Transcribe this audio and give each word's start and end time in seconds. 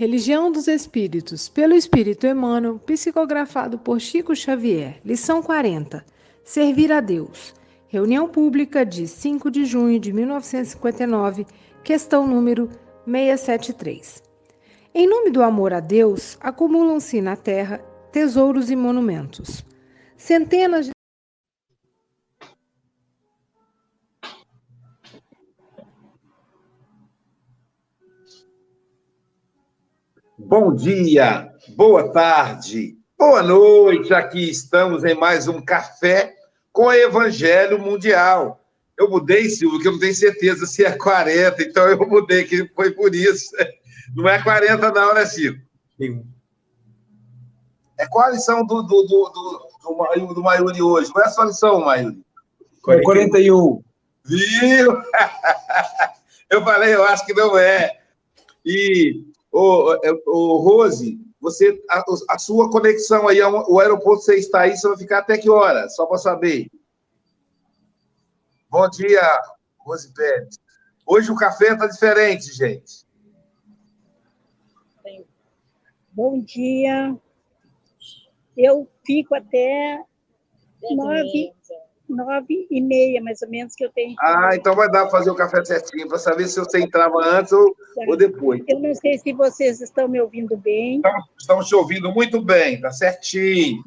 Religião 0.00 0.50
dos 0.50 0.66
Espíritos, 0.66 1.50
pelo 1.50 1.74
Espírito 1.74 2.26
Emmanuel, 2.26 2.78
psicografado 2.78 3.78
por 3.78 4.00
Chico 4.00 4.34
Xavier. 4.34 4.98
Lição 5.04 5.42
40. 5.42 6.02
Servir 6.42 6.90
a 6.90 7.00
Deus. 7.00 7.54
Reunião 7.86 8.26
Pública 8.26 8.82
de 8.82 9.06
5 9.06 9.50
de 9.50 9.66
junho 9.66 10.00
de 10.00 10.10
1959, 10.10 11.46
questão 11.84 12.26
número 12.26 12.70
673. 13.04 14.22
Em 14.94 15.06
nome 15.06 15.28
do 15.28 15.42
amor 15.42 15.74
a 15.74 15.80
Deus, 15.80 16.38
acumulam-se 16.40 17.20
na 17.20 17.36
terra 17.36 17.76
tesouros 18.10 18.70
e 18.70 18.76
monumentos. 18.76 19.62
Centenas 20.16 20.86
de 20.86 20.92
Bom 30.50 30.74
dia, 30.74 31.54
boa 31.76 32.10
tarde, 32.10 32.98
boa 33.16 33.40
noite. 33.40 34.12
Aqui 34.12 34.50
estamos 34.50 35.04
em 35.04 35.14
mais 35.14 35.46
um 35.46 35.64
café 35.64 36.34
com 36.72 36.86
o 36.86 36.92
Evangelho 36.92 37.78
Mundial. 37.78 38.60
Eu 38.98 39.08
mudei, 39.08 39.48
Silvio, 39.48 39.78
porque 39.78 39.86
eu 39.86 39.92
não 39.92 40.00
tenho 40.00 40.12
certeza 40.12 40.66
se 40.66 40.84
é 40.84 40.90
40, 40.90 41.62
então 41.62 41.86
eu 41.86 41.96
mudei, 42.04 42.42
que 42.42 42.66
foi 42.74 42.90
por 42.90 43.14
isso. 43.14 43.48
Não 44.12 44.28
é 44.28 44.42
40, 44.42 44.90
não, 44.90 45.14
né, 45.14 45.24
Silvio? 45.24 45.62
Sim. 45.96 46.26
É 47.96 48.08
qual 48.08 48.26
a 48.26 48.30
lição 48.30 48.66
do, 48.66 48.82
do, 48.82 49.02
do, 49.04 49.70
do, 49.84 50.34
do, 50.34 50.42
Maiuri 50.42 50.82
hoje? 50.82 51.12
Qual 51.12 51.24
é 51.24 51.28
a 51.28 51.30
sua 51.30 51.44
lição, 51.44 51.78
Maiuri? 51.78 52.20
41. 52.82 53.84
Viu? 54.24 54.98
Eu 56.50 56.64
falei, 56.64 56.92
eu 56.92 57.04
acho 57.04 57.24
que 57.24 57.32
não 57.32 57.56
é. 57.56 58.00
E, 58.66 59.29
o, 59.52 59.96
o 60.26 60.56
Rose, 60.58 61.18
você, 61.40 61.82
a, 61.88 62.04
a, 62.30 62.38
sua 62.38 62.70
conexão 62.70 63.26
aí, 63.26 63.40
o 63.42 63.80
aeroporto 63.80 64.22
você 64.22 64.36
está 64.36 64.60
aí, 64.60 64.76
você 64.76 64.88
vai 64.88 64.96
ficar 64.98 65.18
até 65.18 65.38
que 65.38 65.48
hora? 65.48 65.88
Só 65.88 66.06
para 66.06 66.18
saber. 66.18 66.70
Bom 68.68 68.88
dia, 68.88 69.20
Rose 69.78 70.12
Pérez. 70.12 70.58
Hoje 71.06 71.32
o 71.32 71.36
café 71.36 71.72
está 71.72 71.86
diferente, 71.86 72.52
gente. 72.52 73.04
Bom 76.12 76.40
dia. 76.40 77.16
Eu 78.56 78.88
fico 79.04 79.34
até 79.34 80.04
nove, 80.94 81.52
nove 82.10 82.66
e 82.70 82.80
meia, 82.80 83.22
mais 83.22 83.40
ou 83.42 83.48
menos, 83.48 83.74
que 83.74 83.84
eu 83.84 83.90
tenho. 83.90 84.14
Ah, 84.20 84.50
então 84.54 84.74
vai 84.74 84.90
dar 84.90 85.02
para 85.02 85.10
fazer 85.10 85.30
o 85.30 85.34
café 85.34 85.64
certinho, 85.64 86.08
para 86.08 86.18
saber 86.18 86.46
se 86.48 86.58
você 86.58 86.80
entrava 86.80 87.18
antes 87.24 87.52
ou, 87.52 87.74
ou 88.06 88.16
depois. 88.16 88.62
Eu 88.68 88.80
não 88.80 88.94
sei 88.94 89.18
se 89.18 89.32
vocês 89.32 89.80
estão 89.80 90.08
me 90.08 90.20
ouvindo 90.20 90.56
bem. 90.56 90.96
Estamos, 90.96 91.24
estamos 91.38 91.68
te 91.68 91.74
ouvindo 91.74 92.12
muito 92.12 92.42
bem, 92.42 92.80
tá 92.80 92.90
certinho. 92.90 93.82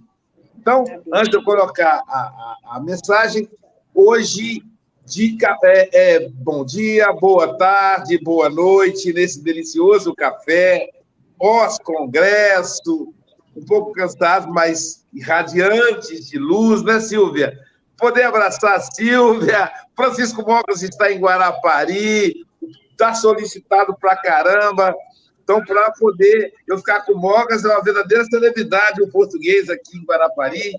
Então, 0.58 0.86
tá 0.86 1.00
antes 1.14 1.30
de 1.30 1.36
eu 1.36 1.44
colocar 1.44 2.02
a, 2.08 2.18
a, 2.18 2.58
a 2.78 2.80
mensagem, 2.80 3.50
hoje, 3.94 4.62
de, 5.06 5.38
é, 5.64 5.90
é, 5.94 6.30
bom 6.30 6.64
dia, 6.64 7.12
boa 7.12 7.58
tarde, 7.58 8.18
boa 8.24 8.50
noite, 8.50 9.12
nesse 9.12 9.44
delicioso 9.44 10.16
café, 10.16 10.90
pós-congresso, 11.38 13.14
um 13.56 13.66
pouco 13.66 13.92
cansado, 13.92 14.52
mas 14.52 15.06
radiantes 15.22 16.30
de 16.30 16.40
luz, 16.40 16.84
né, 16.84 17.00
Silvia? 17.00 17.60
Poder 17.98 18.24
abraçar 18.24 18.76
a 18.76 18.80
Silvia. 18.80 19.72
Francisco 19.96 20.42
Mogas 20.46 20.82
está 20.82 21.12
em 21.12 21.20
Guarapari, 21.20 22.46
está 22.92 23.14
solicitado 23.14 23.96
para 24.00 24.16
caramba. 24.18 24.96
Então, 25.44 25.64
para 25.64 25.92
poder 25.92 26.54
eu 26.68 26.78
ficar 26.78 27.02
com 27.02 27.14
o 27.14 27.20
Mogas, 27.20 27.66
é 27.66 27.68
uma 27.68 27.84
verdadeira 27.84 28.24
celebridade 28.26 29.02
o 29.02 29.12
português 29.12 29.70
aqui 29.70 29.98
em 29.98 30.06
Guarapari. 30.06 30.74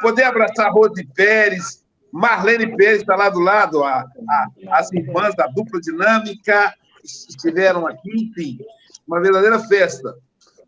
Poder 0.00 0.24
abraçar 0.24 0.72
Rose 0.72 1.04
Pérez, 1.14 1.84
Marlene 2.12 2.76
Pérez 2.76 3.02
está 3.02 3.14
lá 3.14 3.28
do 3.28 3.38
lado, 3.38 3.84
a, 3.84 4.00
a, 4.00 4.46
as 4.72 4.90
irmãs 4.92 5.34
da 5.36 5.46
dupla 5.46 5.80
dinâmica 5.80 6.74
estiveram 7.04 7.86
aqui, 7.86 8.10
enfim, 8.10 8.58
uma 9.06 9.20
verdadeira 9.20 9.58
festa. 9.60 10.14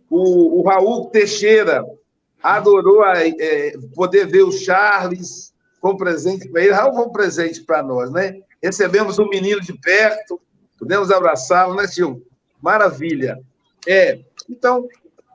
O, 0.09 0.61
o 0.61 0.63
Raul 0.63 1.11
Teixeira 1.11 1.85
adorou 2.43 3.03
a, 3.03 3.27
é, 3.27 3.73
poder 3.95 4.27
ver 4.27 4.43
o 4.43 4.53
Charles, 4.53 5.52
com 5.83 5.97
presente 5.97 6.49
para 6.49 6.63
ele, 6.63 6.73
um 6.73 7.11
presente 7.11 7.61
para 7.65 7.83
nós, 7.83 8.09
né? 8.13 8.41
Recebemos 8.63 9.19
um 9.19 9.29
menino 9.29 9.61
de 9.61 9.73
perto, 9.73 10.41
pudemos 10.79 11.11
abraçá-lo, 11.11 11.75
né, 11.75 11.89
Silvio? 11.89 12.25
Maravilha. 12.63 13.43
É, 13.85 14.21
então, 14.49 14.89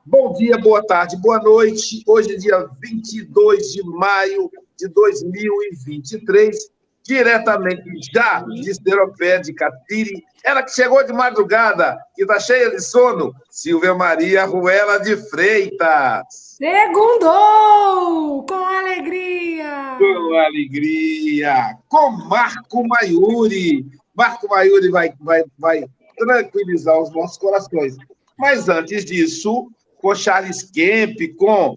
bom 0.06 0.32
dia, 0.32 0.58
boa 0.58 0.82
tarde, 0.88 1.18
boa 1.18 1.38
noite. 1.40 2.02
Hoje 2.08 2.34
é 2.34 2.38
dia 2.38 2.66
22 2.80 3.74
de 3.74 3.84
maio 3.84 4.50
de 4.80 4.88
2023 4.88 6.72
diretamente 7.08 7.82
já 8.14 8.42
de 8.42 8.74
Seropé 8.76 9.40
de 9.40 9.54
Catiri. 9.54 10.24
Ela 10.44 10.62
que 10.62 10.72
chegou 10.72 11.04
de 11.06 11.14
madrugada, 11.14 11.98
que 12.16 12.24
está 12.24 12.40
cheia 12.40 12.70
de 12.70 12.82
sono, 12.82 13.34
Silvia 13.50 13.96
Maria 13.96 14.46
Ruela 14.46 15.00
de 15.00 15.16
Freitas. 15.30 16.58
Segundou! 16.58 18.46
Com 18.46 18.56
alegria! 18.56 19.96
Com 19.98 20.38
alegria! 20.38 21.78
Com 21.88 22.12
Marco 22.28 22.86
Maiuri. 22.88 23.86
Marco 24.16 24.48
Maiuri 24.50 24.90
vai, 24.90 25.14
vai, 25.22 25.44
vai 25.58 25.86
tranquilizar 26.18 27.00
os 27.00 27.12
nossos 27.14 27.38
corações. 27.38 27.96
Mas 28.38 28.68
antes 28.68 29.06
disso, 29.06 29.70
com 30.02 30.14
Charles 30.14 30.64
Kemp, 30.64 31.18
com 31.38 31.76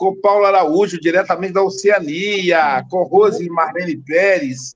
com 0.00 0.16
Paulo 0.16 0.46
Araújo, 0.46 0.98
diretamente 0.98 1.52
da 1.52 1.62
Oceania, 1.62 2.82
com 2.88 3.02
Rose 3.02 3.46
Marlene 3.50 3.98
Pérez, 3.98 4.74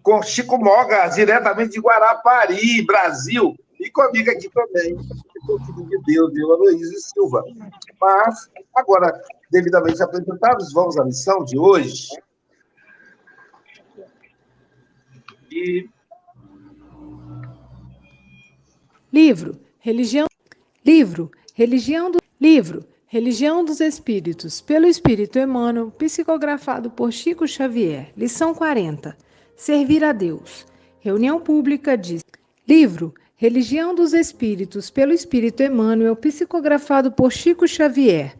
com 0.00 0.22
Chico 0.22 0.56
Moga, 0.58 1.08
diretamente 1.08 1.72
de 1.72 1.80
Guarapari, 1.80 2.80
Brasil, 2.86 3.56
e 3.80 3.90
comigo 3.90 4.30
aqui 4.30 4.48
também, 4.48 4.94
o 4.94 5.58
de 5.58 5.98
Deus, 6.06 6.32
Deus 6.32 6.50
Aloysio 6.52 7.00
Silva. 7.00 7.44
Mas, 8.00 8.48
agora, 8.72 9.20
devidamente 9.50 10.00
apresentados, 10.00 10.72
vamos 10.72 10.96
à 10.96 11.04
missão 11.04 11.44
de 11.44 11.58
hoje. 11.58 12.06
E... 15.50 15.88
Livro, 19.12 19.58
religião, 19.80 20.28
livro, 20.86 21.28
religião 21.54 22.08
do 22.08 22.20
livro, 22.40 22.84
Religião 23.12 23.64
dos 23.64 23.80
Espíritos, 23.80 24.60
pelo 24.60 24.86
Espírito 24.86 25.36
Emmanuel, 25.36 25.90
psicografado 25.90 26.88
por 26.88 27.12
Chico 27.12 27.44
Xavier. 27.44 28.12
Lição 28.16 28.54
40. 28.54 29.16
Servir 29.56 30.04
a 30.04 30.12
Deus. 30.12 30.64
Reunião 31.00 31.40
pública 31.40 31.98
de 31.98 32.20
livro 32.68 33.12
Religião 33.34 33.96
dos 33.96 34.12
Espíritos, 34.12 34.90
pelo 34.90 35.12
Espírito 35.12 35.60
Emmanuel, 35.60 36.14
psicografado 36.14 37.10
por 37.10 37.32
Chico 37.32 37.66
Xavier. 37.66 38.36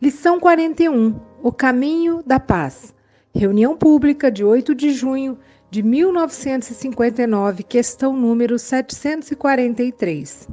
Lição 0.00 0.40
41. 0.40 1.20
O 1.42 1.52
caminho 1.52 2.22
da 2.24 2.40
paz. 2.40 2.94
Reunião 3.34 3.76
pública 3.76 4.30
de 4.30 4.42
8 4.42 4.74
de 4.74 4.90
junho 4.90 5.38
de 5.70 5.82
1959, 5.82 7.62
questão 7.62 8.16
número 8.16 8.58
743. 8.58 10.48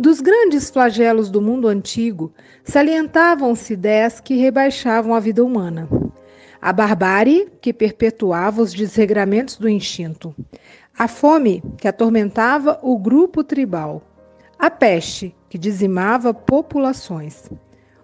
Dos 0.00 0.20
grandes 0.20 0.70
flagelos 0.70 1.28
do 1.28 1.42
mundo 1.42 1.66
antigo, 1.66 2.32
salientavam-se 2.62 3.74
dez 3.74 4.20
que 4.20 4.36
rebaixavam 4.36 5.12
a 5.12 5.18
vida 5.18 5.44
humana. 5.44 5.88
A 6.62 6.72
barbárie, 6.72 7.48
que 7.60 7.72
perpetuava 7.72 8.62
os 8.62 8.72
desregramentos 8.72 9.56
do 9.56 9.68
instinto. 9.68 10.32
A 10.96 11.08
fome, 11.08 11.64
que 11.78 11.88
atormentava 11.88 12.78
o 12.80 12.96
grupo 12.96 13.42
tribal. 13.42 14.00
A 14.56 14.70
peste, 14.70 15.34
que 15.48 15.58
dizimava 15.58 16.32
populações. 16.32 17.50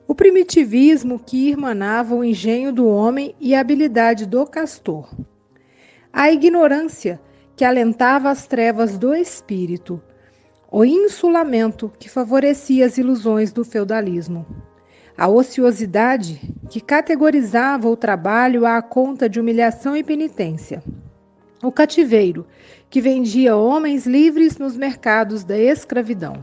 O 0.08 0.16
primitivismo, 0.16 1.20
que 1.24 1.48
irmanava 1.48 2.16
o 2.16 2.24
engenho 2.24 2.72
do 2.72 2.88
homem 2.88 3.36
e 3.38 3.54
a 3.54 3.60
habilidade 3.60 4.26
do 4.26 4.44
castor. 4.44 5.14
A 6.12 6.28
ignorância, 6.32 7.20
que 7.54 7.64
alentava 7.64 8.30
as 8.30 8.48
trevas 8.48 8.98
do 8.98 9.14
espírito 9.14 10.02
o 10.76 10.84
insulamento 10.84 11.92
que 12.00 12.10
favorecia 12.10 12.84
as 12.84 12.98
ilusões 12.98 13.52
do 13.52 13.64
feudalismo, 13.64 14.44
a 15.16 15.28
ociosidade 15.28 16.40
que 16.68 16.80
categorizava 16.80 17.88
o 17.88 17.96
trabalho 17.96 18.66
à 18.66 18.82
conta 18.82 19.28
de 19.28 19.38
humilhação 19.38 19.96
e 19.96 20.02
penitência, 20.02 20.82
o 21.62 21.70
cativeiro 21.70 22.44
que 22.90 23.00
vendia 23.00 23.54
homens 23.54 24.04
livres 24.04 24.58
nos 24.58 24.76
mercados 24.76 25.44
da 25.44 25.56
escravidão, 25.56 26.42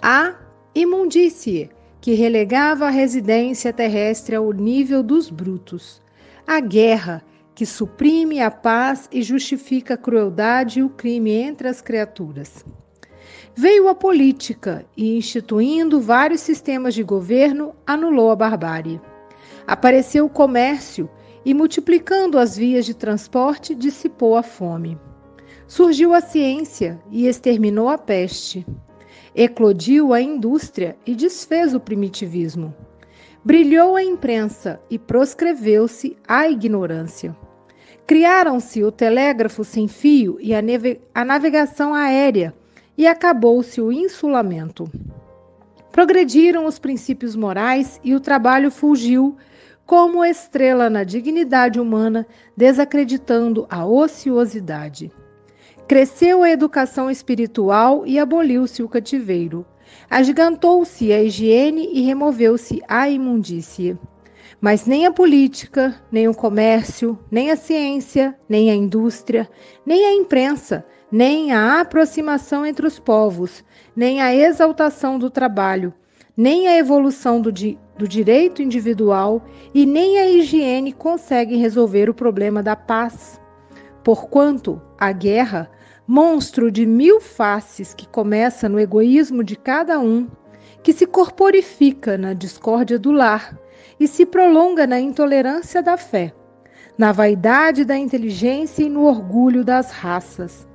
a 0.00 0.34
imundície 0.74 1.68
que 2.00 2.14
relegava 2.14 2.86
a 2.86 2.90
residência 2.90 3.74
terrestre 3.74 4.36
ao 4.36 4.50
nível 4.52 5.02
dos 5.02 5.28
brutos, 5.28 6.00
a 6.46 6.60
guerra 6.60 7.22
que 7.54 7.66
suprime 7.66 8.40
a 8.40 8.50
paz 8.50 9.06
e 9.12 9.22
justifica 9.22 9.92
a 9.92 9.98
crueldade 9.98 10.80
e 10.80 10.82
o 10.82 10.88
crime 10.88 11.30
entre 11.30 11.68
as 11.68 11.82
criaturas. 11.82 12.64
Veio 13.54 13.86
a 13.88 13.94
política 13.94 14.86
e, 14.96 15.14
instituindo 15.14 16.00
vários 16.00 16.40
sistemas 16.40 16.94
de 16.94 17.02
governo, 17.02 17.74
anulou 17.86 18.30
a 18.30 18.36
barbárie. 18.36 18.98
Apareceu 19.66 20.24
o 20.24 20.30
comércio 20.30 21.08
e, 21.44 21.52
multiplicando 21.52 22.38
as 22.38 22.56
vias 22.56 22.86
de 22.86 22.94
transporte, 22.94 23.74
dissipou 23.74 24.36
a 24.36 24.42
fome. 24.42 24.98
Surgiu 25.66 26.14
a 26.14 26.22
ciência 26.22 26.98
e 27.10 27.26
exterminou 27.26 27.90
a 27.90 27.98
peste. 27.98 28.66
Eclodiu 29.34 30.14
a 30.14 30.20
indústria 30.20 30.96
e 31.06 31.14
desfez 31.14 31.74
o 31.74 31.80
primitivismo. 31.80 32.74
Brilhou 33.44 33.96
a 33.96 34.02
imprensa 34.02 34.80
e 34.88 34.98
proscreveu-se 34.98 36.16
a 36.26 36.48
ignorância. 36.48 37.36
Criaram-se 38.06 38.82
o 38.82 38.90
telégrafo 38.90 39.62
sem 39.62 39.88
fio 39.88 40.38
e 40.40 40.54
a, 40.54 41.24
navegação 41.24 41.92
aérea 41.92 42.54
e 42.96 43.06
acabou-se 43.06 43.80
o 43.80 43.92
insulamento. 43.92 44.90
Progrediram 45.90 46.64
os 46.66 46.78
princípios 46.78 47.36
morais 47.36 48.00
e 48.02 48.14
o 48.14 48.20
trabalho 48.20 48.70
fulgiu 48.70 49.36
como 49.84 50.24
estrela 50.24 50.88
na 50.88 51.04
dignidade 51.04 51.78
humana, 51.78 52.26
desacreditando 52.56 53.66
a 53.68 53.84
ociosidade. 53.84 55.12
Cresceu 55.86 56.42
a 56.42 56.50
educação 56.50 57.10
espiritual 57.10 58.06
e 58.06 58.18
aboliu-se 58.18 58.82
o 58.82 58.88
cativeiro. 58.88 59.66
Agigantou-se 60.08 61.12
a 61.12 61.22
higiene 61.22 61.90
e 61.92 62.00
removeu-se 62.02 62.80
a 62.88 63.10
imundície. 63.10 63.98
Mas 64.60 64.86
nem 64.86 65.04
a 65.04 65.10
política, 65.12 66.00
nem 66.10 66.28
o 66.28 66.34
comércio, 66.34 67.18
nem 67.30 67.50
a 67.50 67.56
ciência, 67.56 68.34
nem 68.48 68.70
a 68.70 68.74
indústria, 68.74 69.46
nem 69.84 70.06
a 70.06 70.14
imprensa 70.14 70.86
nem 71.12 71.52
a 71.52 71.78
aproximação 71.78 72.64
entre 72.64 72.86
os 72.86 72.98
povos, 72.98 73.62
nem 73.94 74.22
a 74.22 74.34
exaltação 74.34 75.18
do 75.18 75.28
trabalho, 75.28 75.92
nem 76.34 76.66
a 76.68 76.78
evolução 76.78 77.38
do, 77.38 77.52
di 77.52 77.78
do 77.98 78.08
direito 78.08 78.62
individual 78.62 79.44
e 79.74 79.84
nem 79.84 80.18
a 80.18 80.26
higiene 80.26 80.90
conseguem 80.90 81.58
resolver 81.58 82.08
o 82.08 82.14
problema 82.14 82.62
da 82.62 82.74
paz. 82.74 83.38
Porquanto 84.02 84.80
a 84.98 85.12
guerra, 85.12 85.70
monstro 86.08 86.70
de 86.70 86.86
mil 86.86 87.20
faces 87.20 87.92
que 87.92 88.08
começa 88.08 88.66
no 88.66 88.80
egoísmo 88.80 89.44
de 89.44 89.54
cada 89.54 90.00
um, 90.00 90.26
que 90.82 90.94
se 90.94 91.06
corporifica 91.06 92.16
na 92.16 92.32
discórdia 92.32 92.98
do 92.98 93.12
lar 93.12 93.56
e 94.00 94.08
se 94.08 94.24
prolonga 94.24 94.86
na 94.86 94.98
intolerância 94.98 95.82
da 95.82 95.98
fé, 95.98 96.32
na 96.96 97.12
vaidade 97.12 97.84
da 97.84 97.96
inteligência 97.96 98.82
e 98.82 98.88
no 98.88 99.04
orgulho 99.04 99.62
das 99.62 99.90
raças 99.90 100.71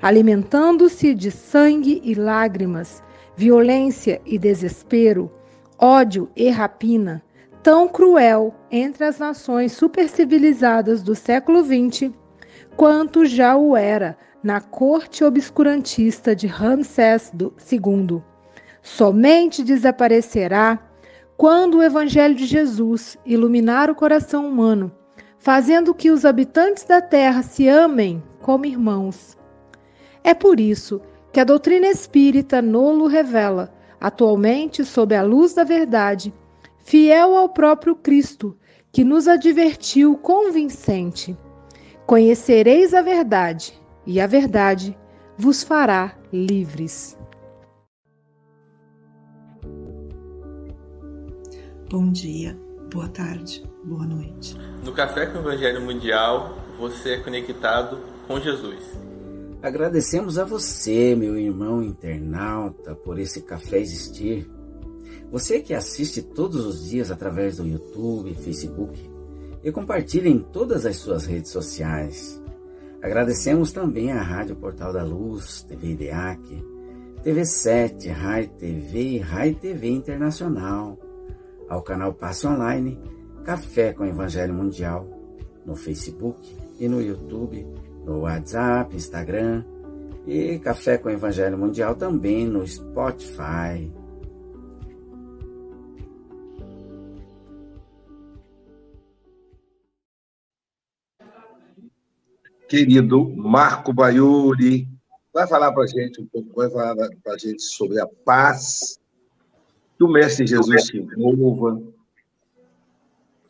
alimentando-se 0.00 1.14
de 1.14 1.30
sangue 1.30 2.00
e 2.04 2.14
lágrimas, 2.14 3.02
violência 3.36 4.20
e 4.24 4.38
desespero, 4.38 5.30
ódio 5.78 6.30
e 6.36 6.48
rapina, 6.50 7.22
tão 7.62 7.88
cruel 7.88 8.54
entre 8.70 9.04
as 9.04 9.18
nações 9.18 9.72
supercivilizadas 9.72 11.02
do 11.02 11.14
século 11.14 11.62
XX, 11.62 12.10
quanto 12.76 13.24
já 13.24 13.56
o 13.56 13.76
era 13.76 14.16
na 14.42 14.60
corte 14.60 15.24
obscurantista 15.24 16.34
de 16.34 16.46
Ramsés 16.46 17.32
II. 17.34 18.22
Somente 18.82 19.64
desaparecerá 19.64 20.78
quando 21.36 21.78
o 21.78 21.82
Evangelho 21.82 22.34
de 22.34 22.46
Jesus 22.46 23.16
iluminar 23.24 23.90
o 23.90 23.94
coração 23.94 24.48
humano, 24.48 24.92
fazendo 25.38 25.94
que 25.94 26.10
os 26.10 26.24
habitantes 26.24 26.84
da 26.84 27.00
terra 27.00 27.42
se 27.42 27.68
amem 27.68 28.22
como 28.40 28.66
irmãos 28.66 29.37
é 30.22 30.34
por 30.34 30.60
isso 30.60 31.00
que 31.32 31.40
a 31.40 31.44
doutrina 31.44 31.86
espírita 31.86 32.60
nolo 32.62 33.06
revela, 33.06 33.72
atualmente 34.00 34.84
sob 34.84 35.14
a 35.14 35.22
luz 35.22 35.54
da 35.54 35.64
verdade, 35.64 36.32
fiel 36.78 37.36
ao 37.36 37.48
próprio 37.48 37.94
Cristo, 37.94 38.56
que 38.92 39.04
nos 39.04 39.28
advertiu 39.28 40.16
convincente: 40.16 41.36
Conhecereis 42.06 42.94
a 42.94 43.02
verdade, 43.02 43.78
e 44.06 44.20
a 44.20 44.26
verdade 44.26 44.96
vos 45.36 45.62
fará 45.62 46.16
livres. 46.32 47.16
Bom 51.90 52.10
dia, 52.10 52.58
boa 52.92 53.08
tarde, 53.08 53.64
boa 53.84 54.04
noite. 54.04 54.56
No 54.84 54.92
Café 54.92 55.26
com 55.26 55.38
o 55.38 55.40
Evangelho 55.40 55.80
Mundial, 55.80 56.58
você 56.78 57.14
é 57.14 57.20
conectado 57.20 57.98
com 58.26 58.38
Jesus. 58.38 59.07
Agradecemos 59.60 60.38
a 60.38 60.44
você, 60.44 61.16
meu 61.16 61.36
irmão 61.36 61.82
internauta, 61.82 62.94
por 62.94 63.18
esse 63.18 63.42
café 63.42 63.80
existir. 63.80 64.48
Você 65.32 65.60
que 65.60 65.74
assiste 65.74 66.22
todos 66.22 66.64
os 66.64 66.88
dias 66.88 67.10
através 67.10 67.56
do 67.56 67.66
YouTube, 67.66 68.34
Facebook 68.34 69.10
e 69.64 69.72
compartilha 69.72 70.28
em 70.28 70.38
todas 70.38 70.86
as 70.86 70.96
suas 70.98 71.26
redes 71.26 71.50
sociais. 71.50 72.40
Agradecemos 73.02 73.72
também 73.72 74.12
à 74.12 74.22
Rádio 74.22 74.54
Portal 74.54 74.92
da 74.92 75.02
Luz, 75.02 75.62
TV 75.62 75.88
IDEAC, 75.88 76.64
TV7, 77.24 78.12
Rai 78.12 78.46
TV 78.46 79.00
e 79.00 79.18
Rai 79.18 79.54
TV 79.54 79.88
Internacional, 79.88 80.96
ao 81.68 81.82
canal 81.82 82.14
Passe 82.14 82.46
Online, 82.46 82.96
Café 83.44 83.92
com 83.92 84.06
Evangelho 84.06 84.54
Mundial, 84.54 85.08
no 85.66 85.74
Facebook 85.74 86.56
e 86.78 86.86
no 86.88 87.02
YouTube 87.02 87.66
no 88.08 88.20
WhatsApp, 88.20 88.96
Instagram 88.96 89.62
e 90.26 90.58
Café 90.58 90.96
com 90.96 91.10
Evangelho 91.10 91.58
Mundial 91.58 91.94
também 91.94 92.46
no 92.46 92.66
Spotify. 92.66 93.92
Querido 102.66 103.28
Marco 103.36 103.92
Baiuri, 103.92 104.88
vai 105.32 105.46
falar 105.46 105.72
para 105.72 105.84
a 105.84 105.86
gente 105.86 106.20
um 106.20 106.26
pouco, 106.26 106.54
vai 106.54 106.70
falar 106.70 106.94
para 107.22 107.34
a 107.34 107.38
gente 107.38 107.62
sobre 107.62 108.00
a 108.00 108.06
paz 108.06 108.98
que 109.96 110.04
o 110.04 110.08
Mestre 110.08 110.46
Jesus 110.46 110.84
te 110.84 110.98
envolva, 110.98 111.82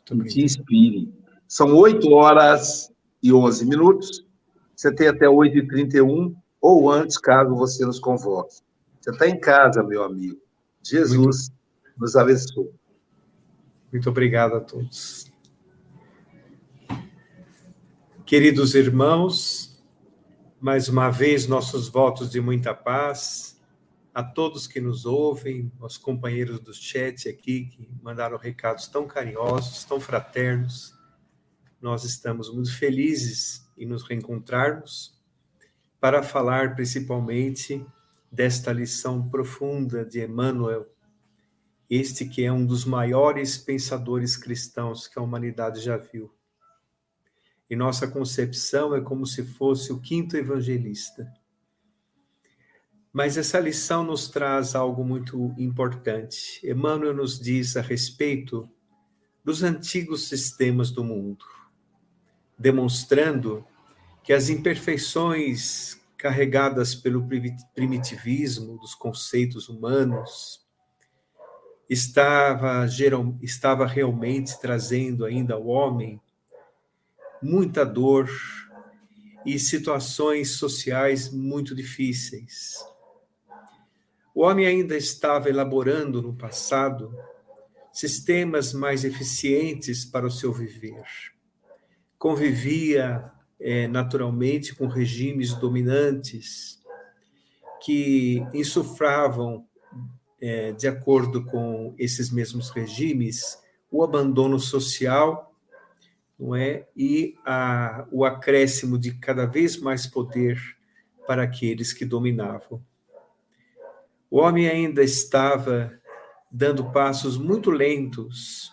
te 0.05 0.43
inspire. 0.43 1.13
São 1.47 1.75
oito 1.75 2.11
horas 2.11 2.91
e 3.21 3.33
onze 3.33 3.65
minutos. 3.65 4.28
Você 4.79 4.95
tem 4.95 5.09
até 5.09 5.25
8h31 5.25 6.33
ou 6.61 6.89
antes, 6.89 7.17
caso 7.17 7.53
você 7.53 7.85
nos 7.85 7.99
convoque. 7.99 8.61
Você 9.01 9.11
está 9.11 9.27
em 9.27 9.37
casa, 9.37 9.83
meu 9.83 10.01
amigo. 10.01 10.41
Jesus 10.81 11.17
Muito... 11.17 11.97
nos 11.97 12.15
abençoe. 12.15 12.71
Muito 13.91 14.09
obrigado 14.09 14.55
a 14.55 14.61
todos. 14.61 15.29
Queridos 18.25 18.73
irmãos, 18.73 19.77
mais 20.61 20.87
uma 20.87 21.09
vez 21.09 21.45
nossos 21.45 21.89
votos 21.89 22.31
de 22.31 22.39
muita 22.39 22.73
paz 22.73 23.59
a 24.13 24.23
todos 24.23 24.65
que 24.65 24.79
nos 24.79 25.05
ouvem, 25.05 25.69
aos 25.81 25.97
companheiros 25.97 26.57
do 26.61 26.73
chat 26.73 27.27
aqui 27.27 27.65
que 27.65 27.89
mandaram 28.01 28.37
recados 28.37 28.87
tão 28.87 29.05
carinhosos, 29.05 29.83
tão 29.83 29.99
fraternos. 29.99 30.97
Nós 31.81 32.05
estamos 32.05 32.49
muito 32.49 32.73
felizes 32.73 33.68
em 33.79 33.87
nos 33.87 34.03
reencontrarmos 34.03 35.17
para 35.99 36.21
falar 36.21 36.75
principalmente 36.75 37.85
desta 38.31 38.71
lição 38.71 39.27
profunda 39.27 40.05
de 40.05 40.23
Emmanuel, 40.23 40.87
este 41.89 42.25
que 42.25 42.43
é 42.43 42.51
um 42.51 42.65
dos 42.65 42.85
maiores 42.85 43.57
pensadores 43.57 44.37
cristãos 44.37 45.07
que 45.07 45.17
a 45.17 45.21
humanidade 45.21 45.81
já 45.81 45.97
viu. 45.97 46.31
Em 47.69 47.75
nossa 47.75 48.07
concepção, 48.07 48.95
é 48.95 49.01
como 49.01 49.25
se 49.25 49.43
fosse 49.43 49.91
o 49.91 49.99
quinto 49.99 50.37
evangelista. 50.37 51.31
Mas 53.11 53.37
essa 53.37 53.59
lição 53.59 54.03
nos 54.03 54.27
traz 54.27 54.75
algo 54.75 55.03
muito 55.03 55.53
importante. 55.57 56.59
Emmanuel 56.63 57.15
nos 57.15 57.39
diz 57.39 57.75
a 57.75 57.81
respeito 57.81 58.69
dos 59.43 59.63
antigos 59.63 60.27
sistemas 60.27 60.91
do 60.91 61.03
mundo, 61.03 61.43
demonstrando 62.57 63.65
que 64.29 64.33
as 64.33 64.47
imperfeições 64.47 65.99
carregadas 66.15 66.93
pelo 66.93 67.27
primitivismo 67.73 68.77
dos 68.77 68.93
conceitos 68.93 69.67
humanos 69.67 70.63
estava, 71.89 72.85
geral, 72.85 73.35
estava 73.41 73.87
realmente 73.87 74.61
trazendo 74.61 75.25
ainda 75.25 75.55
ao 75.55 75.65
homem 75.65 76.21
muita 77.41 77.83
dor 77.83 78.29
e 79.43 79.57
situações 79.57 80.51
sociais 80.51 81.31
muito 81.33 81.73
difíceis. 81.73 82.85
O 84.35 84.43
homem 84.43 84.67
ainda 84.67 84.95
estava 84.95 85.49
elaborando 85.49 86.21
no 86.21 86.35
passado 86.35 87.11
sistemas 87.91 88.73
mais 88.73 89.03
eficientes 89.03 90.05
para 90.05 90.27
o 90.27 90.31
seu 90.31 90.53
viver. 90.53 91.03
Convivia 92.15 93.38
é, 93.59 93.87
naturalmente 93.87 94.75
com 94.75 94.87
regimes 94.87 95.53
dominantes 95.53 96.81
que 97.83 98.45
insuflavam, 98.53 99.65
é, 100.41 100.71
de 100.71 100.87
acordo 100.87 101.43
com 101.45 101.93
esses 101.97 102.31
mesmos 102.31 102.69
regimes, 102.69 103.61
o 103.91 104.03
abandono 104.03 104.59
social 104.59 105.49
não 106.39 106.55
é? 106.55 106.87
E 106.95 107.35
a, 107.45 108.07
o 108.09 108.23
acréscimo 108.23 108.97
de 108.97 109.11
cada 109.11 109.45
vez 109.45 109.75
mais 109.75 110.07
poder 110.07 110.57
para 111.27 111.43
aqueles 111.43 111.91
que 111.91 112.05
dominavam. 112.05 112.81
O 114.31 114.39
homem 114.39 114.69
ainda 114.69 115.03
estava 115.03 115.91
dando 116.49 116.91
passos 116.91 117.37
muito 117.37 117.69
lentos 117.69 118.71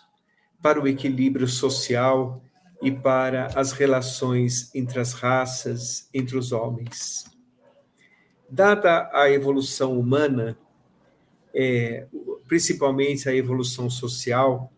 para 0.61 0.81
o 0.81 0.87
equilíbrio 0.87 1.47
social 1.47 2.41
e 2.81 2.91
para 2.91 3.47
as 3.55 3.71
relações 3.71 4.73
entre 4.73 4.99
as 4.99 5.13
raças, 5.13 6.07
entre 6.13 6.37
os 6.37 6.51
homens. 6.51 7.25
Dada 8.49 9.09
a 9.13 9.29
evolução 9.29 9.99
humana, 9.99 10.57
é, 11.53 12.07
principalmente 12.47 13.27
a 13.27 13.35
evolução 13.35 13.89
social, 13.89 14.71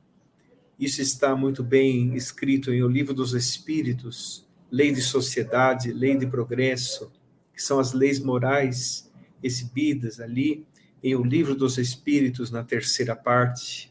isso 0.80 1.02
está 1.02 1.36
muito 1.36 1.62
bem 1.62 2.16
escrito 2.16 2.74
em 2.74 2.82
O 2.82 2.88
Livro 2.88 3.14
dos 3.14 3.34
Espíritos, 3.34 4.48
Lei 4.72 4.92
de 4.92 5.02
Sociedade, 5.02 5.92
Lei 5.92 6.16
de 6.16 6.26
Progresso, 6.26 7.12
que 7.54 7.62
são 7.62 7.80
as 7.80 7.92
leis 7.92 8.20
morais 8.20 9.12
exibidas 9.44 10.20
ali 10.20 10.66
em 11.04 11.16
O 11.16 11.24
Livro 11.24 11.54
dos 11.54 11.78
Espíritos, 11.78 12.50
na 12.50 12.64
terceira 12.64 13.16
parte, 13.16 13.89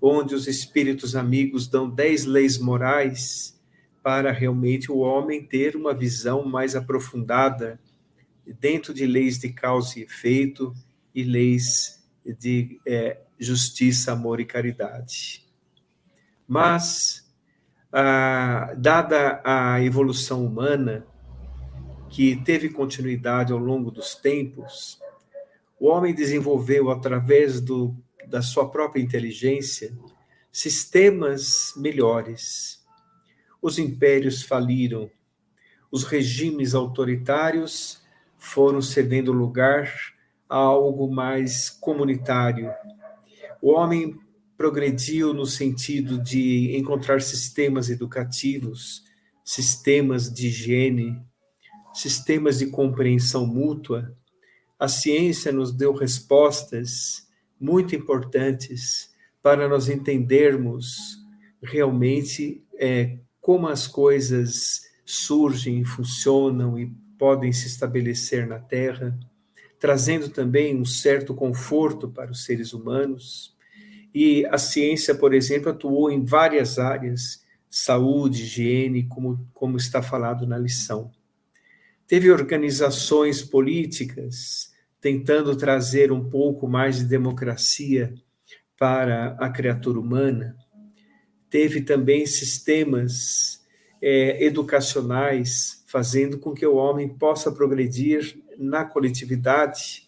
onde 0.00 0.34
os 0.34 0.46
espíritos 0.46 1.16
amigos 1.16 1.66
dão 1.66 1.88
dez 1.88 2.24
leis 2.24 2.58
morais 2.58 3.58
para 4.02 4.32
realmente 4.32 4.90
o 4.90 4.98
homem 4.98 5.44
ter 5.44 5.76
uma 5.76 5.92
visão 5.92 6.44
mais 6.44 6.74
aprofundada 6.76 7.78
dentro 8.60 8.94
de 8.94 9.06
leis 9.06 9.38
de 9.38 9.52
causa 9.52 9.98
e 9.98 10.02
efeito 10.02 10.74
e 11.14 11.22
leis 11.22 12.02
de 12.24 12.80
é, 12.86 13.18
justiça, 13.38 14.12
amor 14.12 14.40
e 14.40 14.44
caridade. 14.44 15.46
Mas, 16.46 17.30
ah, 17.92 18.72
dada 18.76 19.40
a 19.44 19.82
evolução 19.82 20.44
humana, 20.44 21.06
que 22.08 22.36
teve 22.36 22.70
continuidade 22.70 23.52
ao 23.52 23.58
longo 23.58 23.90
dos 23.90 24.14
tempos, 24.14 24.98
o 25.78 25.88
homem 25.88 26.14
desenvolveu, 26.14 26.90
através 26.90 27.60
do, 27.60 27.94
da 28.28 28.42
sua 28.42 28.70
própria 28.70 29.00
inteligência, 29.00 29.96
sistemas 30.52 31.72
melhores. 31.76 32.84
Os 33.60 33.78
impérios 33.78 34.42
faliram, 34.42 35.10
os 35.90 36.04
regimes 36.04 36.74
autoritários 36.74 38.02
foram 38.38 38.80
cedendo 38.80 39.32
lugar 39.32 39.92
a 40.48 40.56
algo 40.56 41.10
mais 41.10 41.68
comunitário. 41.70 42.70
O 43.60 43.72
homem 43.72 44.18
progrediu 44.56 45.32
no 45.32 45.46
sentido 45.46 46.22
de 46.22 46.76
encontrar 46.76 47.22
sistemas 47.22 47.88
educativos, 47.88 49.04
sistemas 49.44 50.32
de 50.32 50.48
higiene, 50.48 51.22
sistemas 51.94 52.58
de 52.58 52.66
compreensão 52.66 53.46
mútua. 53.46 54.14
A 54.78 54.88
ciência 54.88 55.50
nos 55.50 55.72
deu 55.72 55.92
respostas 55.92 57.27
muito 57.60 57.94
importantes 57.94 59.14
para 59.42 59.68
nós 59.68 59.88
entendermos 59.88 61.18
realmente 61.62 62.62
é, 62.78 63.18
como 63.40 63.66
as 63.66 63.86
coisas 63.86 64.82
surgem, 65.04 65.84
funcionam 65.84 66.78
e 66.78 66.92
podem 67.18 67.52
se 67.52 67.66
estabelecer 67.66 68.46
na 68.46 68.58
Terra, 68.58 69.18
trazendo 69.78 70.28
também 70.28 70.76
um 70.76 70.84
certo 70.84 71.34
conforto 71.34 72.08
para 72.08 72.30
os 72.30 72.44
seres 72.44 72.72
humanos. 72.72 73.56
E 74.14 74.46
a 74.46 74.58
ciência, 74.58 75.14
por 75.14 75.34
exemplo, 75.34 75.70
atuou 75.70 76.10
em 76.10 76.24
várias 76.24 76.78
áreas, 76.78 77.44
saúde, 77.70 78.42
higiene, 78.42 79.04
como, 79.04 79.48
como 79.52 79.76
está 79.76 80.02
falado 80.02 80.46
na 80.46 80.58
lição. 80.58 81.10
Teve 82.06 82.30
organizações 82.30 83.42
políticas 83.42 84.67
tentando 85.00 85.56
trazer 85.56 86.10
um 86.10 86.28
pouco 86.28 86.66
mais 86.66 86.98
de 86.98 87.04
democracia 87.04 88.14
para 88.78 89.36
a 89.38 89.48
criatura 89.50 89.98
humana. 89.98 90.56
Teve 91.50 91.82
também 91.82 92.26
sistemas 92.26 93.64
é, 94.02 94.44
educacionais 94.44 95.82
fazendo 95.86 96.38
com 96.38 96.52
que 96.52 96.66
o 96.66 96.76
homem 96.76 97.08
possa 97.08 97.50
progredir 97.50 98.38
na 98.58 98.84
coletividade, 98.84 100.06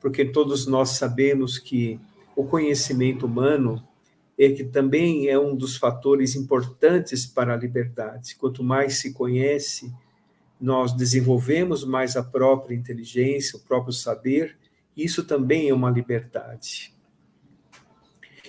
porque 0.00 0.24
todos 0.24 0.66
nós 0.66 0.90
sabemos 0.90 1.58
que 1.58 2.00
o 2.36 2.44
conhecimento 2.44 3.26
humano 3.26 3.82
é 4.38 4.50
que 4.50 4.64
também 4.64 5.28
é 5.28 5.38
um 5.38 5.56
dos 5.56 5.76
fatores 5.76 6.36
importantes 6.36 7.26
para 7.26 7.54
a 7.54 7.56
liberdade. 7.56 8.36
Quanto 8.36 8.62
mais 8.62 8.98
se 8.98 9.12
conhece, 9.12 9.92
nós 10.60 10.92
desenvolvemos 10.92 11.84
mais 11.84 12.16
a 12.16 12.22
própria 12.22 12.74
inteligência, 12.74 13.58
o 13.58 13.62
próprio 13.62 13.92
saber, 13.92 14.56
isso 14.96 15.24
também 15.24 15.68
é 15.68 15.74
uma 15.74 15.90
liberdade. 15.90 16.94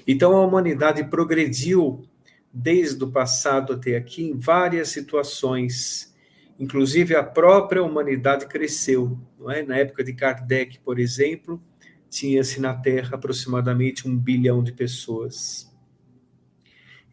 Então 0.08 0.36
a 0.36 0.46
humanidade 0.46 1.04
progrediu 1.04 2.08
desde 2.54 3.04
o 3.04 3.12
passado 3.12 3.74
até 3.74 3.98
aqui 3.98 4.24
em 4.24 4.38
várias 4.38 4.90
situações. 4.90 6.16
Inclusive 6.58 7.16
a 7.16 7.24
própria 7.24 7.84
humanidade 7.84 8.48
cresceu, 8.48 9.20
não 9.38 9.52
é? 9.52 9.62
Na 9.62 9.76
época 9.76 10.04
de 10.04 10.14
Kardec, 10.14 10.80
por 10.80 10.98
exemplo, 10.98 11.62
tinha-se 12.10 12.62
na 12.62 12.74
Terra 12.74 13.16
aproximadamente 13.16 14.08
um 14.08 14.18
bilhão 14.18 14.64
de 14.64 14.72
pessoas. 14.72 15.70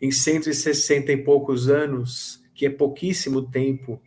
Em 0.01 0.11
160 0.11 1.13
e 1.13 1.17
poucos 1.17 1.69
anos, 1.69 2.43
que 2.55 2.65
é 2.65 2.71
pouquíssimo 2.71 3.43
tempo, 3.43 4.01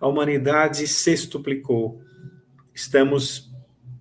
a 0.00 0.08
humanidade 0.08 0.88
sextuplicou. 0.88 2.02
Estamos 2.74 3.52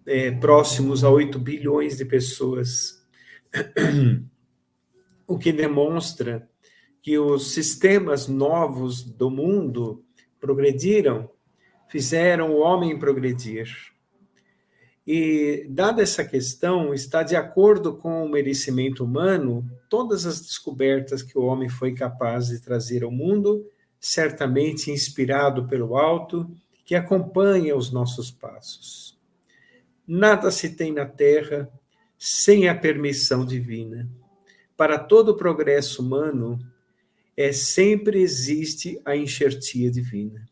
é, 0.06 0.32
próximos 0.32 1.04
a 1.04 1.10
8 1.10 1.38
bilhões 1.38 1.98
de 1.98 2.06
pessoas, 2.06 3.06
o 5.28 5.38
que 5.38 5.52
demonstra 5.52 6.50
que 7.02 7.18
os 7.20 7.52
sistemas 7.52 8.28
novos 8.28 9.04
do 9.04 9.30
mundo 9.30 10.04
progrediram, 10.40 11.30
fizeram 11.90 12.52
o 12.52 12.60
homem 12.60 12.98
progredir. 12.98 13.68
E, 15.06 15.66
dada 15.70 16.04
essa 16.04 16.24
questão, 16.24 16.94
está 16.94 17.24
de 17.24 17.36
acordo 17.36 17.96
com 17.96 18.24
o 18.24 18.30
merecimento 18.30 19.04
humano 19.04 19.68
todas 19.90 20.26
as 20.26 20.40
descobertas 20.40 21.24
que 21.24 21.38
o 21.38 21.44
homem 21.44 21.68
foi 21.68 21.94
capaz 21.94 22.48
de 22.50 22.60
trazer 22.62 23.04
ao 23.04 23.12
mundo, 23.12 23.66
certamente 24.00 24.92
inspirado 24.92 25.68
pelo 25.68 25.98
alto, 25.98 26.50
que 26.86 26.96
acompanha 26.96 27.76
os 27.76 27.92
nossos 27.92 28.32
passos. 28.32 29.20
Nada 30.08 30.50
se 30.50 30.76
tem 30.76 30.92
na 30.92 31.06
terra 31.06 31.70
sem 32.18 32.68
a 32.68 32.76
permissão 32.76 33.46
divina. 33.46 34.10
Para 34.76 34.98
todo 34.98 35.30
o 35.30 35.38
progresso 35.38 36.02
humano, 36.02 36.60
é 37.38 37.52
sempre 37.52 38.22
existe 38.22 39.00
a 39.06 39.16
enxertia 39.16 39.92
divina, 39.92 40.50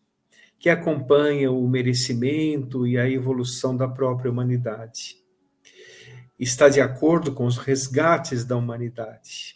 que 0.60 0.70
acompanha 0.70 1.52
o 1.52 1.68
merecimento 1.68 2.86
e 2.86 2.98
a 2.98 3.10
evolução 3.10 3.76
da 3.76 3.88
própria 3.88 4.32
humanidade. 4.32 5.18
Está 6.40 6.70
de 6.70 6.80
acordo 6.80 7.34
com 7.34 7.46
os 7.46 7.58
resgates 7.58 8.46
da 8.46 8.56
humanidade. 8.56 9.56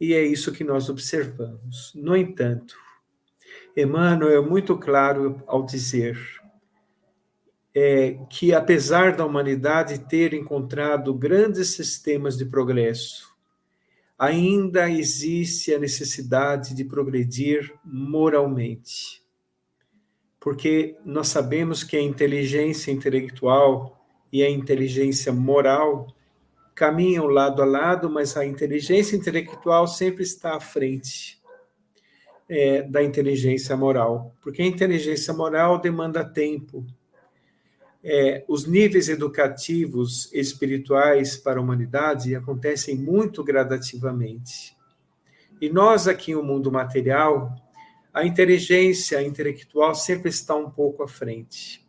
E 0.00 0.14
é 0.14 0.24
isso 0.24 0.50
que 0.50 0.64
nós 0.64 0.88
observamos. 0.88 1.92
No 1.94 2.16
entanto, 2.16 2.74
Emmanuel 3.76 4.42
é 4.42 4.48
muito 4.48 4.78
claro 4.78 5.42
ao 5.46 5.62
dizer 5.62 6.18
é, 7.74 8.18
que, 8.30 8.54
apesar 8.54 9.14
da 9.14 9.26
humanidade 9.26 9.98
ter 10.08 10.32
encontrado 10.32 11.12
grandes 11.12 11.74
sistemas 11.74 12.38
de 12.38 12.46
progresso, 12.46 13.36
ainda 14.18 14.90
existe 14.90 15.74
a 15.74 15.78
necessidade 15.78 16.74
de 16.74 16.84
progredir 16.84 17.70
moralmente. 17.84 19.22
Porque 20.40 20.96
nós 21.04 21.28
sabemos 21.28 21.84
que 21.84 21.98
a 21.98 22.02
inteligência 22.02 22.90
intelectual 22.90 24.08
e 24.32 24.42
a 24.42 24.48
inteligência 24.48 25.34
moral 25.34 26.06
caminham 26.74 27.26
lado 27.26 27.60
a 27.60 27.66
lado, 27.66 28.08
mas 28.08 28.38
a 28.38 28.46
inteligência 28.46 29.16
intelectual 29.16 29.86
sempre 29.86 30.22
está 30.22 30.56
à 30.56 30.60
frente 30.60 31.35
é, 32.48 32.82
da 32.82 33.02
inteligência 33.02 33.76
moral, 33.76 34.34
porque 34.40 34.62
a 34.62 34.66
inteligência 34.66 35.34
moral 35.34 35.80
demanda 35.80 36.24
tempo. 36.24 36.86
É, 38.02 38.44
os 38.46 38.66
níveis 38.66 39.08
educativos 39.08 40.32
espirituais 40.32 41.36
para 41.36 41.58
a 41.58 41.62
humanidade 41.62 42.36
acontecem 42.36 42.96
muito 42.96 43.42
gradativamente. 43.42 44.76
E 45.60 45.68
nós, 45.68 46.06
aqui 46.06 46.32
no 46.32 46.42
mundo 46.42 46.70
material, 46.70 47.52
a 48.14 48.24
inteligência 48.24 49.20
intelectual 49.22 49.94
sempre 49.94 50.30
está 50.30 50.54
um 50.54 50.70
pouco 50.70 51.02
à 51.02 51.08
frente. 51.08 51.84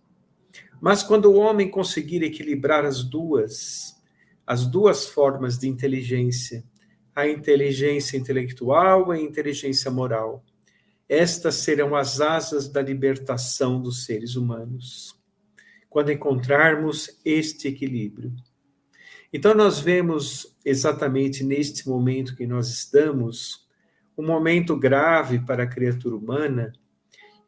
Mas 0.82 1.04
quando 1.04 1.26
o 1.26 1.36
homem 1.36 1.70
conseguir 1.70 2.24
equilibrar 2.24 2.86
as 2.86 3.04
duas, 3.04 3.96
as 4.46 4.66
duas 4.66 5.08
formas 5.08 5.58
de 5.58 5.68
inteligência, 5.68 6.64
a 7.16 7.28
inteligência 7.28 8.18
intelectual 8.18 9.14
e 9.14 9.18
a 9.18 9.22
inteligência 9.22 9.90
moral, 9.90 10.44
estas 11.08 11.56
serão 11.56 11.96
as 11.96 12.20
asas 12.20 12.68
da 12.68 12.82
libertação 12.82 13.82
dos 13.82 14.06
seres 14.06 14.36
humanos 14.36 15.18
quando 15.90 16.12
encontrarmos 16.12 17.20
este 17.26 17.70
equilíbrio. 17.70 18.32
Então, 19.32 19.56
nós 19.56 19.80
vemos 19.80 20.56
exatamente 20.64 21.44
neste 21.44 21.88
momento 21.88 22.36
que 22.36 22.46
nós 22.46 22.70
estamos, 22.70 23.68
um 24.18 24.26
momento 24.26 24.76
grave 24.76 25.40
para 25.40 25.64
a 25.64 25.68
criatura 25.68 26.16
humana, 26.16 26.72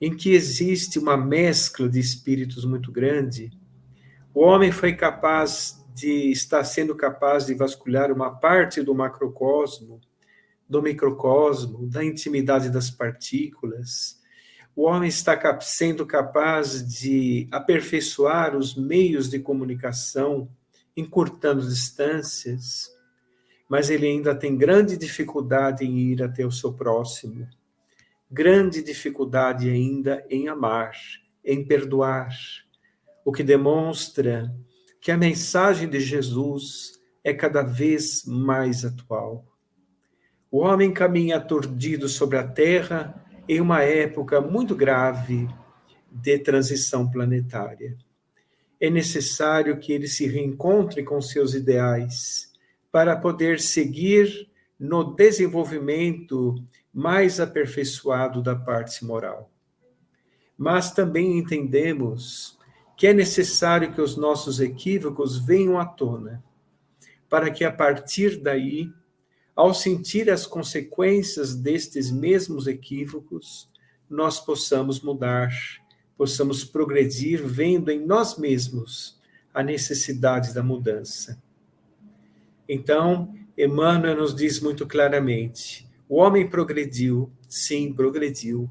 em 0.01 0.15
que 0.15 0.31
existe 0.31 0.97
uma 0.97 1.17
mescla 1.17 1.87
de 1.87 1.99
espíritos 1.99 2.65
muito 2.65 2.91
grande. 2.91 3.51
O 4.33 4.41
homem 4.41 4.71
foi 4.71 4.93
capaz 4.93 5.85
de 5.93 6.31
estar 6.31 6.63
sendo 6.63 6.95
capaz 6.95 7.45
de 7.45 7.53
vasculhar 7.53 8.11
uma 8.11 8.31
parte 8.31 8.81
do 8.81 8.95
macrocosmo, 8.95 9.99
do 10.69 10.81
microcosmo, 10.81 11.87
da 11.87 12.03
intimidade 12.03 12.69
das 12.69 12.91
partículas, 12.91 14.19
o 14.75 14.83
homem 14.83 15.09
está 15.09 15.59
sendo 15.59 16.05
capaz 16.05 16.87
de 16.87 17.47
aperfeiçoar 17.51 18.55
os 18.55 18.75
meios 18.75 19.29
de 19.29 19.39
comunicação, 19.39 20.49
encurtando 20.95 21.67
distâncias, 21.67 22.89
mas 23.67 23.89
ele 23.89 24.07
ainda 24.07 24.33
tem 24.35 24.55
grande 24.55 24.95
dificuldade 24.95 25.83
em 25.83 25.97
ir 25.97 26.23
até 26.23 26.45
o 26.45 26.51
seu 26.51 26.71
próximo, 26.71 27.47
grande 28.31 28.81
dificuldade 28.83 29.69
ainda 29.69 30.25
em 30.29 30.47
amar, 30.47 30.93
em 31.43 31.65
perdoar, 31.65 32.29
o 33.25 33.31
que 33.31 33.43
demonstra 33.43 34.55
que 35.01 35.11
a 35.11 35.17
mensagem 35.17 35.89
de 35.89 35.99
Jesus 35.99 36.99
é 37.23 37.33
cada 37.33 37.63
vez 37.63 38.23
mais 38.25 38.85
atual. 38.85 39.45
O 40.51 40.59
homem 40.59 40.91
caminha 40.91 41.37
aturdido 41.37 42.09
sobre 42.09 42.37
a 42.37 42.47
terra 42.47 43.23
em 43.47 43.61
uma 43.61 43.83
época 43.83 44.41
muito 44.41 44.75
grave 44.75 45.47
de 46.11 46.39
transição 46.39 47.09
planetária. 47.09 47.95
É 48.79 48.89
necessário 48.89 49.77
que 49.77 49.91
ele 49.91 50.07
se 50.07 50.25
reencontre 50.25 51.03
com 51.03 51.21
seus 51.21 51.53
ideais 51.53 52.51
para 52.91 53.15
poder 53.15 53.59
seguir 53.59 54.49
no 54.79 55.03
desenvolvimento 55.03 56.55
mais 56.91 57.39
aperfeiçoado 57.39 58.41
da 58.41 58.55
parte 58.55 59.05
moral. 59.05 59.51
Mas 60.57 60.91
também 60.91 61.37
entendemos 61.37 62.57
que 62.97 63.07
é 63.07 63.13
necessário 63.13 63.93
que 63.93 64.01
os 64.01 64.17
nossos 64.17 64.59
equívocos 64.59 65.37
venham 65.37 65.79
à 65.79 65.85
tona, 65.85 66.43
para 67.29 67.51
que 67.51 67.63
a 67.63 67.71
partir 67.71 68.41
daí 68.41 68.91
ao 69.59 69.73
sentir 69.73 70.29
as 70.29 70.47
consequências 70.47 71.53
destes 71.53 72.09
mesmos 72.09 72.65
equívocos, 72.65 73.67
nós 74.09 74.39
possamos 74.39 75.01
mudar, 75.01 75.51
possamos 76.17 76.63
progredir, 76.63 77.45
vendo 77.45 77.91
em 77.91 77.99
nós 77.99 78.37
mesmos 78.37 79.19
a 79.53 79.61
necessidade 79.61 80.53
da 80.53 80.63
mudança. 80.63 81.43
Então, 82.69 83.35
Emmanuel 83.57 84.15
nos 84.15 84.33
diz 84.33 84.61
muito 84.61 84.87
claramente: 84.87 85.85
o 86.07 86.15
homem 86.15 86.49
progrediu, 86.49 87.29
sim, 87.49 87.91
progrediu, 87.91 88.69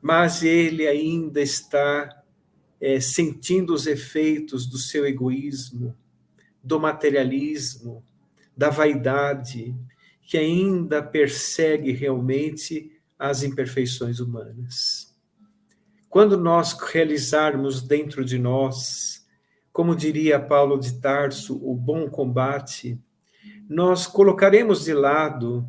mas 0.00 0.42
ele 0.42 0.88
ainda 0.88 1.42
está 1.42 2.24
é, 2.80 2.98
sentindo 2.98 3.74
os 3.74 3.86
efeitos 3.86 4.66
do 4.66 4.78
seu 4.78 5.06
egoísmo, 5.06 5.94
do 6.64 6.80
materialismo, 6.80 8.02
da 8.56 8.70
vaidade, 8.70 9.76
que 10.28 10.36
ainda 10.36 11.02
persegue 11.02 11.90
realmente 11.90 12.92
as 13.18 13.42
imperfeições 13.42 14.20
humanas. 14.20 15.16
Quando 16.10 16.36
nós 16.36 16.78
realizarmos 16.78 17.80
dentro 17.80 18.22
de 18.22 18.38
nós, 18.38 19.26
como 19.72 19.96
diria 19.96 20.38
Paulo 20.38 20.78
de 20.78 21.00
Tarso, 21.00 21.58
o 21.64 21.74
bom 21.74 22.10
combate, 22.10 23.00
nós 23.66 24.06
colocaremos 24.06 24.84
de 24.84 24.92
lado 24.92 25.66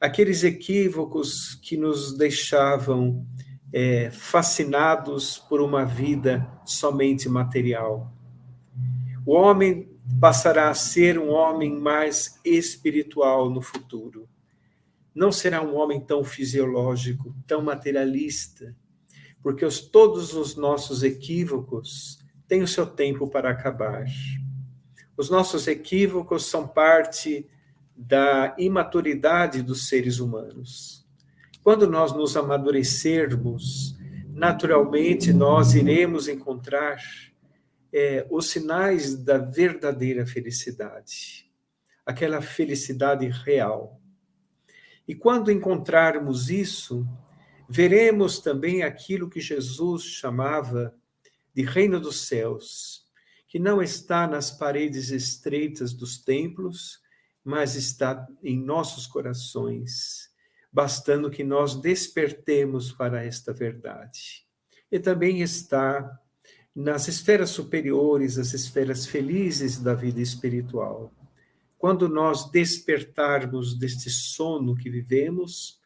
aqueles 0.00 0.42
equívocos 0.42 1.54
que 1.54 1.76
nos 1.76 2.18
deixavam 2.18 3.24
é, 3.72 4.10
fascinados 4.10 5.38
por 5.38 5.60
uma 5.60 5.84
vida 5.84 6.44
somente 6.64 7.28
material. 7.28 8.12
O 9.24 9.34
homem 9.34 9.93
passará 10.20 10.68
a 10.68 10.74
ser 10.74 11.18
um 11.18 11.30
homem 11.30 11.74
mais 11.78 12.38
espiritual 12.44 13.48
no 13.48 13.60
futuro. 13.62 14.28
Não 15.14 15.30
será 15.30 15.62
um 15.62 15.76
homem 15.76 16.00
tão 16.00 16.24
fisiológico, 16.24 17.34
tão 17.46 17.62
materialista, 17.62 18.74
porque 19.42 19.64
os, 19.64 19.80
todos 19.80 20.34
os 20.34 20.56
nossos 20.56 21.02
equívocos 21.02 22.18
têm 22.48 22.62
o 22.62 22.68
seu 22.68 22.86
tempo 22.86 23.28
para 23.28 23.50
acabar. 23.50 24.04
Os 25.16 25.30
nossos 25.30 25.68
equívocos 25.68 26.46
são 26.46 26.66
parte 26.66 27.46
da 27.96 28.54
imaturidade 28.58 29.62
dos 29.62 29.88
seres 29.88 30.18
humanos. 30.18 31.06
Quando 31.62 31.88
nós 31.88 32.12
nos 32.12 32.36
amadurecermos, 32.36 33.96
naturalmente 34.28 35.32
nós 35.32 35.74
iremos 35.74 36.26
encontrar 36.26 36.98
é, 37.96 38.26
os 38.28 38.50
sinais 38.50 39.14
da 39.14 39.38
verdadeira 39.38 40.26
felicidade, 40.26 41.48
aquela 42.04 42.42
felicidade 42.42 43.28
real. 43.28 44.00
E 45.06 45.14
quando 45.14 45.48
encontrarmos 45.48 46.50
isso, 46.50 47.06
veremos 47.68 48.40
também 48.40 48.82
aquilo 48.82 49.30
que 49.30 49.40
Jesus 49.40 50.02
chamava 50.02 50.92
de 51.54 51.62
reino 51.62 52.00
dos 52.00 52.26
céus, 52.26 53.04
que 53.46 53.60
não 53.60 53.80
está 53.80 54.26
nas 54.26 54.50
paredes 54.50 55.10
estreitas 55.10 55.94
dos 55.94 56.18
templos, 56.18 57.00
mas 57.44 57.76
está 57.76 58.26
em 58.42 58.60
nossos 58.60 59.06
corações, 59.06 60.32
bastando 60.72 61.30
que 61.30 61.44
nós 61.44 61.80
despertemos 61.80 62.90
para 62.90 63.24
esta 63.24 63.52
verdade. 63.52 64.44
E 64.90 64.98
também 64.98 65.42
está 65.42 66.20
nas 66.74 67.06
esferas 67.06 67.50
superiores, 67.50 68.36
as 68.36 68.52
esferas 68.52 69.06
felizes 69.06 69.78
da 69.78 69.94
vida 69.94 70.20
espiritual. 70.20 71.12
Quando 71.78 72.08
nós 72.08 72.50
despertarmos 72.50 73.78
deste 73.78 74.10
sono 74.10 74.74
que 74.74 74.90
vivemos, 74.90 75.78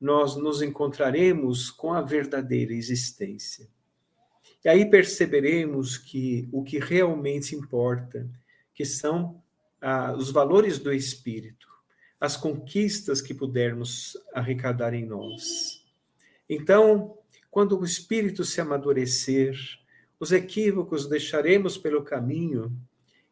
nós 0.00 0.36
nos 0.36 0.62
encontraremos 0.62 1.70
com 1.70 1.92
a 1.92 2.02
verdadeira 2.02 2.74
existência. 2.74 3.66
E 4.64 4.68
aí 4.68 4.88
perceberemos 4.88 5.96
que 5.96 6.48
o 6.52 6.62
que 6.62 6.78
realmente 6.78 7.56
importa, 7.56 8.28
que 8.74 8.84
são 8.84 9.42
ah, 9.80 10.12
os 10.12 10.30
valores 10.30 10.78
do 10.78 10.92
espírito, 10.92 11.66
as 12.20 12.36
conquistas 12.36 13.20
que 13.20 13.34
pudermos 13.34 14.16
arrecadar 14.34 14.94
em 14.94 15.04
nós. 15.04 15.84
Então, 16.48 17.16
quando 17.50 17.78
o 17.78 17.84
espírito 17.84 18.44
se 18.44 18.60
amadurecer, 18.60 19.56
os 20.18 20.32
equívocos 20.32 21.06
deixaremos 21.08 21.76
pelo 21.76 22.02
caminho 22.02 22.72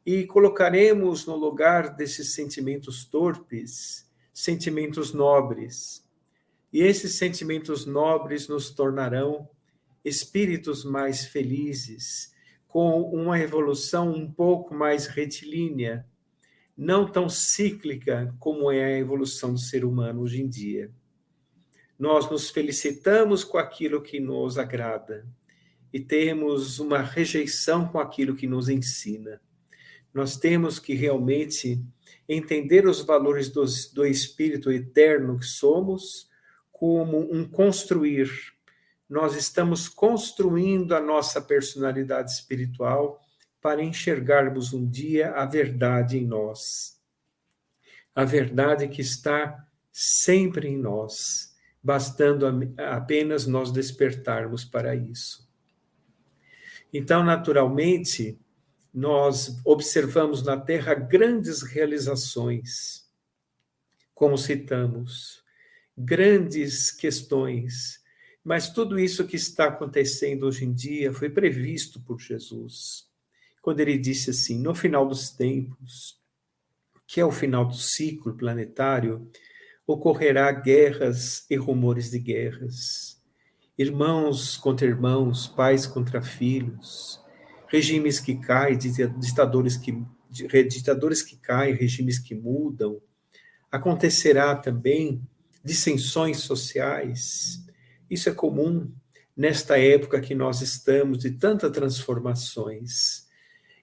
e 0.04 0.26
colocaremos 0.26 1.26
no 1.26 1.36
lugar 1.36 1.94
desses 1.94 2.34
sentimentos 2.34 3.04
torpes 3.04 4.04
sentimentos 4.34 5.12
nobres. 5.12 6.04
E 6.72 6.82
esses 6.82 7.14
sentimentos 7.14 7.86
nobres 7.86 8.48
nos 8.48 8.70
tornarão 8.70 9.48
espíritos 10.04 10.84
mais 10.84 11.24
felizes, 11.24 12.34
com 12.66 13.02
uma 13.02 13.38
evolução 13.38 14.12
um 14.12 14.30
pouco 14.30 14.74
mais 14.74 15.06
retilínea, 15.06 16.04
não 16.76 17.06
tão 17.06 17.28
cíclica 17.28 18.34
como 18.40 18.70
é 18.72 18.84
a 18.84 18.98
evolução 18.98 19.52
do 19.52 19.60
ser 19.60 19.84
humano 19.84 20.22
hoje 20.22 20.42
em 20.42 20.48
dia. 20.48 20.90
Nós 21.96 22.28
nos 22.28 22.50
felicitamos 22.50 23.44
com 23.44 23.56
aquilo 23.56 24.02
que 24.02 24.18
nos 24.18 24.58
agrada 24.58 25.24
e 25.94 26.00
temos 26.00 26.80
uma 26.80 26.98
rejeição 26.98 27.86
com 27.86 28.00
aquilo 28.00 28.34
que 28.34 28.48
nos 28.48 28.68
ensina. 28.68 29.40
Nós 30.12 30.36
temos 30.36 30.80
que 30.80 30.92
realmente 30.92 31.80
entender 32.28 32.84
os 32.84 33.00
valores 33.00 33.48
do, 33.48 33.64
do 33.92 34.04
espírito 34.04 34.72
eterno 34.72 35.38
que 35.38 35.46
somos 35.46 36.28
como 36.72 37.32
um 37.32 37.48
construir. 37.48 38.28
Nós 39.08 39.36
estamos 39.36 39.88
construindo 39.88 40.96
a 40.96 41.00
nossa 41.00 41.40
personalidade 41.40 42.32
espiritual 42.32 43.22
para 43.60 43.80
enxergarmos 43.80 44.72
um 44.72 44.84
dia 44.84 45.30
a 45.30 45.46
verdade 45.46 46.18
em 46.18 46.26
nós. 46.26 47.00
A 48.12 48.24
verdade 48.24 48.88
que 48.88 49.00
está 49.00 49.64
sempre 49.92 50.66
em 50.66 50.76
nós, 50.76 51.54
bastando 51.80 52.48
apenas 52.78 53.46
nós 53.46 53.70
despertarmos 53.70 54.64
para 54.64 54.96
isso. 54.96 55.43
Então, 56.96 57.24
naturalmente, 57.24 58.38
nós 58.94 59.60
observamos 59.64 60.44
na 60.44 60.56
Terra 60.56 60.94
grandes 60.94 61.60
realizações, 61.60 63.04
como 64.14 64.38
citamos, 64.38 65.42
grandes 65.98 66.92
questões, 66.92 68.00
mas 68.44 68.70
tudo 68.70 68.96
isso 68.96 69.26
que 69.26 69.34
está 69.34 69.66
acontecendo 69.66 70.46
hoje 70.46 70.64
em 70.64 70.72
dia 70.72 71.12
foi 71.12 71.28
previsto 71.28 72.00
por 72.00 72.20
Jesus, 72.20 73.08
quando 73.60 73.80
ele 73.80 73.98
disse 73.98 74.30
assim: 74.30 74.60
no 74.60 74.72
final 74.72 75.04
dos 75.04 75.30
tempos, 75.30 76.16
que 77.08 77.20
é 77.20 77.24
o 77.24 77.32
final 77.32 77.64
do 77.64 77.74
ciclo 77.74 78.36
planetário, 78.36 79.28
ocorrerá 79.84 80.52
guerras 80.52 81.44
e 81.50 81.56
rumores 81.56 82.08
de 82.10 82.20
guerras 82.20 83.13
irmãos 83.76 84.56
contra 84.56 84.86
irmãos, 84.86 85.48
pais 85.48 85.86
contra 85.86 86.22
filhos, 86.22 87.20
regimes 87.68 88.20
que 88.20 88.36
caem, 88.36 88.78
ditadores 88.78 89.76
que, 89.76 90.00
ditadores 90.30 91.22
que 91.22 91.36
caem, 91.36 91.74
regimes 91.74 92.18
que 92.18 92.34
mudam. 92.34 93.00
Acontecerá 93.70 94.54
também 94.54 95.20
dissensões 95.64 96.38
sociais. 96.38 97.64
Isso 98.08 98.28
é 98.28 98.32
comum 98.32 98.92
nesta 99.36 99.76
época 99.76 100.20
que 100.20 100.34
nós 100.34 100.60
estamos 100.60 101.18
de 101.18 101.32
tantas 101.32 101.72
transformações. 101.72 103.26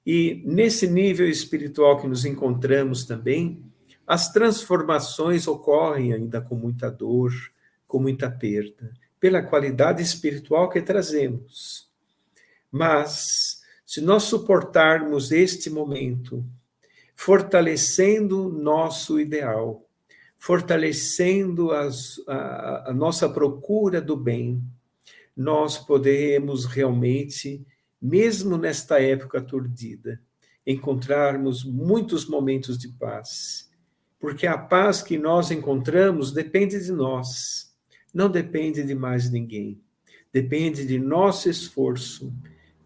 E 0.06 0.42
nesse 0.46 0.88
nível 0.88 1.28
espiritual 1.28 2.00
que 2.00 2.08
nos 2.08 2.24
encontramos 2.24 3.04
também, 3.04 3.62
as 4.08 4.32
transformações 4.32 5.48
ocorrem 5.48 6.14
ainda 6.14 6.42
com 6.42 6.56
muita 6.56 6.90
dor, 6.90 7.32
com 7.86 8.00
muita 8.00 8.32
perda 8.32 8.94
pela 9.22 9.44
qualidade 9.44 10.02
espiritual 10.02 10.68
que 10.68 10.82
trazemos. 10.82 11.88
Mas, 12.72 13.62
se 13.86 14.02
nós 14.02 14.24
suportarmos 14.24 15.32
este 15.32 15.70
momento, 15.70 16.44
fortalecendo 17.14 18.50
nosso 18.50 19.20
ideal, 19.20 19.86
fortalecendo 20.40 21.72
as, 21.72 22.20
a, 22.28 22.90
a 22.90 22.94
nossa 22.96 23.30
procura 23.30 24.02
do 24.02 24.18
bem, 24.18 24.60
nós 25.38 25.78
podemos 25.78 26.66
realmente, 26.66 27.64
mesmo 28.02 28.58
nesta 28.58 29.00
época 29.00 29.38
aturdida, 29.38 30.20
encontrarmos 30.66 31.64
muitos 31.64 32.28
momentos 32.28 32.76
de 32.76 32.88
paz. 32.88 33.70
Porque 34.20 34.48
a 34.48 34.58
paz 34.58 35.04
que 35.04 35.18
nós 35.18 35.52
encontramos 35.52 36.32
depende 36.32 36.84
de 36.84 36.92
nós 36.92 37.71
não 38.14 38.30
depende 38.30 38.84
de 38.84 38.96
mais 38.96 39.30
ninguém. 39.30 39.80
Depende 40.32 40.86
de 40.86 40.98
nosso 40.98 41.50
esforço, 41.50 42.34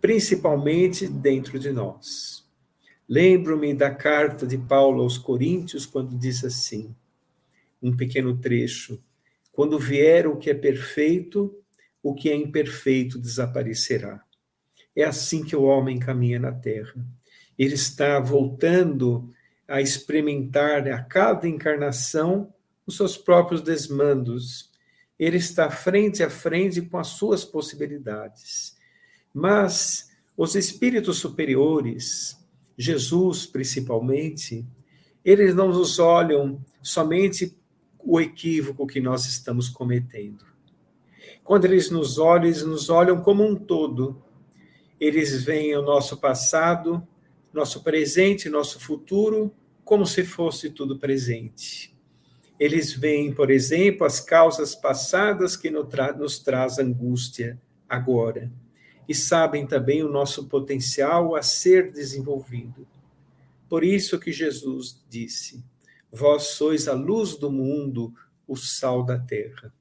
principalmente 0.02 1.08
dentro 1.08 1.60
de 1.60 1.72
nós. 1.72 2.46
Lembro-me 3.08 3.74
da 3.74 3.94
carta 3.94 4.48
de 4.48 4.58
Paulo 4.58 5.04
aos 5.04 5.18
Coríntios, 5.18 5.86
quando 5.86 6.18
diz 6.18 6.44
assim, 6.44 6.96
um 7.82 7.96
pequeno 7.96 8.38
trecho: 8.38 9.00
Quando 9.52 9.78
vier 9.78 10.28
o 10.28 10.38
que 10.38 10.50
é 10.50 10.54
perfeito, 10.56 11.56
o 12.02 12.14
que 12.14 12.30
é 12.30 12.36
imperfeito 12.36 13.20
desaparecerá. 13.20 14.24
É 14.96 15.04
assim 15.04 15.44
que 15.44 15.56
o 15.56 15.64
homem 15.64 16.00
caminha 16.00 16.40
na 16.40 16.52
terra. 16.52 16.94
Ele 17.58 17.74
está 17.74 18.20
voltando 18.20 19.30
a 19.68 19.82
experimentar 19.82 20.88
a 20.88 21.02
cada 21.02 21.48
encarnação 21.48 22.54
os 22.86 22.98
seus 22.98 23.18
próprios 23.18 23.62
desmandos, 23.62 24.72
ele 25.18 25.38
está 25.38 25.70
frente 25.70 26.22
a 26.22 26.30
frente 26.30 26.82
com 26.82 26.98
as 26.98 27.08
suas 27.08 27.46
possibilidades. 27.46 28.76
Mas 29.34 30.10
os 30.38 30.56
espíritos 30.56 31.18
superiores, 31.18 32.38
Jesus 32.78 33.46
principalmente, 33.46 34.66
eles 35.24 35.56
não 35.56 35.70
nos 35.70 35.98
olham 35.98 36.64
somente 36.82 37.58
o 38.00 38.20
equívoco 38.20 38.86
que 38.86 39.00
nós 39.00 39.26
estamos 39.26 39.70
cometendo. 39.70 40.46
Quando 41.44 41.66
eles 41.66 41.90
nos 41.90 42.18
olham, 42.18 42.46
eles 42.46 42.64
nos 42.64 42.90
olham 42.90 43.22
como 43.22 43.44
um 43.44 43.56
todo. 43.56 44.22
Eles 45.00 45.44
veem 45.44 45.76
o 45.76 45.82
nosso 45.82 46.18
passado, 46.18 47.06
nosso 47.54 47.82
presente, 47.84 48.50
nosso 48.50 48.80
futuro, 48.80 49.52
como 49.84 50.06
se 50.06 50.24
fosse 50.24 50.70
tudo 50.70 50.98
presente. 50.98 51.95
Eles 52.60 52.94
veem, 52.94 53.34
por 53.34 53.52
exemplo, 53.52 54.06
as 54.06 54.20
causas 54.20 54.76
passadas 54.76 55.58
que 55.58 55.70
nos, 55.70 55.90
tra 55.90 56.14
nos 56.14 56.40
traz 56.40 56.80
angústia 56.80 57.60
agora. 57.88 58.52
E 59.08 59.14
sabem 59.14 59.68
também 59.68 60.04
o 60.04 60.10
nosso 60.10 60.48
potencial 60.48 61.36
a 61.36 61.42
ser 61.42 61.92
desenvolvido. 61.92 62.88
Por 63.70 63.84
isso 63.84 64.20
que 64.20 64.32
Jesus 64.32 65.00
disse: 65.10 65.64
Vós 66.12 66.44
sois 66.44 66.88
a 66.88 66.94
luz 66.94 67.36
do 67.36 67.52
mundo, 67.52 68.14
o 68.48 68.56
sal 68.56 69.04
da 69.04 69.20
terra. 69.20 69.74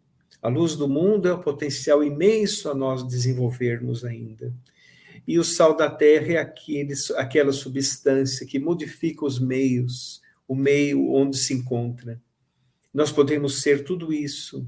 A 0.43 0.49
luz 0.49 0.77
do 0.77 0.89
mundo 0.89 1.27
é 1.27 1.33
o 1.33 1.41
potencial 1.41 2.05
imenso 2.05 2.69
a 2.69 2.75
nós 2.75 3.03
desenvolvermos 3.03 4.05
ainda. 4.05 4.53
E 5.27 5.39
o 5.39 5.45
sal 5.45 5.75
da 5.75 5.89
terra 5.89 6.35
é 6.35 6.37
aquele, 6.37 6.93
aquela 7.17 7.53
substância 7.53 8.47
que 8.47 8.59
modifica 8.59 9.25
os 9.25 9.39
meios, 9.39 10.21
o 10.47 10.55
meio 10.55 11.11
onde 11.13 11.39
se 11.39 11.55
encontra. 11.55 12.21
Nós 12.95 13.11
podemos 13.11 13.61
ser 13.61 13.85
tudo 13.85 14.13
isso, 14.13 14.67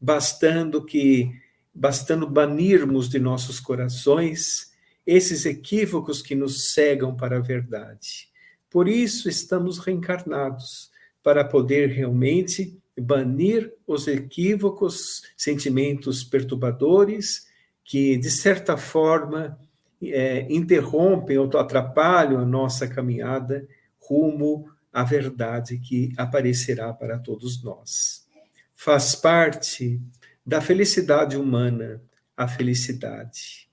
bastando 0.00 0.82
que 0.84 1.30
bastando 1.74 2.26
banirmos 2.26 3.08
de 3.08 3.20
nossos 3.20 3.60
corações 3.60 4.72
esses 5.06 5.46
equívocos 5.46 6.20
que 6.20 6.34
nos 6.34 6.72
cegam 6.72 7.16
para 7.16 7.36
a 7.36 7.40
verdade. 7.40 8.28
Por 8.68 8.88
isso 8.88 9.28
estamos 9.28 9.78
reencarnados, 9.78 10.90
para 11.22 11.44
poder 11.44 11.88
realmente 11.88 12.76
banir 12.98 13.72
os 13.86 14.08
equívocos, 14.08 15.22
sentimentos 15.36 16.24
perturbadores 16.24 17.46
que, 17.84 18.16
de 18.16 18.30
certa 18.30 18.76
forma, 18.76 19.58
é, 20.02 20.46
interrompem 20.50 21.38
ou 21.38 21.46
atrapalham 21.58 22.40
a 22.40 22.44
nossa 22.44 22.88
caminhada 22.88 23.66
rumo 24.00 24.70
à 24.92 25.04
verdade 25.04 25.78
que 25.78 26.12
aparecerá 26.16 26.92
para 26.92 27.18
todos 27.18 27.62
nós. 27.62 28.26
Faz 28.74 29.14
parte 29.14 30.00
da 30.44 30.60
felicidade 30.60 31.36
humana 31.36 32.00
a 32.36 32.46
felicidade. 32.46 33.68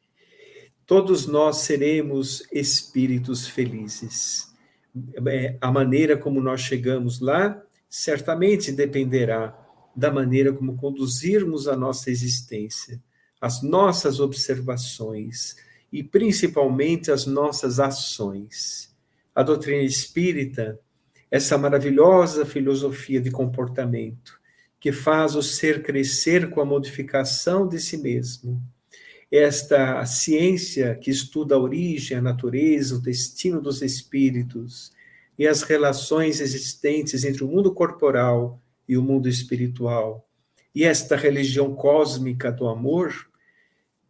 Todos 0.85 1.27
nós 1.27 1.57
seremos 1.57 2.43
espíritos 2.51 3.47
felizes. 3.47 4.53
É, 5.27 5.57
a 5.61 5.71
maneira 5.71 6.17
como 6.17 6.41
nós 6.41 6.61
chegamos 6.61 7.19
lá 7.19 7.61
certamente 7.89 8.71
dependerá 8.71 9.57
da 9.95 10.11
maneira 10.11 10.51
como 10.51 10.75
conduzirmos 10.75 11.67
a 11.67 11.75
nossa 11.75 12.11
existência, 12.11 13.01
as 13.39 13.61
nossas 13.61 14.19
observações 14.19 15.55
e 15.91 16.03
principalmente 16.03 17.11
as 17.11 17.25
nossas 17.25 17.79
ações. 17.79 18.93
A 19.33 19.43
doutrina 19.43 19.83
espírita, 19.83 20.79
essa 21.29 21.57
maravilhosa 21.57 22.45
filosofia 22.45 23.19
de 23.19 23.31
comportamento 23.31 24.39
que 24.79 24.91
faz 24.91 25.35
o 25.35 25.41
ser 25.41 25.81
crescer 25.81 26.49
com 26.49 26.61
a 26.61 26.65
modificação 26.65 27.67
de 27.67 27.79
si 27.79 27.97
mesmo, 27.97 28.61
esta 29.31 30.05
ciência 30.05 30.95
que 30.95 31.09
estuda 31.09 31.55
a 31.55 31.59
origem, 31.59 32.17
a 32.17 32.21
natureza, 32.21 32.95
o 32.95 33.01
destino 33.01 33.59
dos 33.59 33.81
espíritos 33.81 34.91
e 35.37 35.47
as 35.47 35.63
relações 35.63 36.39
existentes 36.39 37.23
entre 37.23 37.43
o 37.43 37.47
mundo 37.47 37.73
corporal 37.73 38.61
e 38.87 38.95
o 38.95 39.01
mundo 39.01 39.27
espiritual, 39.27 40.29
e 40.73 40.83
esta 40.83 41.15
religião 41.15 41.73
cósmica 41.73 42.51
do 42.51 42.67
amor, 42.67 43.13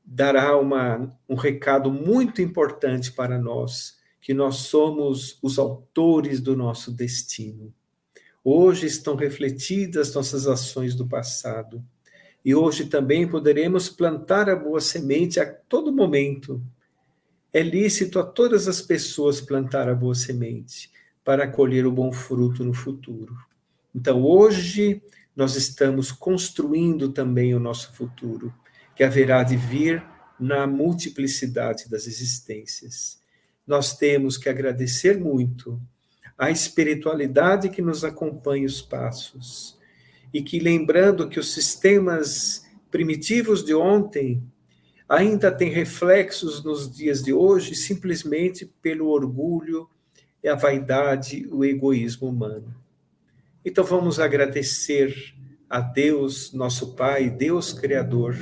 dará 0.03 0.57
uma, 0.57 1.17
um 1.27 1.35
recado 1.35 1.91
muito 1.91 2.41
importante 2.41 3.11
para 3.11 3.39
nós, 3.39 3.97
que 4.25 4.33
nós 4.33 4.55
somos 4.55 5.37
os 5.39 5.59
autores 5.59 6.41
do 6.41 6.57
nosso 6.57 6.91
destino. 6.91 7.71
Hoje 8.43 8.87
estão 8.87 9.15
refletidas 9.15 10.15
nossas 10.15 10.47
ações 10.47 10.95
do 10.95 11.05
passado 11.05 11.85
e 12.43 12.55
hoje 12.55 12.87
também 12.87 13.27
poderemos 13.27 13.87
plantar 13.87 14.49
a 14.49 14.55
boa 14.55 14.81
semente 14.81 15.39
a 15.39 15.45
todo 15.45 15.93
momento. 15.93 16.59
É 17.53 17.61
lícito 17.61 18.17
a 18.17 18.23
todas 18.23 18.67
as 18.67 18.81
pessoas 18.81 19.39
plantar 19.39 19.87
a 19.87 19.93
boa 19.93 20.15
semente 20.15 20.89
para 21.23 21.47
colher 21.47 21.85
o 21.85 21.91
bom 21.91 22.11
fruto 22.11 22.63
no 22.63 22.73
futuro. 22.73 23.37
Então, 23.93 24.23
hoje, 24.23 25.03
nós 25.35 25.55
estamos 25.55 26.11
construindo 26.11 27.09
também 27.09 27.53
o 27.53 27.59
nosso 27.59 27.93
futuro, 27.93 28.51
que 28.95 29.03
haverá 29.03 29.43
de 29.43 29.55
vir 29.55 30.03
na 30.39 30.65
multiplicidade 30.65 31.87
das 31.87 32.07
existências. 32.07 33.23
Nós 33.65 33.97
temos 33.97 34.37
que 34.37 34.49
agradecer 34.49 35.19
muito 35.19 35.81
a 36.37 36.51
espiritualidade 36.51 37.69
que 37.69 37.81
nos 37.81 38.03
acompanha 38.03 38.65
os 38.65 38.81
passos 38.81 39.79
e 40.33 40.41
que, 40.41 40.59
lembrando 40.59 41.29
que 41.29 41.39
os 41.39 41.53
sistemas 41.53 42.65
primitivos 42.91 43.63
de 43.63 43.73
ontem 43.73 44.43
ainda 45.07 45.51
têm 45.51 45.69
reflexos 45.69 46.63
nos 46.63 46.89
dias 46.89 47.23
de 47.23 47.31
hoje, 47.31 47.75
simplesmente 47.75 48.65
pelo 48.81 49.07
orgulho, 49.07 49.89
a 50.47 50.55
vaidade, 50.55 51.47
o 51.51 51.65
egoísmo 51.65 52.29
humano. 52.29 52.75
Então 53.63 53.83
vamos 53.83 54.19
agradecer 54.19 55.33
a 55.69 55.79
Deus, 55.79 56.53
nosso 56.53 56.95
Pai, 56.95 57.29
Deus 57.29 57.73
Criador, 57.73 58.37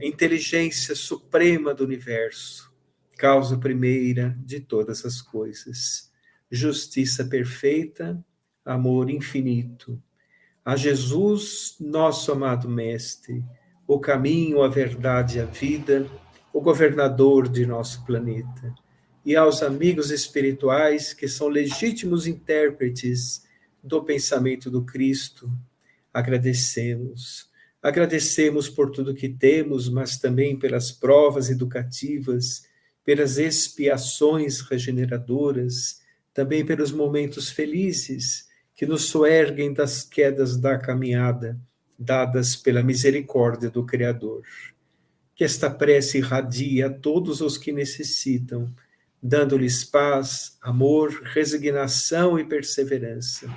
inteligência 0.00 0.94
suprema 0.94 1.72
do 1.72 1.84
universo, 1.84 2.67
causa 3.18 3.58
primeira 3.58 4.38
de 4.46 4.60
todas 4.60 5.04
as 5.04 5.20
coisas, 5.20 6.08
justiça 6.48 7.24
perfeita, 7.24 8.24
amor 8.64 9.10
infinito, 9.10 10.00
a 10.64 10.76
Jesus, 10.76 11.74
nosso 11.80 12.30
amado 12.30 12.68
Mestre, 12.68 13.44
o 13.86 13.98
caminho, 13.98 14.62
a 14.62 14.68
verdade 14.68 15.38
e 15.38 15.40
a 15.40 15.46
vida, 15.46 16.08
o 16.52 16.60
governador 16.60 17.48
de 17.48 17.66
nosso 17.66 18.04
planeta, 18.06 18.72
e 19.24 19.34
aos 19.34 19.62
amigos 19.62 20.10
espirituais 20.10 21.12
que 21.12 21.26
são 21.26 21.48
legítimos 21.48 22.26
intérpretes 22.26 23.44
do 23.82 24.04
pensamento 24.04 24.70
do 24.70 24.84
Cristo, 24.84 25.50
agradecemos. 26.14 27.48
Agradecemos 27.82 28.68
por 28.68 28.90
tudo 28.90 29.14
que 29.14 29.28
temos, 29.28 29.88
mas 29.88 30.18
também 30.18 30.56
pelas 30.56 30.92
provas 30.92 31.50
educativas, 31.50 32.67
pelas 33.08 33.38
expiações 33.38 34.60
regeneradoras, 34.60 36.02
também 36.34 36.62
pelos 36.62 36.92
momentos 36.92 37.48
felizes 37.48 38.46
que 38.74 38.84
nos 38.84 39.04
soerguem 39.04 39.72
das 39.72 40.02
quedas 40.02 40.58
da 40.58 40.76
caminhada, 40.76 41.58
dadas 41.98 42.54
pela 42.54 42.82
misericórdia 42.82 43.70
do 43.70 43.82
Criador. 43.86 44.42
Que 45.34 45.42
esta 45.42 45.70
prece 45.70 46.18
irradie 46.18 46.82
a 46.82 46.90
todos 46.90 47.40
os 47.40 47.56
que 47.56 47.72
necessitam, 47.72 48.70
dando-lhes 49.22 49.84
paz, 49.84 50.58
amor, 50.60 51.10
resignação 51.32 52.38
e 52.38 52.44
perseverança. 52.44 53.50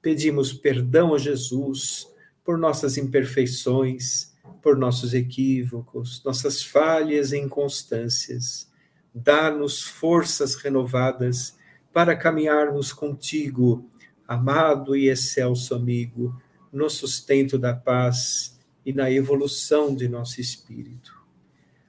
Pedimos 0.00 0.52
perdão 0.52 1.12
a 1.12 1.18
Jesus 1.18 2.06
por 2.44 2.56
nossas 2.56 2.96
imperfeições, 2.96 4.32
por 4.62 4.76
nossos 4.76 5.14
equívocos, 5.14 6.22
nossas 6.22 6.62
falhas 6.62 7.32
e 7.32 7.38
inconstâncias. 7.38 8.72
Dá-nos 9.14 9.82
forças 9.82 10.56
renovadas 10.56 11.56
para 11.92 12.16
caminharmos 12.16 12.92
contigo 12.92 13.88
amado 14.26 14.96
e 14.96 15.08
excelso 15.08 15.74
amigo, 15.74 16.40
no 16.72 16.90
sustento 16.90 17.58
da 17.58 17.74
paz 17.74 18.58
e 18.84 18.92
na 18.92 19.10
evolução 19.10 19.94
de 19.94 20.08
nosso 20.08 20.40
espírito. 20.40 21.14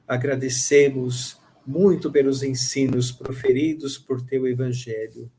Agradecemos 0.07 1.39
muito 1.65 2.11
pelos 2.11 2.43
ensinos 2.43 3.11
proferidos 3.11 3.97
por 3.97 4.21
teu 4.21 4.47
evangelho, 4.47 5.31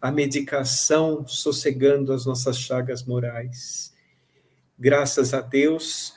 a 0.00 0.10
medicação 0.10 1.26
sossegando 1.26 2.12
as 2.12 2.26
nossas 2.26 2.58
chagas 2.58 3.04
morais. 3.04 3.94
Graças 4.76 5.32
a 5.32 5.40
Deus, 5.40 6.14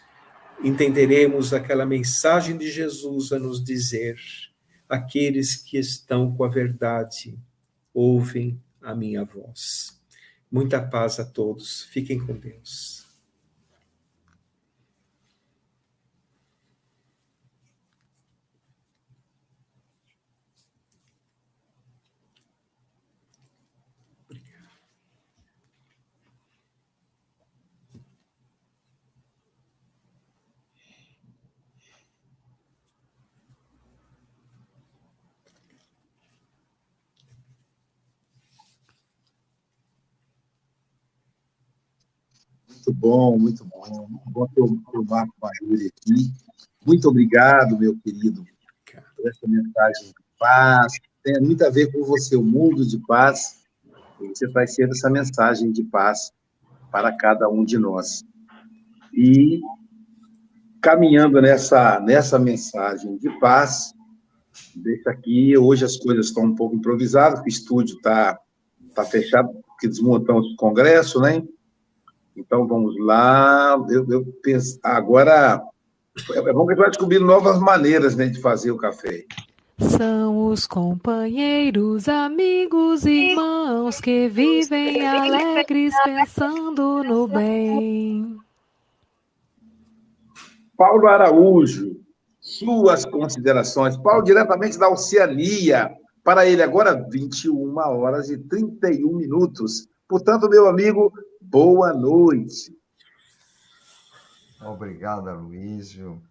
entenderemos 0.63 1.53
aquela 1.53 1.85
mensagem 1.85 2.57
de 2.57 2.71
Jesus 2.71 3.31
a 3.31 3.37
nos 3.37 3.63
dizer: 3.63 4.17
aqueles 4.91 5.55
que 5.55 5.77
estão 5.77 6.35
com 6.35 6.43
a 6.43 6.49
verdade 6.49 7.39
ouvem 7.93 8.61
a 8.81 8.93
minha 8.93 9.23
voz. 9.23 9.99
Muita 10.51 10.81
paz 10.81 11.17
a 11.17 11.25
todos. 11.25 11.83
Fiquem 11.85 12.19
com 12.19 12.33
Deus. 12.33 13.10
Muito 42.81 42.93
bom, 42.93 43.37
muito 43.37 43.63
bom. 43.65 44.07
Bom 44.31 44.47
ter 44.47 44.61
o 44.61 45.05
Marco 45.07 45.35
Maiuri 45.39 45.87
aqui. 45.87 46.33
Muito 46.83 47.07
obrigado, 47.07 47.77
meu 47.77 47.95
querido, 47.99 48.43
por 49.15 49.27
essa 49.29 49.47
mensagem 49.47 50.07
de 50.07 50.15
paz. 50.39 50.93
Tem 51.23 51.39
muito 51.41 51.63
a 51.63 51.69
ver 51.69 51.91
com 51.91 52.03
você, 52.03 52.35
o 52.35 52.41
mundo 52.41 52.83
de 52.83 52.97
paz. 53.05 53.61
Você 54.19 54.47
vai 54.47 54.67
ser 54.67 54.89
essa 54.89 55.11
mensagem 55.11 55.71
de 55.71 55.83
paz 55.83 56.31
para 56.91 57.15
cada 57.15 57.47
um 57.47 57.63
de 57.63 57.77
nós. 57.77 58.23
E 59.13 59.61
caminhando 60.81 61.39
nessa, 61.39 61.99
nessa 61.99 62.39
mensagem 62.39 63.15
de 63.19 63.29
paz, 63.39 63.93
deixa 64.75 65.11
aqui, 65.11 65.55
hoje 65.55 65.85
as 65.85 65.97
coisas 65.97 66.27
estão 66.27 66.45
um 66.45 66.55
pouco 66.55 66.75
improvisadas, 66.75 67.41
o 67.41 67.47
estúdio 67.47 67.97
está 67.97 68.39
tá 68.95 69.05
fechado, 69.05 69.51
porque 69.67 69.87
desmontamos 69.87 70.51
o 70.53 70.55
congresso, 70.55 71.21
né? 71.21 71.43
Então 72.35 72.67
vamos 72.67 72.95
lá. 72.99 73.77
Eu, 73.89 74.09
eu 74.09 74.25
penso, 74.41 74.79
agora 74.83 75.61
é 76.33 76.53
bom 76.53 76.65
que 76.65 76.73
a 76.73 76.75
gente 76.75 76.81
vai 76.81 76.89
descobrir 76.89 77.19
novas 77.19 77.59
maneiras 77.59 78.15
né, 78.15 78.27
de 78.27 78.41
fazer 78.41 78.71
o 78.71 78.77
café. 78.77 79.25
São 79.79 80.47
os 80.47 80.67
companheiros, 80.67 82.07
amigos, 82.07 83.05
irmãos 83.05 83.99
que 83.99 84.27
vivem 84.27 85.07
alegres 85.07 85.93
pensando 86.03 87.03
no 87.03 87.27
bem. 87.27 88.37
Paulo 90.77 91.07
Araújo, 91.07 91.99
suas 92.39 93.05
considerações. 93.05 93.97
Paulo, 93.97 94.23
diretamente 94.23 94.77
da 94.77 94.89
Oceania. 94.89 95.91
Para 96.23 96.45
ele, 96.45 96.61
agora, 96.61 97.07
21 97.09 97.75
horas 97.77 98.29
e 98.29 98.37
31 98.37 99.15
minutos. 99.15 99.87
Portanto, 100.07 100.47
meu 100.47 100.67
amigo, 100.67 101.11
boa 101.51 101.93
noite. 101.93 102.73
Obrigado, 104.61 105.27
Aloysio. 105.27 106.23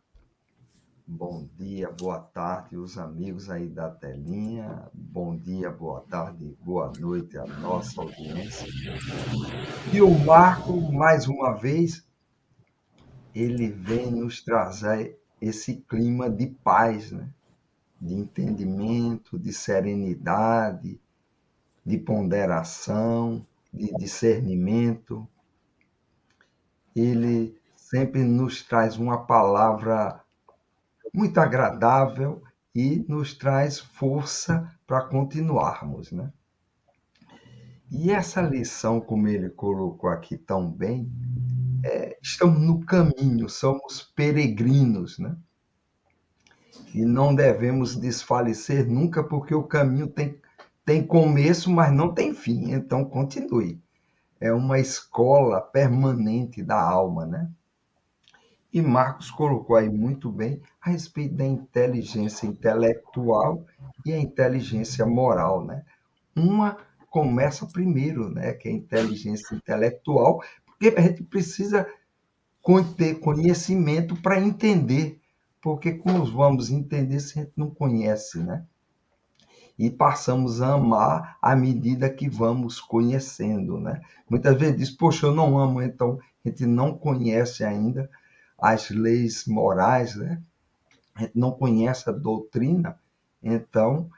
Bom 1.07 1.47
dia, 1.59 1.91
boa 1.91 2.21
tarde, 2.21 2.79
os 2.79 2.97
amigos 2.97 3.51
aí 3.51 3.69
da 3.69 3.91
telinha. 3.91 4.89
Bom 4.95 5.37
dia, 5.37 5.71
boa 5.71 6.01
tarde, 6.09 6.57
boa 6.65 6.91
noite 6.99 7.37
à 7.37 7.45
nossa 7.47 8.01
audiência. 8.01 8.67
E 9.93 10.01
o 10.01 10.11
Marco, 10.25 10.91
mais 10.91 11.29
uma 11.29 11.53
vez, 11.53 12.03
ele 13.35 13.69
vem 13.69 14.11
nos 14.11 14.43
trazer 14.43 15.21
esse 15.39 15.77
clima 15.83 16.31
de 16.31 16.47
paz, 16.47 17.13
né? 17.13 17.29
de 18.01 18.15
entendimento, 18.15 19.39
de 19.39 19.53
serenidade, 19.53 20.99
de 21.85 21.99
ponderação, 21.99 23.45
de 23.73 23.93
discernimento. 23.97 25.29
Ele 26.95 27.57
sempre 27.77 28.23
nos 28.23 28.63
traz 28.63 28.97
uma 28.97 29.27
palavra 29.27 30.21
muito 31.13 31.39
agradável 31.39 32.43
e 32.75 33.05
nos 33.09 33.35
traz 33.35 33.79
força 33.79 34.71
para 34.87 35.03
continuarmos, 35.03 36.13
né? 36.13 36.33
E 37.91 38.13
essa 38.13 38.41
lição, 38.41 39.01
como 39.01 39.27
ele 39.27 39.51
colocou 39.51 40.09
aqui 40.09 40.39
tão 40.39 40.71
bem, 40.71 41.11
é, 41.83 42.17
estamos 42.23 42.61
no 42.61 42.85
caminho, 42.85 43.49
somos 43.49 44.03
peregrinos, 44.15 45.19
né? 45.19 45.37
E 46.95 47.05
não 47.05 47.35
devemos 47.35 47.97
desfalecer 47.97 48.89
nunca, 48.89 49.25
porque 49.25 49.55
o 49.55 49.65
caminho 49.65 50.07
tem, 50.07 50.41
tem 50.85 51.07
começo, 51.07 51.71
mas 51.71 51.93
não 51.93 52.13
tem 52.13 52.35
fim, 52.35 52.73
então 52.73 53.05
continue. 53.05 53.81
É 54.41 54.53
uma 54.53 54.79
escola 54.79 55.61
permanente 55.61 56.63
da 56.63 56.81
alma, 56.81 57.27
né? 57.27 57.51
E 58.73 58.81
Marcos 58.81 59.31
colocou 59.31 59.77
aí 59.77 59.89
muito 59.89 60.31
bem 60.31 60.63
a 60.81 60.91
respeito 60.91 61.35
da 61.35 61.45
inteligência 61.45 62.47
intelectual 62.47 63.65
e 64.07 64.13
a 64.13 64.19
inteligência 64.19 65.05
moral, 65.05 65.65
né? 65.65 65.85
Uma 66.35 66.79
começa 67.11 67.67
primeiro, 67.67 68.31
né, 68.31 68.53
que 68.53 68.69
é 68.69 68.71
a 68.71 68.75
inteligência 68.75 69.55
intelectual, 69.55 70.41
porque 70.65 70.95
a 70.97 71.01
gente 71.01 71.25
precisa 71.25 71.87
ter 72.97 73.17
conhecimento 73.17 74.15
para 74.23 74.41
entender, 74.41 75.21
porque 75.61 75.93
como 75.93 76.25
vamos 76.25 76.71
entender 76.71 77.19
se 77.19 77.39
a 77.39 77.43
gente 77.43 77.53
não 77.57 77.69
conhece, 77.69 78.39
né? 78.39 78.65
E 79.81 79.89
passamos 79.89 80.61
a 80.61 80.75
amar 80.75 81.39
à 81.41 81.57
medida 81.57 82.11
que 82.11 82.29
vamos 82.29 82.79
conhecendo, 82.79 83.81
né? 83.81 84.03
Muitas 84.29 84.55
vezes 84.59 84.77
diz, 84.77 84.91
poxa, 84.91 85.25
eu 85.25 85.35
não 85.35 85.59
amo, 85.59 85.81
então 85.81 86.19
a 86.45 86.49
gente 86.51 86.67
não 86.67 86.93
conhece 86.93 87.65
ainda 87.65 88.11
as 88.61 88.91
leis 88.91 89.47
morais, 89.47 90.15
né? 90.15 90.39
A 91.15 91.23
gente 91.23 91.33
não 91.35 91.53
conhece 91.53 92.11
a 92.11 92.13
doutrina, 92.13 93.01
então 93.43 94.11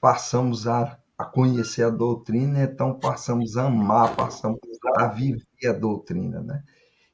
passamos 0.00 0.68
a, 0.68 0.96
a 1.18 1.24
conhecer 1.24 1.82
a 1.82 1.90
doutrina, 1.90 2.62
então 2.62 2.94
passamos 2.94 3.56
a 3.56 3.66
amar, 3.66 4.14
passamos 4.14 4.60
a 4.98 5.08
viver 5.08 5.66
a 5.68 5.72
doutrina, 5.72 6.40
né? 6.40 6.62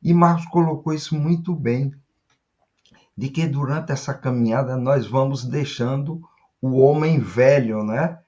E 0.02 0.12
Marcos 0.12 0.44
colocou 0.44 0.92
isso 0.92 1.18
muito 1.18 1.54
bem, 1.54 1.90
de 3.16 3.30
que 3.30 3.46
durante 3.46 3.92
essa 3.92 4.12
caminhada 4.12 4.76
nós 4.76 5.06
vamos 5.06 5.42
deixando 5.42 6.20
o 6.62 6.78
homem 6.78 7.18
velho, 7.18 7.82
né? 7.82 8.20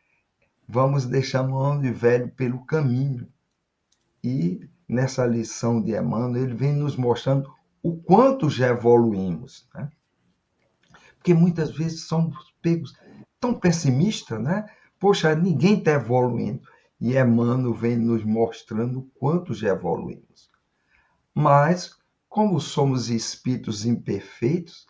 Vamos 0.68 1.06
deixando 1.06 1.52
o 1.52 1.58
homem 1.58 1.92
velho 1.92 2.28
pelo 2.30 2.66
caminho. 2.66 3.28
E 4.22 4.68
nessa 4.88 5.24
lição 5.24 5.80
de 5.80 5.96
Emmanuel, 5.96 6.42
ele 6.42 6.54
vem 6.54 6.72
nos 6.72 6.96
mostrando 6.96 7.48
o 7.80 7.96
quanto 7.96 8.50
já 8.50 8.68
evoluímos, 8.68 9.68
né? 9.72 9.88
Porque 11.16 11.32
muitas 11.32 11.70
vezes 11.70 12.02
somos 12.02 12.52
pegos 12.60 12.92
tão 13.38 13.54
pessimistas, 13.54 14.42
né? 14.42 14.66
Poxa, 14.98 15.34
ninguém 15.34 15.78
está 15.78 15.92
evoluindo. 15.92 16.62
E 17.00 17.16
Emmanuel 17.16 17.72
vem 17.72 17.96
nos 17.96 18.24
mostrando 18.24 19.00
o 19.00 19.10
quanto 19.14 19.54
já 19.54 19.68
evoluímos. 19.68 20.50
Mas, 21.34 21.96
como 22.28 22.60
somos 22.60 23.10
espíritos 23.10 23.84
imperfeitos, 23.84 24.86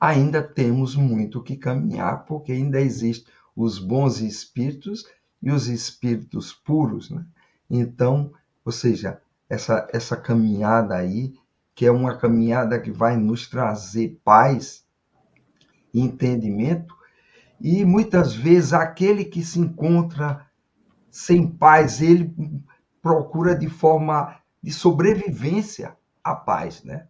ainda 0.00 0.42
temos 0.42 0.96
muito 0.96 1.42
que 1.42 1.56
caminhar, 1.56 2.24
porque 2.24 2.52
ainda 2.52 2.80
existem 2.80 3.32
os 3.54 3.78
bons 3.78 4.20
espíritos 4.20 5.06
e 5.42 5.50
os 5.50 5.68
espíritos 5.68 6.52
puros, 6.52 7.10
né? 7.10 7.24
Então, 7.68 8.32
ou 8.64 8.72
seja, 8.72 9.20
essa, 9.48 9.86
essa 9.92 10.16
caminhada 10.16 10.96
aí 10.96 11.34
que 11.74 11.86
é 11.86 11.90
uma 11.90 12.16
caminhada 12.16 12.78
que 12.78 12.90
vai 12.90 13.16
nos 13.16 13.48
trazer 13.48 14.20
paz 14.22 14.84
entendimento, 15.94 16.94
e 17.60 17.84
muitas 17.84 18.34
vezes 18.34 18.72
aquele 18.72 19.24
que 19.24 19.42
se 19.42 19.58
encontra 19.58 20.46
sem 21.10 21.46
paz, 21.46 22.00
ele 22.00 22.34
procura 23.02 23.54
de 23.54 23.68
forma 23.68 24.36
de 24.62 24.70
sobrevivência 24.70 25.96
a 26.22 26.34
paz, 26.34 26.84
né? 26.84 27.08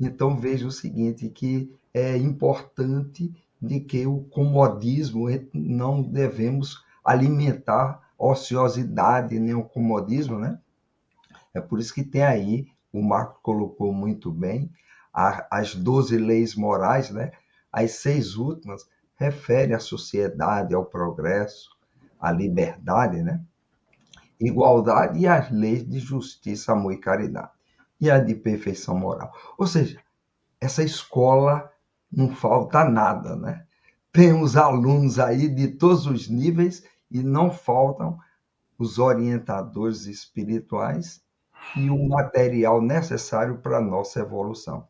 Então 0.00 0.36
veja 0.36 0.66
o 0.66 0.72
seguinte, 0.72 1.28
que 1.28 1.76
é 1.92 2.16
importante 2.16 3.34
de 3.60 3.80
que 3.80 4.06
o 4.06 4.20
comodismo 4.24 5.26
não 5.52 6.02
devemos 6.02 6.84
alimentar 7.04 8.00
ociosidade 8.18 9.38
nem 9.38 9.54
o 9.54 9.64
comodismo, 9.64 10.38
né? 10.38 10.58
É 11.52 11.60
por 11.60 11.80
isso 11.80 11.94
que 11.94 12.04
tem 12.04 12.22
aí 12.22 12.68
o 12.92 13.02
Marco 13.02 13.40
colocou 13.42 13.92
muito 13.92 14.30
bem, 14.30 14.70
as 15.12 15.74
12 15.74 16.16
leis 16.18 16.54
morais, 16.54 17.10
né? 17.10 17.32
as 17.72 17.92
seis 17.92 18.36
últimas, 18.36 18.88
referem 19.16 19.74
à 19.74 19.80
sociedade, 19.80 20.74
ao 20.74 20.84
progresso, 20.84 21.70
à 22.20 22.32
liberdade, 22.32 23.22
né? 23.22 23.40
igualdade 24.40 25.18
e 25.18 25.26
as 25.26 25.50
leis 25.50 25.88
de 25.88 25.98
justiça, 25.98 26.72
amor 26.72 26.92
e 26.92 26.98
caridade, 26.98 27.50
e 28.00 28.10
a 28.10 28.18
de 28.18 28.34
perfeição 28.34 28.96
moral. 28.96 29.32
Ou 29.58 29.66
seja, 29.66 30.00
essa 30.60 30.82
escola 30.82 31.70
não 32.10 32.34
falta 32.34 32.84
nada, 32.84 33.36
né? 33.36 33.66
Temos 34.12 34.56
alunos 34.56 35.18
aí 35.18 35.48
de 35.48 35.68
todos 35.68 36.06
os 36.06 36.28
níveis 36.28 36.82
e 37.10 37.22
não 37.22 37.50
faltam 37.50 38.18
os 38.78 38.98
orientadores 38.98 40.06
espirituais 40.06 41.22
e 41.76 41.90
o 41.90 42.08
material 42.08 42.80
necessário 42.80 43.58
para 43.58 43.78
a 43.78 43.80
nossa 43.80 44.20
evolução. 44.20 44.88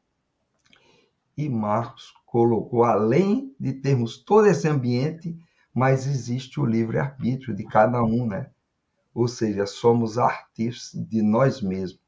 E 1.36 1.49
Marcos 1.49 2.14
colocou, 2.24 2.84
além 2.84 3.55
de 3.59 3.72
termos 3.72 4.18
todo 4.18 4.47
esse 4.47 4.68
ambiente, 4.68 5.36
mas 5.74 6.07
existe 6.07 6.61
o 6.61 6.64
livre-arbítrio 6.64 7.55
de 7.55 7.64
cada 7.64 8.03
um, 8.03 8.26
né? 8.26 8.51
Ou 9.12 9.26
seja, 9.26 9.66
somos 9.66 10.18
artistas 10.18 11.05
de 11.09 11.20
nós 11.20 11.61
mesmos. 11.61 12.01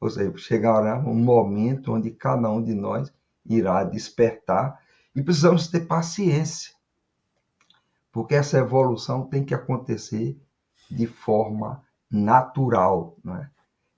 Ou 0.00 0.10
seja, 0.10 0.36
chegará 0.36 0.98
um 0.98 1.14
momento 1.14 1.92
onde 1.92 2.10
cada 2.10 2.50
um 2.50 2.62
de 2.62 2.74
nós 2.74 3.12
irá 3.48 3.84
despertar 3.84 4.80
e 5.14 5.22
precisamos 5.22 5.68
ter 5.68 5.86
paciência, 5.86 6.72
porque 8.12 8.34
essa 8.34 8.58
evolução 8.58 9.26
tem 9.26 9.44
que 9.44 9.54
acontecer 9.54 10.38
de 10.90 11.06
forma 11.06 11.82
natural, 12.10 13.16
não 13.24 13.36
é? 13.36 13.50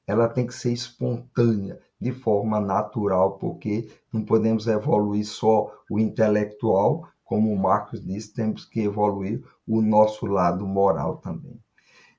ela 0.06 0.26
tem 0.26 0.46
que 0.46 0.54
ser 0.54 0.72
espontânea, 0.72 1.78
de 2.00 2.12
forma 2.12 2.58
natural, 2.60 3.38
porque 3.38 3.90
não 4.10 4.24
podemos 4.24 4.66
evoluir 4.66 5.26
só 5.26 5.70
o 5.90 5.98
intelectual, 5.98 7.08
como 7.24 7.52
o 7.52 7.58
Marcos 7.58 8.02
disse, 8.02 8.32
temos 8.32 8.64
que 8.64 8.80
evoluir 8.80 9.44
o 9.66 9.82
nosso 9.82 10.24
lado 10.24 10.66
moral 10.66 11.18
também. 11.18 11.60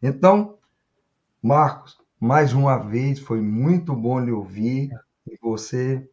Então, 0.04 0.56
Marcos, 1.42 1.98
mais 2.20 2.54
uma 2.54 2.78
vez 2.78 3.18
foi 3.20 3.42
muito 3.42 3.96
bom 3.96 4.20
lhe 4.20 4.32
ouvir 4.32 4.92
e 5.26 5.38
você 5.42 6.08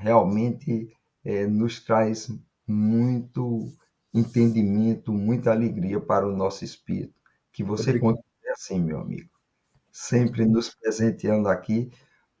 realmente 0.00 0.92
é, 1.24 1.46
nos 1.46 1.80
traz 1.84 2.30
muito 2.66 3.72
entendimento, 4.14 5.12
muita 5.12 5.50
alegria 5.50 6.00
para 6.00 6.26
o 6.26 6.36
nosso 6.36 6.64
espírito. 6.64 7.14
Que 7.52 7.62
você 7.62 7.98
continue 7.98 8.24
assim, 8.52 8.80
meu 8.80 9.00
amigo 9.00 9.38
sempre 9.98 10.44
nos 10.46 10.72
presenteando 10.72 11.48
aqui 11.48 11.90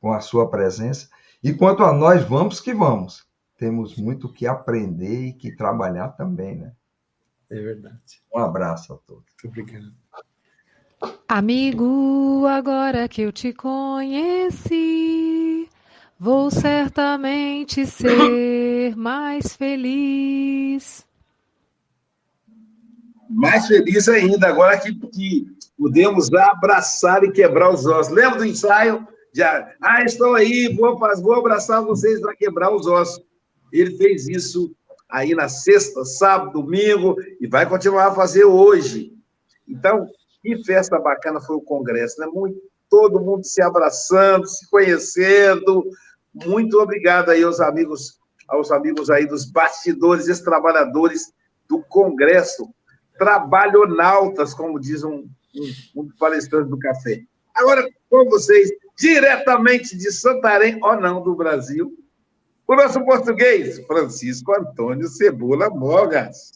com 0.00 0.12
a 0.12 0.20
sua 0.20 0.48
presença. 0.48 1.08
E 1.42 1.52
quanto 1.52 1.82
a 1.82 1.92
nós, 1.92 2.22
vamos 2.22 2.60
que 2.60 2.72
vamos. 2.72 3.26
temos 3.56 3.96
muito 3.96 4.32
que 4.32 4.46
aprender 4.46 5.26
e 5.26 5.32
que 5.32 5.50
trabalhar 5.50 6.10
também, 6.10 6.54
né? 6.54 6.72
É 7.50 7.60
verdade. 7.60 8.22
Um 8.32 8.38
abraço 8.38 8.92
a 8.92 8.96
todos. 8.98 9.24
Muito 9.42 9.60
obrigado. 9.60 9.92
Amigo, 11.26 12.46
agora 12.46 13.08
que 13.08 13.22
eu 13.22 13.32
te 13.32 13.52
conheci, 13.52 15.17
vou 16.18 16.50
certamente 16.50 17.86
ser 17.86 18.96
mais 18.96 19.54
feliz. 19.54 21.06
Mais 23.30 23.66
feliz 23.66 24.08
ainda, 24.08 24.48
agora 24.48 24.78
que, 24.78 24.94
que 24.94 25.46
podemos 25.78 26.32
abraçar 26.32 27.22
e 27.22 27.30
quebrar 27.30 27.70
os 27.70 27.86
ossos. 27.86 28.12
Lembra 28.12 28.38
do 28.38 28.44
ensaio? 28.44 29.06
Já, 29.32 29.72
ah, 29.80 30.02
estou 30.02 30.34
aí, 30.34 30.74
vou, 30.74 30.98
vou 30.98 31.34
abraçar 31.34 31.84
vocês 31.84 32.20
para 32.20 32.34
quebrar 32.34 32.74
os 32.74 32.86
ossos. 32.86 33.22
Ele 33.72 33.96
fez 33.96 34.26
isso 34.26 34.74
aí 35.08 35.34
na 35.34 35.48
sexta, 35.48 36.04
sábado, 36.04 36.62
domingo, 36.62 37.14
e 37.40 37.46
vai 37.46 37.68
continuar 37.68 38.08
a 38.08 38.14
fazer 38.14 38.44
hoje. 38.44 39.12
Então, 39.68 40.06
que 40.42 40.64
festa 40.64 40.98
bacana 40.98 41.40
foi 41.40 41.56
o 41.56 41.60
congresso, 41.60 42.20
né? 42.20 42.26
Muito, 42.26 42.58
todo 42.88 43.20
mundo 43.20 43.44
se 43.44 43.62
abraçando, 43.62 44.46
se 44.46 44.68
conhecendo. 44.68 45.84
Muito 46.46 46.80
obrigado 46.80 47.30
aí 47.30 47.42
aos 47.42 47.60
amigos, 47.60 48.18
aos 48.48 48.70
amigos 48.70 49.10
aí 49.10 49.26
dos 49.26 49.44
bastidores, 49.44 50.28
esses 50.28 50.42
trabalhadores 50.42 51.32
do 51.68 51.82
congresso, 51.82 52.68
trabalhonautas, 53.18 54.54
como 54.54 54.80
diz 54.80 55.04
um, 55.04 55.28
um, 55.54 56.02
um 56.02 56.08
palestrante 56.18 56.70
do 56.70 56.78
café. 56.78 57.22
Agora, 57.54 57.86
com 58.08 58.24
vocês, 58.26 58.70
diretamente 58.96 59.96
de 59.96 60.10
Santarém, 60.12 60.78
ou 60.82 61.00
não, 61.00 61.22
do 61.22 61.34
Brasil, 61.34 61.92
o 62.66 62.74
nosso 62.76 63.04
português, 63.04 63.84
Francisco 63.86 64.52
Antônio 64.52 65.08
Cebola 65.08 65.70
Mogas. 65.70 66.52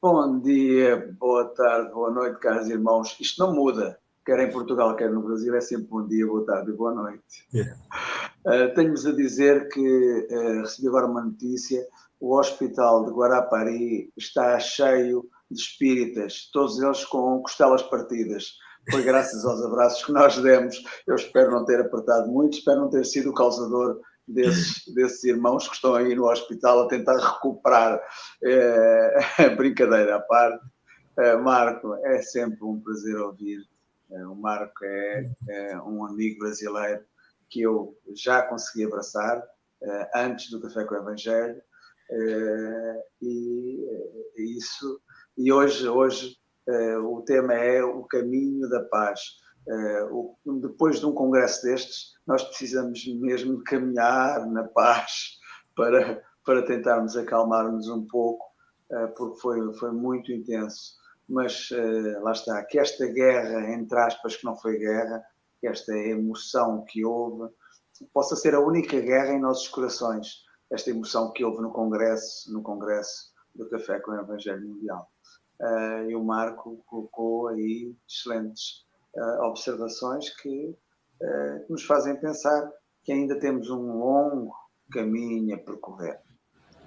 Bom 0.00 0.38
dia, 0.40 1.14
boa 1.18 1.46
tarde, 1.46 1.90
boa 1.92 2.10
noite, 2.10 2.38
caros 2.38 2.68
irmãos. 2.68 3.16
Isto 3.18 3.44
não 3.44 3.54
muda, 3.54 3.98
quer 4.24 4.38
em 4.38 4.52
Portugal, 4.52 4.94
quer 4.94 5.10
no 5.10 5.22
Brasil, 5.22 5.54
é 5.54 5.60
sempre 5.60 5.86
bom 5.86 6.06
dia, 6.06 6.26
boa 6.26 6.44
tarde 6.44 6.70
e 6.70 6.74
boa 6.74 6.94
noite. 6.94 7.46
Yeah. 7.52 7.76
Uh, 8.46 8.72
Tenho-vos 8.76 9.04
a 9.04 9.12
dizer 9.12 9.68
que 9.70 10.28
uh, 10.30 10.60
recebi 10.60 10.86
agora 10.86 11.06
uma 11.06 11.24
notícia: 11.24 11.84
o 12.20 12.38
hospital 12.38 13.04
de 13.04 13.10
Guarapari 13.10 14.12
está 14.16 14.56
cheio 14.60 15.28
de 15.50 15.60
espíritas, 15.60 16.48
todos 16.52 16.80
eles 16.80 17.04
com 17.04 17.42
costelas 17.42 17.82
partidas. 17.82 18.52
Foi 18.88 19.02
graças 19.02 19.44
aos 19.44 19.60
abraços 19.64 20.04
que 20.04 20.12
nós 20.12 20.38
demos. 20.38 20.80
Eu 21.08 21.16
espero 21.16 21.50
não 21.50 21.64
ter 21.64 21.80
apertado 21.80 22.28
muito, 22.28 22.58
espero 22.58 22.82
não 22.82 22.88
ter 22.88 23.04
sido 23.04 23.30
o 23.30 23.34
causador 23.34 24.00
desses, 24.28 24.84
desses 24.94 25.24
irmãos 25.24 25.66
que 25.66 25.74
estão 25.74 25.96
aí 25.96 26.14
no 26.14 26.30
hospital 26.30 26.82
a 26.82 26.88
tentar 26.88 27.16
recuperar. 27.16 28.00
É, 29.38 29.48
brincadeira 29.56 30.16
à 30.16 30.20
parte. 30.20 30.64
Marco, 31.42 31.94
é 32.04 32.20
sempre 32.22 32.62
um 32.62 32.78
prazer 32.80 33.16
ouvir. 33.16 33.58
O 34.10 34.34
Marco 34.36 34.84
é, 34.84 35.30
é, 35.48 35.78
um 35.80 36.04
amigo 36.04 36.40
brasileiro 36.40 37.02
que 37.48 37.62
eu 37.62 37.96
já 38.14 38.42
consegui 38.42 38.84
abraçar 38.84 39.42
é, 39.82 40.10
antes 40.14 40.50
do 40.50 40.60
Café 40.60 40.84
com 40.84 40.94
o 40.94 40.98
Evangelho. 40.98 41.60
É, 42.10 43.04
e 43.22 43.86
isso. 44.36 45.00
E 45.36 45.52
hoje, 45.52 45.88
hoje 45.88 46.36
o 47.04 47.22
tema 47.22 47.54
é 47.54 47.82
o 47.84 48.02
caminho 48.04 48.68
da 48.68 48.82
paz. 48.84 49.20
depois 50.60 50.98
de 50.98 51.06
um 51.06 51.12
congresso 51.12 51.62
destes, 51.62 52.14
nós 52.26 52.42
precisamos 52.42 53.06
mesmo 53.20 53.62
caminhar 53.62 54.44
na 54.46 54.64
paz 54.64 55.38
para, 55.76 56.20
para 56.44 56.64
tentarmos 56.64 57.16
acalmar-nos 57.16 57.88
um 57.88 58.04
pouco, 58.06 58.44
porque 59.16 59.40
foi, 59.40 59.74
foi 59.74 59.92
muito 59.92 60.32
intenso. 60.32 60.96
Mas 61.28 61.68
lá 62.20 62.32
está, 62.32 62.64
que 62.64 62.80
esta 62.80 63.06
guerra, 63.06 63.72
entre 63.72 63.98
aspas, 64.00 64.36
que 64.36 64.44
não 64.44 64.56
foi 64.56 64.78
guerra, 64.78 65.22
esta 65.68 65.96
emoção 65.96 66.84
que 66.84 67.04
houve, 67.04 67.52
possa 68.12 68.36
ser 68.36 68.54
a 68.54 68.60
única 68.60 69.00
guerra 69.00 69.32
em 69.32 69.40
nossos 69.40 69.68
corações. 69.68 70.44
Esta 70.70 70.90
emoção 70.90 71.32
que 71.32 71.44
houve 71.44 71.62
no 71.62 71.70
Congresso, 71.70 72.52
no 72.52 72.62
Congresso 72.62 73.32
do 73.54 73.68
Café 73.68 74.00
com 74.00 74.10
o 74.12 74.20
Evangelho 74.20 74.68
Mundial. 74.68 75.08
Uh, 75.60 76.10
e 76.10 76.14
o 76.14 76.22
Marco 76.22 76.82
colocou 76.86 77.48
aí 77.48 77.94
excelentes 78.06 78.84
uh, 79.16 79.44
observações 79.44 80.28
que 80.36 80.76
eh, 81.22 81.64
que 81.66 81.72
nos 81.72 81.84
fazem 81.84 82.14
pensar 82.16 82.70
que 83.02 83.10
ainda 83.10 83.38
temos 83.38 83.70
um 83.70 83.98
longo 83.98 84.54
caminho 84.92 85.54
a 85.54 85.58
percorrer. 85.58 86.20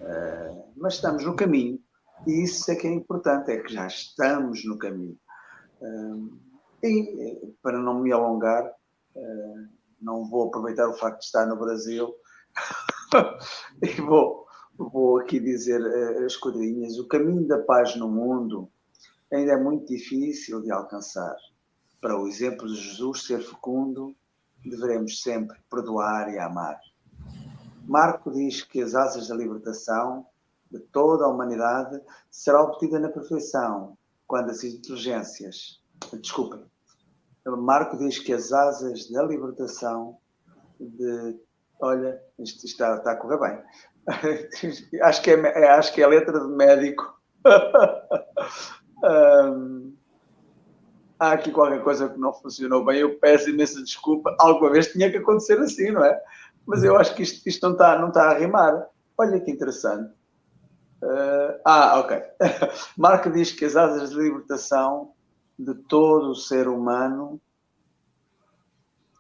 Eh, 0.02 0.64
mas 0.78 0.96
estamos 0.96 1.26
no 1.26 1.36
caminho 1.36 1.80
e 2.28 2.44
isso 2.44 2.70
é 2.72 2.76
que 2.76 2.88
é 2.88 2.92
importante, 2.92 3.52
é 3.52 3.58
que 3.58 3.74
já 3.74 3.88
estamos 3.88 4.64
no 4.66 4.78
caminho. 4.78 5.18
Eh, 6.84 6.88
e 6.88 7.56
para 7.62 7.80
não 7.80 8.00
me 8.00 8.12
alongar, 8.12 8.74
não 10.02 10.30
vou 10.30 10.48
aproveitar 10.48 10.88
o 10.88 10.94
facto 10.94 11.20
de 11.20 11.26
estar 11.26 11.46
no 11.46 11.58
Brasil 11.58 12.14
e 13.84 14.02
vou, 14.02 14.46
vou 14.78 15.20
aqui 15.20 15.40
dizer 15.40 15.82
as 16.26 16.36
coisinhas. 16.38 16.98
O 16.98 17.08
caminho 17.08 17.48
da 17.48 17.60
paz 17.60 17.96
no 17.96 18.10
mundo 18.10 18.70
ainda 19.32 19.54
é 19.54 19.58
muito 19.58 19.88
difícil 19.88 20.62
de 20.62 20.72
alcançar. 20.72 21.36
Para 22.02 22.20
o 22.20 22.28
exemplo 22.28 22.68
de 22.68 22.76
Jesus 22.76 23.24
ser 23.24 23.42
fecundo, 23.42 24.16
devemos 24.64 25.22
sempre 25.22 25.58
perdoar 25.70 26.34
e 26.34 26.40
amar. 26.40 26.80
Marco 27.86 28.32
diz 28.32 28.64
que 28.64 28.82
as 28.82 28.96
asas 28.96 29.28
da 29.28 29.36
libertação 29.36 30.26
de 30.72 30.80
toda 30.80 31.26
a 31.26 31.28
humanidade 31.28 32.00
será 32.30 32.62
obtida 32.62 33.00
na 33.00 33.10
perfeição 33.10 33.98
quando 34.28 34.52
as 34.52 34.64
inteligências. 34.64 35.79
Desculpem. 36.22 36.64
Marco 37.46 37.98
diz 37.98 38.20
que 38.20 38.34
as 38.34 38.52
asas 38.52 39.10
da 39.10 39.24
libertação 39.24 40.18
de. 40.80 41.40
Olha, 41.82 42.22
isto 42.38 42.66
está, 42.66 42.96
está 42.96 43.12
a 43.12 43.16
correr 43.16 43.40
bem. 43.40 43.64
acho, 45.04 45.22
que 45.22 45.32
é, 45.32 45.34
é, 45.34 45.70
acho 45.70 45.94
que 45.94 46.02
é 46.02 46.08
letra 46.08 46.40
de 46.40 46.48
médico. 46.48 47.20
um, 49.04 49.94
há 51.18 51.32
aqui 51.32 51.52
qualquer 51.52 51.84
coisa 51.84 52.10
que 52.10 52.20
não 52.20 52.34
funcionou 52.34 52.84
bem, 52.86 53.00
eu 53.00 53.18
peço 53.20 53.50
imensa 53.50 53.82
desculpa. 53.82 54.36
Alguma 54.40 54.72
vez 54.72 54.92
tinha 54.92 55.10
que 55.10 55.18
acontecer 55.18 55.60
assim, 55.60 55.92
não 55.92 56.04
é? 56.04 56.20
Mas 56.66 56.84
eu 56.84 56.98
acho 56.98 57.16
que 57.16 57.24
isto, 57.24 57.48
isto 57.48 57.64
não, 57.66 57.74
está, 57.74 57.98
não 57.98 58.10
está 58.10 58.32
a 58.32 58.38
rimar. 58.38 58.88
Olha 59.18 59.40
que 59.40 59.52
interessante. 59.52 60.14
Uh, 61.02 61.60
ah, 61.66 62.00
ok. 62.00 62.22
Marco 62.98 63.30
diz 63.32 63.52
que 63.52 63.66
as 63.66 63.76
asas 63.76 64.10
de 64.12 64.18
libertação 64.18 65.14
de 65.60 65.76
todo 65.76 66.32
o 66.32 66.36
ser 66.36 66.68
humano 66.68 67.40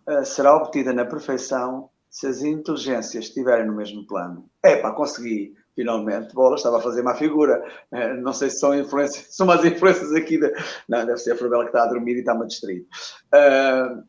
uh, 0.08 0.26
será 0.26 0.56
obtida 0.56 0.94
na 0.94 1.06
perfeição 1.06 1.90
se 2.10 2.26
as 2.26 2.42
inteligências 2.42 3.26
estiverem 3.26 3.68
no 3.68 3.76
mesmo 3.76 4.08
plano. 4.08 4.50
É 4.64 4.78
para 4.78 4.94
conseguir 4.94 5.54
finalmente, 5.80 6.34
bola, 6.34 6.56
estava 6.56 6.80
a 6.80 6.82
fazer 6.82 7.00
uma 7.00 7.16
figura. 7.16 7.64
Eh, 7.94 8.14
não 8.16 8.34
sei 8.34 8.50
se 8.50 8.60
são 8.60 8.78
influências, 8.78 9.28
são 9.34 9.48
mais 9.48 9.64
influências 9.64 10.12
aqui. 10.14 10.38
De... 10.38 10.52
Não, 10.90 11.06
deve 11.06 11.18
ser 11.20 11.32
a 11.32 11.38
Fabela 11.38 11.64
que 11.64 11.70
está 11.70 11.84
a 11.84 11.88
dormir 11.88 12.18
e 12.18 12.20
está-me 12.20 12.44
a 12.44 12.48
distrair. 12.48 12.86
Uh, 13.34 14.04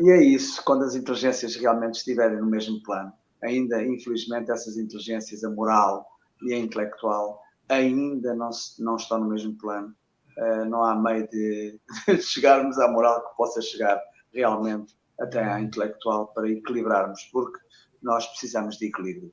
e 0.00 0.10
é 0.12 0.22
isso, 0.22 0.64
quando 0.64 0.84
as 0.84 0.94
inteligências 0.94 1.54
realmente 1.56 1.96
estiverem 1.96 2.38
no 2.38 2.46
mesmo 2.46 2.82
plano. 2.82 3.12
Ainda, 3.42 3.84
infelizmente, 3.84 4.50
essas 4.50 4.78
inteligências, 4.78 5.44
a 5.44 5.50
moral 5.50 6.06
e 6.42 6.54
a 6.54 6.58
intelectual, 6.58 7.38
ainda 7.68 8.34
não, 8.34 8.48
não 8.78 8.96
estão 8.96 9.20
no 9.20 9.28
mesmo 9.28 9.54
plano. 9.58 9.94
Uh, 10.40 10.64
não 10.64 10.82
há 10.82 10.96
meio 10.96 11.28
de, 11.28 11.78
de 12.08 12.22
chegarmos 12.22 12.78
à 12.78 12.88
moral 12.88 13.28
que 13.28 13.36
possa 13.36 13.60
chegar 13.60 14.00
realmente 14.32 14.96
até 15.20 15.44
à 15.44 15.60
intelectual 15.60 16.28
para 16.28 16.48
equilibrarmos, 16.48 17.28
porque 17.30 17.58
nós 18.02 18.26
precisamos 18.26 18.78
de 18.78 18.86
equilíbrio. 18.86 19.32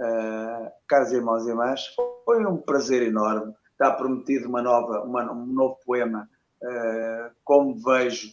Uh, 0.00 0.70
caros 0.86 1.12
irmãos 1.12 1.44
e 1.46 1.50
irmãs, 1.50 1.82
foi 2.24 2.46
um 2.46 2.56
prazer 2.56 3.02
enorme. 3.02 3.52
Está 3.72 3.92
prometido 3.92 4.48
uma 4.48 4.62
nova, 4.62 5.02
uma, 5.02 5.30
um 5.30 5.46
novo 5.46 5.78
poema, 5.84 6.28
uh, 6.62 7.30
como 7.44 7.78
vejo 7.82 8.32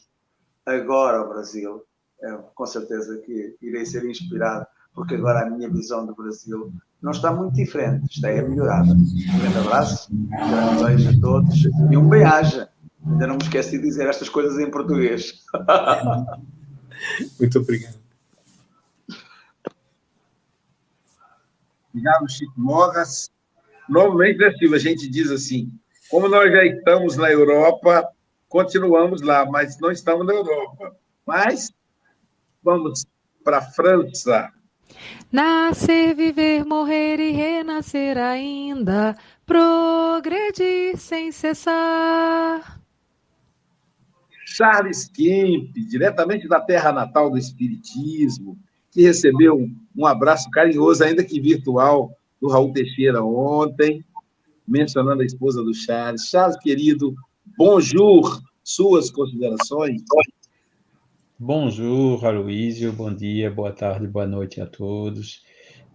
agora 0.66 1.22
o 1.22 1.30
Brasil. 1.30 1.86
Uh, 2.22 2.44
com 2.56 2.66
certeza 2.66 3.18
que 3.20 3.58
irei 3.62 3.86
ser 3.86 4.06
inspirado, 4.06 4.66
porque 4.94 5.16
agora 5.16 5.42
a 5.42 5.50
minha 5.50 5.70
visão 5.70 6.06
do 6.06 6.16
Brasil 6.16 6.72
não 7.02 7.12
está 7.12 7.32
muito 7.32 7.54
diferente, 7.56 8.06
está 8.10 8.30
é 8.30 8.42
melhorada. 8.42 8.92
Um 8.92 9.40
grande 9.40 9.58
abraço, 9.60 10.14
um 10.14 10.28
grande 10.28 10.84
beijo 10.84 11.10
a 11.10 11.22
todos 11.22 11.66
e 11.92 11.98
um 11.98 12.10
bem-aja. 12.10 12.70
Ainda 13.06 13.28
não 13.28 13.36
me 13.36 13.44
esqueci 13.44 13.78
de 13.78 13.84
dizer 13.84 14.08
estas 14.08 14.30
coisas 14.30 14.58
em 14.60 14.70
português. 14.70 15.44
muito 17.40 17.60
obrigado. 17.60 17.98
Obrigado, 21.90 22.30
Chico 22.30 22.54
Mogas. 22.58 23.32
Normalmente, 23.88 24.40
né, 24.40 24.52
Silvia, 24.58 24.78
a 24.78 24.80
gente 24.80 25.08
diz 25.08 25.30
assim, 25.30 25.72
como 26.10 26.28
nós 26.28 26.52
já 26.52 26.66
estamos 26.66 27.16
na 27.16 27.32
Europa, 27.32 28.10
continuamos 28.50 29.22
lá, 29.22 29.46
mas 29.46 29.80
não 29.80 29.92
estamos 29.92 30.26
na 30.26 30.34
Europa. 30.34 30.96
Mas 31.26 31.72
vamos 32.64 33.06
para 33.44 33.60
a 33.60 33.62
França. 33.62 34.52
Nascer, 35.32 36.16
viver, 36.16 36.66
morrer 36.66 37.20
e 37.20 37.32
renascer 37.32 38.18
ainda, 38.18 39.18
progredir 39.46 40.98
sem 40.98 41.32
cessar. 41.32 42.82
Charles 44.46 45.10
Kemp, 45.10 45.74
diretamente 45.90 46.48
da 46.48 46.62
terra 46.62 46.94
natal 46.94 47.30
do 47.30 47.38
Espiritismo, 47.38 48.58
que 48.92 49.02
recebeu 49.02 49.68
um 49.94 50.06
abraço 50.06 50.50
carinhoso, 50.50 51.04
ainda 51.04 51.24
que 51.24 51.42
virtual, 51.42 52.12
do 52.40 52.48
Raul 52.48 52.72
Teixeira 52.72 53.22
ontem, 53.22 54.06
mencionando 54.66 55.22
a 55.22 55.26
esposa 55.26 55.62
do 55.62 55.74
Charles. 55.74 56.30
Charles, 56.30 56.58
querido, 56.60 57.14
bonjour, 57.58 58.42
suas 58.64 59.12
considerações? 59.12 60.02
Bonjour, 61.38 62.26
Aloysio, 62.26 62.94
bom 62.94 63.14
dia, 63.14 63.52
boa 63.52 63.70
tarde, 63.74 64.08
boa 64.08 64.26
noite 64.26 64.62
a 64.62 64.66
todos. 64.66 65.44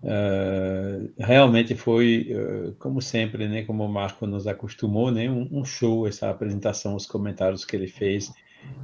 Uh, 0.02 1.10
realmente 1.18 1.74
foi, 1.74 2.28
uh, 2.30 2.74
como 2.74 3.00
sempre, 3.00 3.48
né, 3.48 3.62
como 3.62 3.82
o 3.82 3.88
Marco 3.88 4.26
nos 4.26 4.46
acostumou, 4.46 5.10
né, 5.10 5.30
um, 5.30 5.48
um, 5.50 5.64
show 5.64 6.06
essa 6.06 6.28
apresentação, 6.28 6.94
os 6.94 7.06
comentários 7.06 7.64
que 7.64 7.74
ele 7.74 7.86
fez 7.86 8.30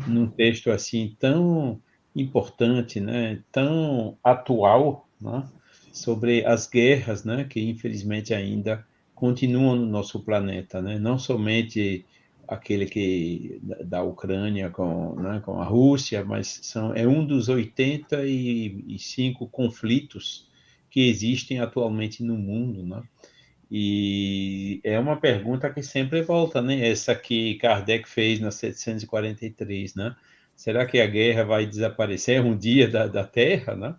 num 0.07 0.27
texto 0.27 0.71
assim 0.71 1.15
tão 1.21 1.79
importante, 2.15 3.01
né, 3.01 3.43
tão 3.53 4.17
atual, 4.25 5.07
né, 5.21 5.47
sobre 5.93 6.43
as 6.47 6.67
guerras, 6.67 7.23
né, 7.23 7.45
que 7.45 7.61
infelizmente 7.61 8.33
ainda 8.33 8.83
continuam 9.15 9.77
no 9.77 9.85
nosso 9.85 10.21
planeta, 10.21 10.81
né, 10.81 10.99
não 10.99 11.19
somente 11.19 12.07
aquele 12.49 12.87
que 12.87 13.61
da 13.85 14.03
Ucrânia 14.03 14.71
com, 14.71 15.15
né, 15.17 15.41
com 15.45 15.61
a 15.61 15.65
Rússia, 15.65 16.25
mas 16.25 16.61
são, 16.63 16.95
é 16.95 17.07
um 17.07 17.25
dos 17.25 17.49
85 17.49 19.47
conflitos 19.49 20.49
que 20.91 21.09
existem 21.09 21.61
atualmente 21.61 22.23
no 22.23 22.37
mundo, 22.37 22.83
né? 22.83 23.03
E 23.71 24.81
é 24.85 24.99
uma 24.99 25.17
pergunta 25.17 25.69
que 25.71 25.83
sempre 25.83 26.23
volta, 26.23 26.63
né? 26.63 26.89
Essa 26.89 27.15
que 27.15 27.57
Kardec 27.57 28.09
fez 28.09 28.41
na 28.41 28.51
743, 28.51 29.95
né? 29.97 30.15
Será 30.55 30.87
que 30.87 31.01
a 31.01 31.07
guerra 31.07 31.45
vai 31.45 31.67
desaparecer 31.67 32.41
um 32.41 32.57
dia 32.57 32.89
da, 32.89 33.07
da 33.07 33.25
Terra, 33.25 33.75
né? 33.75 33.97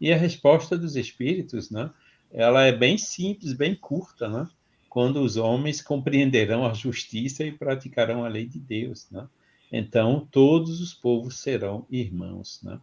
E 0.00 0.12
a 0.12 0.16
resposta 0.16 0.76
dos 0.78 0.96
espíritos, 0.96 1.70
né? 1.70 1.90
Ela 2.32 2.64
é 2.64 2.72
bem 2.72 2.96
simples, 2.96 3.52
bem 3.52 3.74
curta, 3.74 4.28
né? 4.28 4.48
Quando 4.92 5.22
os 5.22 5.38
homens 5.38 5.80
compreenderão 5.80 6.66
a 6.66 6.74
justiça 6.74 7.42
e 7.42 7.50
praticarão 7.50 8.26
a 8.26 8.28
lei 8.28 8.44
de 8.44 8.58
Deus, 8.58 9.08
né? 9.10 9.26
Então 9.72 10.28
todos 10.30 10.82
os 10.82 10.92
povos 10.92 11.38
serão 11.38 11.86
irmãos, 11.90 12.60
né? 12.62 12.78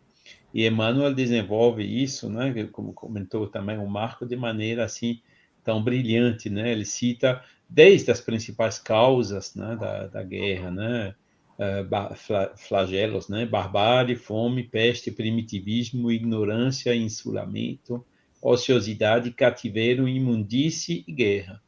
E 0.51 0.65
Emmanuel 0.65 1.13
desenvolve 1.13 1.83
isso, 1.83 2.27
né? 2.27 2.67
Como 2.71 2.93
comentou 2.93 3.45
também 3.45 3.77
o 3.77 3.87
Marco 3.87 4.25
de 4.25 4.35
maneira 4.35 4.85
assim 4.85 5.21
tão 5.63 5.83
brilhante, 5.83 6.49
né? 6.49 6.71
Ele 6.71 6.83
cita 6.83 7.43
desde 7.69 8.09
as 8.09 8.19
principais 8.19 8.79
causas, 8.79 9.53
né? 9.53 9.77
Da, 9.79 10.07
da 10.07 10.23
guerra, 10.23 10.71
né? 10.71 11.15
Uh, 11.59 12.57
flagelos, 12.57 13.29
né? 13.29 13.45
Barbárie, 13.45 14.15
fome, 14.15 14.63
peste, 14.63 15.11
primitivismo, 15.11 16.11
ignorância, 16.11 16.95
insulamento, 16.95 18.03
ociosidade, 18.41 19.29
cativeiro, 19.29 20.09
imundície 20.09 21.03
e 21.07 21.13
guerra 21.13 21.61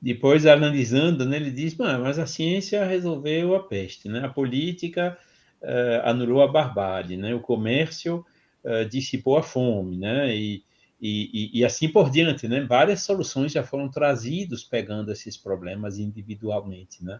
depois, 0.00 0.46
analisando, 0.46 1.26
né, 1.26 1.36
ele 1.36 1.50
diz, 1.50 1.76
mas 1.76 2.18
a 2.18 2.26
ciência 2.26 2.84
resolveu 2.86 3.54
a 3.54 3.62
peste, 3.62 4.08
né? 4.08 4.24
a 4.24 4.28
política 4.28 5.18
uh, 5.60 6.08
anulou 6.08 6.42
a 6.42 6.48
barbárie, 6.48 7.18
né? 7.18 7.34
o 7.34 7.40
comércio 7.40 8.24
uh, 8.64 8.88
dissipou 8.88 9.36
a 9.36 9.42
fome, 9.42 9.98
né? 9.98 10.34
E, 10.34 10.64
e, 11.02 11.60
e, 11.60 11.64
assim 11.64 11.88
por 11.88 12.10
diante. 12.10 12.46
Né? 12.46 12.60
Várias 12.60 13.02
soluções 13.02 13.52
já 13.52 13.62
foram 13.62 13.88
trazidas 13.90 14.62
pegando 14.62 15.10
esses 15.10 15.34
problemas 15.34 15.98
individualmente. 15.98 17.02
Né? 17.02 17.18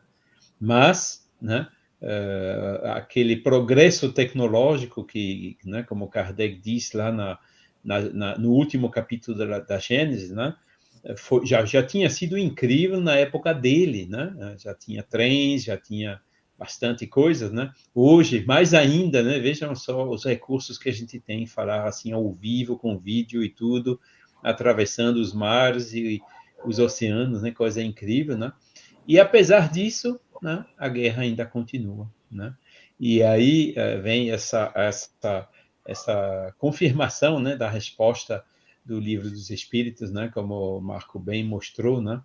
Mas 0.60 1.26
né, 1.40 1.66
uh, 2.02 2.88
aquele 2.88 3.36
progresso 3.36 4.12
tecnológico 4.12 5.02
que, 5.02 5.56
né, 5.64 5.82
como 5.82 6.08
Kardec 6.08 6.60
diz 6.60 6.92
lá 6.92 7.10
na, 7.10 7.38
na, 7.82 8.00
na, 8.00 8.38
no 8.38 8.50
último 8.52 8.90
capítulo 8.90 9.38
da, 9.38 9.60
da 9.60 9.78
Gênesis, 9.78 10.30
né? 10.30 10.54
Foi, 11.16 11.46
já, 11.46 11.64
já 11.64 11.82
tinha 11.82 12.08
sido 12.10 12.36
incrível 12.36 13.00
na 13.00 13.16
época 13.16 13.52
dele, 13.52 14.06
né? 14.06 14.56
Já 14.58 14.74
tinha 14.74 15.02
trens, 15.02 15.64
já 15.64 15.76
tinha 15.76 16.20
bastante 16.58 17.06
coisas, 17.06 17.50
né? 17.50 17.72
Hoje, 17.94 18.44
mais 18.44 18.74
ainda, 18.74 19.22
né? 19.22 19.38
Vejam 19.38 19.74
só 19.74 20.08
os 20.08 20.24
recursos 20.24 20.76
que 20.76 20.90
a 20.90 20.92
gente 20.92 21.18
tem, 21.18 21.46
falar 21.46 21.88
assim 21.88 22.12
ao 22.12 22.30
vivo, 22.32 22.78
com 22.78 22.98
vídeo 22.98 23.42
e 23.42 23.48
tudo, 23.48 23.98
atravessando 24.42 25.16
os 25.16 25.32
mares 25.32 25.94
e 25.94 26.20
os 26.64 26.78
oceanos, 26.78 27.42
né? 27.42 27.50
Coisa 27.50 27.82
incrível, 27.82 28.36
né? 28.36 28.52
E 29.08 29.18
apesar 29.18 29.70
disso, 29.70 30.20
né? 30.42 30.66
A 30.76 30.88
guerra 30.88 31.22
ainda 31.22 31.46
continua, 31.46 32.10
né? 32.30 32.54
E 32.98 33.22
aí 33.22 33.72
eh, 33.74 33.96
vem 33.96 34.30
essa 34.30 34.70
essa 34.74 35.48
essa 35.86 36.54
confirmação, 36.58 37.40
né? 37.40 37.56
Da 37.56 37.70
resposta 37.70 38.44
do 38.90 38.98
livro 38.98 39.30
dos 39.30 39.50
Espíritos, 39.50 40.10
né, 40.10 40.28
como 40.34 40.78
o 40.78 40.80
Marco 40.80 41.18
bem 41.20 41.44
mostrou, 41.44 42.02
né, 42.02 42.20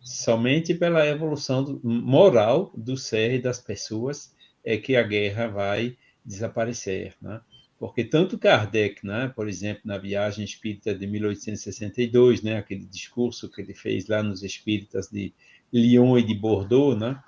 somente 0.00 0.72
pela 0.72 1.06
evolução 1.06 1.62
do, 1.62 1.80
moral 1.84 2.72
do 2.74 2.96
ser 2.96 3.34
e 3.34 3.42
das 3.42 3.60
pessoas 3.60 4.34
é 4.64 4.78
que 4.78 4.96
a 4.96 5.02
guerra 5.02 5.48
vai 5.48 5.96
desaparecer, 6.24 7.14
né? 7.20 7.40
Porque 7.78 8.02
tanto 8.02 8.38
Kardec, 8.38 9.06
né, 9.06 9.30
por 9.36 9.48
exemplo, 9.48 9.82
na 9.84 9.98
viagem 9.98 10.44
espírita 10.44 10.94
de 10.94 11.06
1862, 11.06 12.42
né, 12.42 12.56
aquele 12.56 12.84
discurso 12.84 13.48
que 13.48 13.60
ele 13.60 13.74
fez 13.74 14.08
lá 14.08 14.22
nos 14.22 14.42
espíritas 14.42 15.08
de 15.08 15.32
Lyon 15.72 16.18
e 16.18 16.22
de 16.22 16.34
Bordeaux, 16.34 16.98
né, 16.98 17.22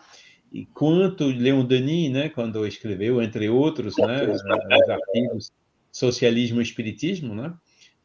e 0.50 0.66
quanto 0.66 1.26
Leon 1.26 1.64
Denis, 1.64 2.10
né, 2.10 2.28
quando 2.30 2.66
escreveu, 2.66 3.22
entre 3.22 3.48
outros, 3.48 3.96
né, 3.98 4.26
os 4.26 4.42
artigos 4.88 5.52
Socialismo 5.92 6.60
e 6.60 6.64
Espiritismo, 6.64 7.34
né, 7.34 7.54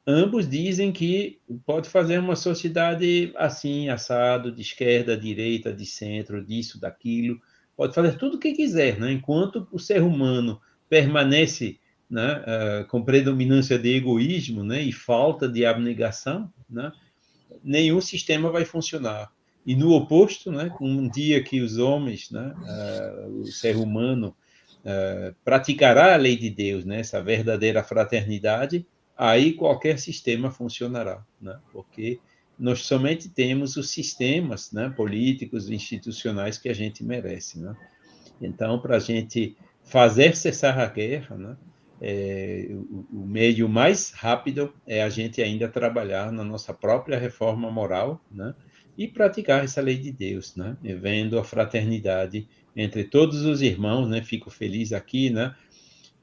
ambos 0.05 0.47
dizem 0.47 0.91
que 0.91 1.39
pode 1.65 1.89
fazer 1.89 2.19
uma 2.19 2.35
sociedade 2.35 3.33
assim, 3.35 3.89
assado, 3.89 4.51
de 4.51 4.61
esquerda, 4.61 5.17
direita, 5.17 5.73
de 5.73 5.85
centro, 5.85 6.43
disso, 6.43 6.79
daquilo, 6.79 7.39
pode 7.75 7.93
fazer 7.93 8.17
tudo 8.17 8.37
o 8.37 8.39
que 8.39 8.53
quiser, 8.53 8.99
né? 8.99 9.11
enquanto 9.11 9.67
o 9.71 9.79
ser 9.79 10.01
humano 10.01 10.61
permanece 10.89 11.79
né, 12.09 12.43
uh, 12.43 12.87
com 12.87 13.03
predominância 13.03 13.79
de 13.79 13.95
egoísmo 13.95 14.63
né, 14.63 14.81
e 14.81 14.91
falta 14.91 15.49
de 15.49 15.65
abnegação, 15.65 16.51
né, 16.69 16.91
nenhum 17.63 17.99
sistema 17.99 18.51
vai 18.51 18.63
funcionar. 18.63 19.31
E 19.65 19.75
no 19.75 19.91
oposto, 19.91 20.51
né, 20.51 20.71
um 20.79 21.09
dia 21.09 21.43
que 21.43 21.59
os 21.61 21.77
homens, 21.77 22.29
né, 22.29 22.53
uh, 22.55 23.41
o 23.41 23.47
ser 23.47 23.75
humano, 23.75 24.35
uh, 24.81 25.35
praticará 25.43 26.13
a 26.13 26.17
lei 26.17 26.37
de 26.37 26.51
Deus, 26.51 26.85
né, 26.85 26.99
essa 26.99 27.21
verdadeira 27.21 27.83
fraternidade, 27.83 28.85
aí 29.17 29.53
qualquer 29.53 29.99
sistema 29.99 30.51
funcionará, 30.51 31.23
né? 31.41 31.59
porque 31.71 32.19
nós 32.57 32.81
somente 32.83 33.29
temos 33.29 33.75
os 33.75 33.89
sistemas 33.89 34.71
né, 34.71 34.89
políticos, 34.89 35.69
institucionais 35.69 36.57
que 36.57 36.69
a 36.69 36.73
gente 36.73 37.03
merece. 37.03 37.59
Né? 37.59 37.75
Então, 38.41 38.79
para 38.79 38.97
a 38.97 38.99
gente 38.99 39.55
fazer 39.83 40.35
cessar 40.35 40.79
a 40.79 40.87
guerra, 40.87 41.37
né, 41.37 41.57
é, 42.01 42.67
o, 42.71 43.05
o, 43.11 43.25
meio 43.25 43.69
mais 43.69 44.11
rápido 44.11 44.73
é 44.85 45.01
a 45.01 45.09
gente 45.09 45.41
ainda 45.41 45.67
trabalhar 45.67 46.31
na 46.31 46.43
nossa 46.43 46.73
própria 46.73 47.17
reforma 47.17 47.71
moral 47.71 48.21
né, 48.31 48.53
e 48.97 49.07
praticar 49.07 49.63
essa 49.63 49.81
lei 49.81 49.97
de 49.97 50.11
Deus, 50.11 50.55
né, 50.55 50.77
vendo 50.81 51.37
a 51.37 51.43
fraternidade 51.43 52.47
entre 52.75 53.03
todos 53.03 53.43
os 53.43 53.61
irmãos. 53.61 54.07
Né, 54.07 54.21
fico 54.21 54.49
feliz 54.49 54.93
aqui. 54.93 55.29
Né, 55.29 55.53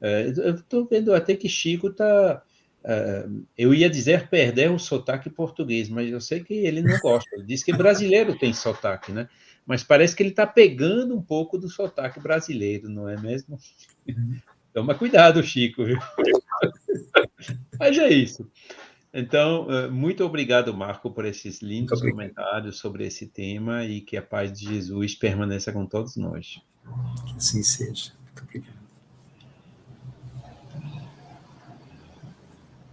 é, 0.00 0.28
estou 0.28 0.86
vendo 0.86 1.14
até 1.14 1.36
que 1.36 1.48
Chico 1.48 1.88
está 1.88 2.42
Uh, 2.84 3.46
eu 3.56 3.72
ia 3.72 3.88
dizer 3.88 4.28
perder 4.28 4.70
o 4.70 4.78
sotaque 4.78 5.30
português, 5.30 5.88
mas 5.88 6.10
eu 6.10 6.20
sei 6.20 6.42
que 6.42 6.54
ele 6.54 6.82
não 6.82 6.98
gosta. 6.98 7.30
Ele 7.34 7.44
diz 7.44 7.62
que 7.62 7.72
brasileiro 7.72 8.36
tem 8.36 8.52
sotaque, 8.52 9.12
né? 9.12 9.28
Mas 9.64 9.84
parece 9.84 10.16
que 10.16 10.22
ele 10.22 10.30
está 10.30 10.46
pegando 10.46 11.16
um 11.16 11.22
pouco 11.22 11.56
do 11.56 11.68
sotaque 11.68 12.18
brasileiro, 12.18 12.88
não 12.88 13.08
é 13.08 13.16
mesmo? 13.20 13.58
Toma 14.74 14.94
cuidado, 14.94 15.42
Chico. 15.42 15.84
Viu? 15.84 15.98
mas 17.78 17.96
é 17.96 18.08
isso. 18.08 18.50
Então, 19.14 19.68
muito 19.90 20.24
obrigado, 20.24 20.74
Marco, 20.74 21.10
por 21.10 21.24
esses 21.24 21.60
lindos 21.60 22.00
comentários 22.00 22.78
sobre 22.78 23.06
esse 23.06 23.26
tema 23.26 23.84
e 23.84 24.00
que 24.00 24.16
a 24.16 24.22
paz 24.22 24.52
de 24.52 24.66
Jesus 24.66 25.14
permaneça 25.14 25.70
com 25.70 25.86
todos 25.86 26.16
nós. 26.16 26.60
Que 27.26 27.36
assim 27.36 27.62
seja. 27.62 28.12
Muito 28.24 28.42
obrigado. 28.42 28.81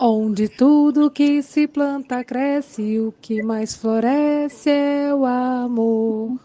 Onde 0.00 0.48
tudo 0.48 1.10
que 1.10 1.42
se 1.42 1.66
planta 1.66 2.22
cresce, 2.22 3.00
o 3.00 3.12
que 3.20 3.42
mais 3.42 3.74
floresce 3.74 4.70
é 4.70 5.12
o 5.12 5.26
amor. 5.26 6.38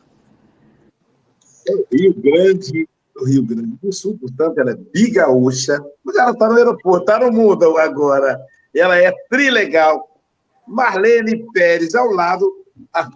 Rio 1.91 2.15
Grande, 2.15 2.89
do 3.15 3.25
Rio 3.25 3.43
Grande 3.43 3.77
do 3.79 3.93
Sul, 3.93 4.17
portanto, 4.19 4.57
ela 4.57 4.71
é 4.71 4.75
bigaúcha, 4.75 5.79
mas 6.03 6.15
ela 6.15 6.31
está 6.31 6.49
no 6.49 6.57
aeroporto, 6.57 7.01
está 7.01 7.19
no 7.19 7.31
mundo 7.31 7.77
agora. 7.77 8.41
Ela 8.73 8.97
é 8.97 9.13
trilegal. 9.29 10.19
Marlene 10.67 11.45
Pérez 11.53 11.93
ao 11.93 12.07
lado, 12.07 12.51
a 12.91 13.07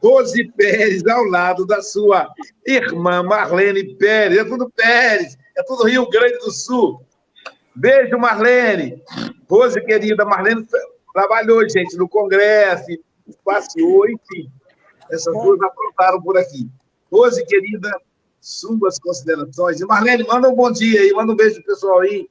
Rose 0.00 0.52
Pérez 0.52 1.04
ao 1.04 1.24
lado 1.24 1.66
da 1.66 1.82
sua 1.82 2.32
irmã 2.64 3.24
Marlene 3.24 3.96
Pérez. 3.96 4.38
É 4.38 4.44
tudo 4.44 4.70
Pérez, 4.70 5.36
é 5.58 5.64
tudo 5.64 5.88
Rio 5.88 6.08
Grande 6.08 6.38
do 6.38 6.52
Sul. 6.52 7.04
Beijo, 7.80 8.18
Marlene. 8.18 9.02
Rose, 9.48 9.80
querida, 9.80 10.22
Marlene 10.22 10.66
trabalhou, 11.14 11.66
gente, 11.66 11.96
no 11.96 12.06
Congresso, 12.06 12.84
passeou, 13.42 14.06
enfim. 14.06 14.50
Essas 15.10 15.32
duas 15.32 15.58
aprontaram 15.62 16.20
por 16.20 16.36
aqui. 16.36 16.68
Rose, 17.10 17.42
querida, 17.46 17.90
suas 18.38 18.98
considerações. 18.98 19.80
E 19.80 19.86
Marlene, 19.86 20.24
manda 20.24 20.50
um 20.50 20.54
bom 20.54 20.70
dia 20.70 21.00
aí, 21.00 21.10
manda 21.12 21.32
um 21.32 21.36
beijo 21.36 21.64
pessoal 21.64 22.00
aí. 22.00 22.28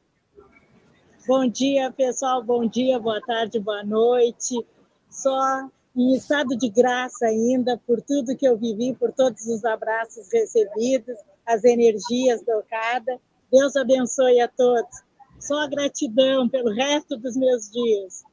Bom 1.28 1.48
dia, 1.48 1.92
pessoal. 1.94 2.44
Bom 2.44 2.68
dia, 2.68 3.00
boa 3.00 3.20
tarde, 3.20 3.60
boa 3.60 3.84
noite. 3.84 4.64
Só 5.10 5.68
em 5.96 6.14
estado 6.14 6.56
de 6.58 6.70
graça 6.70 7.26
ainda 7.26 7.76
por 7.88 8.00
tudo 8.04 8.38
que 8.38 8.48
eu 8.48 8.56
vivi, 8.56 8.94
por 8.94 9.12
todos 9.12 9.48
os 9.48 9.66
abraços 9.66 10.32
recebidos, 10.32 11.18
as 11.44 11.64
energias 11.64 12.40
tocadas. 12.44 13.18
Deus 13.52 13.76
abençoe 13.76 14.40
a 14.42 14.48
todos. 14.48 15.09
Só 15.40 15.68
gratidão 15.70 16.50
pelo 16.50 16.70
resto 16.74 17.18
dos 17.18 17.36
meus 17.38 17.72
dias. 17.72 18.24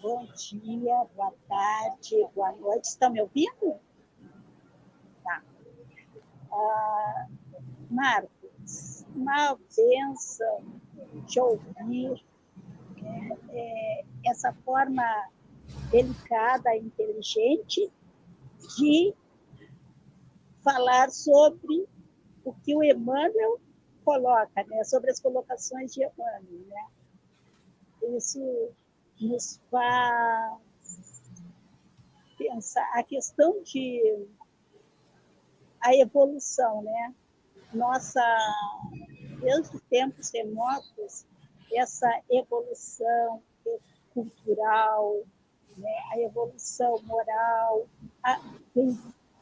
Bom 0.00 0.26
dia, 0.26 1.04
boa 1.14 1.34
tarde, 1.48 2.26
boa 2.34 2.52
noite. 2.52 2.84
Estão 2.84 3.10
me 3.10 3.20
ouvindo? 3.20 3.76
Tá. 5.24 5.42
Ah, 6.52 7.26
Marcos, 7.90 9.04
uma 9.14 9.58
benção 9.76 10.80
te 11.26 11.40
ouvir. 11.40 12.24
É, 13.02 13.38
é, 13.50 14.04
essa 14.24 14.52
forma 14.64 15.02
delicada, 15.90 16.76
inteligente 16.76 17.90
de 18.76 19.14
falar 20.62 21.10
sobre 21.10 21.86
o 22.44 22.52
que 22.52 22.74
o 22.74 22.82
Emmanuel 22.82 23.60
coloca, 24.04 24.64
né? 24.64 24.84
sobre 24.84 25.10
as 25.10 25.20
colocações 25.20 25.92
de 25.92 26.02
Emmanuel. 26.02 26.66
Né? 26.68 28.16
Isso 28.16 28.70
nos 29.20 29.60
faz 29.70 30.60
pensar 32.38 32.88
a 32.94 33.02
questão 33.02 33.62
de 33.62 34.26
a 35.80 35.94
evolução, 35.94 36.82
né? 36.82 37.14
Nossa, 37.72 38.22
desde 39.40 39.78
tempos 39.88 40.30
remotos, 40.32 41.26
essa 41.72 42.08
evolução 42.30 43.42
cultural, 44.12 45.22
né? 45.76 45.94
a 46.12 46.18
evolução 46.20 47.00
moral, 47.02 47.86
a, 48.22 48.40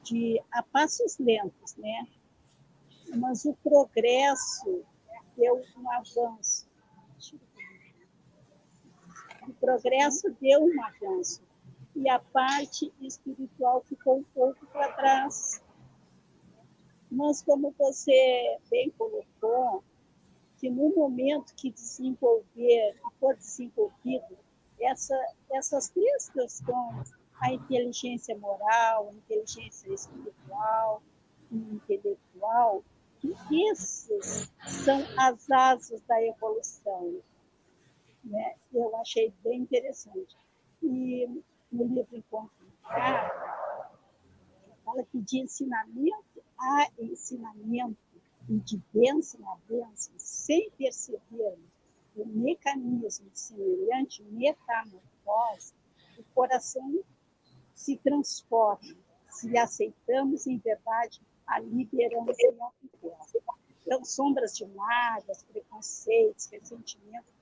de, 0.03 0.43
a 0.53 0.63
passos 0.63 1.19
lentos, 1.19 1.77
né? 1.77 2.07
Mas 3.17 3.45
o 3.45 3.55
progresso 3.55 4.85
deu 5.37 5.63
um 5.77 5.91
avanço. 5.93 6.69
O 9.47 9.53
progresso 9.55 10.31
deu 10.41 10.65
um 10.65 10.85
avanço. 10.85 11.43
E 11.97 12.09
a 12.09 12.19
parte 12.19 12.93
espiritual 13.01 13.83
ficou 13.83 14.19
um 14.19 14.25
pouco 14.35 14.67
para 14.67 14.93
trás. 14.93 15.63
Mas, 17.11 17.43
como 17.43 17.75
você 17.79 18.59
bem 18.71 18.91
colocou, 18.91 19.83
que 20.59 20.69
no 20.69 20.95
momento 20.95 21.55
que 21.55 21.71
desenvolver, 21.71 22.95
que 22.95 23.19
for 23.19 23.35
desenvolvido, 23.37 24.37
essa, 24.81 25.17
essas 25.53 25.89
três 25.89 26.29
questões, 26.31 27.13
a 27.41 27.53
inteligência 27.53 28.37
moral, 28.37 29.09
a 29.09 29.13
inteligência 29.13 29.93
espiritual 29.93 31.03
intelectual, 31.51 32.85
que 33.21 33.35
esses 33.71 34.51
são 34.67 35.03
as 35.19 35.51
asas 35.51 36.01
da 36.03 36.23
evolução. 36.23 37.21
Né? 38.25 38.55
Eu 38.73 38.95
achei 38.97 39.33
bem 39.43 39.61
interessante. 39.61 40.37
E 40.83 41.27
no 41.73 41.85
livro 41.85 42.17
Encontro 42.17 42.51
fala 44.85 45.05
que 45.05 45.21
de 45.21 45.41
ensinamento 45.41 46.43
a 46.59 46.89
ensinamento 46.99 47.99
e 48.49 48.59
de 48.59 48.81
bênção 48.93 49.41
a 49.51 49.57
bênção, 49.69 50.13
sem 50.17 50.71
percebermos 50.73 51.68
o 52.21 52.27
mecanismo 52.27 53.31
semelhante 53.33 54.23
metamorfose, 54.25 55.73
o 56.19 56.25
coração 56.35 57.03
se 57.75 57.97
transforma, 57.97 58.97
se 59.31 59.57
aceitamos 59.57 60.47
em 60.47 60.59
verdade 60.59 61.21
a 61.47 61.61
liderança 61.61 62.37
e 62.41 62.61
a 62.61 62.71
vitória. 62.83 63.17
Então, 63.83 64.05
sombras 64.05 64.57
de 64.57 64.67
mágoas, 64.67 65.43
preconceitos, 65.45 66.47
ressentimentos, 66.47 67.33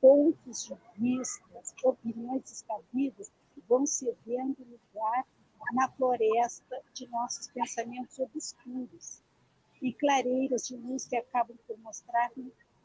pontos 0.00 0.64
de 0.64 0.76
vista, 0.96 1.44
opiniões 1.82 2.42
descabidas 2.42 3.32
vão 3.68 3.84
cedendo 3.86 4.56
lugar 4.60 5.26
na 5.72 5.90
floresta 5.90 6.80
de 6.94 7.08
nossos 7.08 7.48
pensamentos 7.48 8.18
obscuros 8.18 9.22
e 9.82 9.92
clareiras 9.92 10.66
de 10.66 10.76
luz 10.76 11.06
que 11.06 11.16
acabam 11.16 11.56
por 11.66 11.78
mostrar 11.78 12.30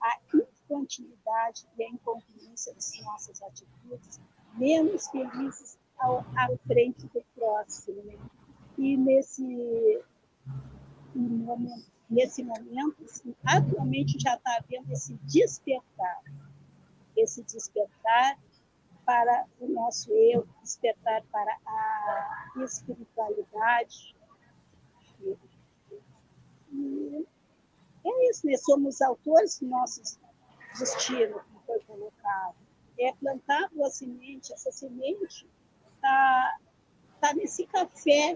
a 0.02 0.20
infantilidade 0.64 1.68
e 1.78 1.84
a 1.84 1.90
incongruência 1.90 2.74
de 2.74 3.04
nossas 3.04 3.42
atitudes, 3.42 4.20
menos 4.56 5.08
felizes 5.08 5.78
ao, 5.98 6.20
à 6.36 6.48
frente 6.68 7.08
do 7.08 7.24
próximo. 7.36 8.02
Né? 8.04 8.18
E 8.78 8.98
nesse 8.98 10.04
momento, 11.16 11.92
nesse 12.10 12.44
momento 12.44 13.04
assim, 13.04 13.36
atualmente 13.46 14.20
já 14.20 14.36
está 14.36 14.58
havendo 14.58 14.92
esse 14.92 15.14
despertar, 15.24 16.22
esse 17.16 17.44
despertar 17.44 18.38
para 19.06 19.46
o 19.60 19.68
nosso 19.68 20.12
eu, 20.12 20.48
despertar 20.62 21.24
para 21.32 21.58
a 21.66 22.64
espiritualidade. 22.64 24.16
E 26.72 27.28
é 28.06 28.30
isso, 28.30 28.46
né? 28.46 28.58
Somos 28.58 29.02
autores 29.02 29.60
do 29.60 29.68
nosso 29.68 30.02
destino, 30.78 31.42
como 31.42 31.60
foi 31.66 31.80
colocado. 31.82 32.56
É 32.98 33.12
plantado 33.14 33.84
a 33.84 33.90
semente, 33.90 34.54
essa 34.54 34.72
semente 34.72 35.48
está 35.96 36.60
tá 37.20 37.34
nesse 37.34 37.66
café 37.66 38.36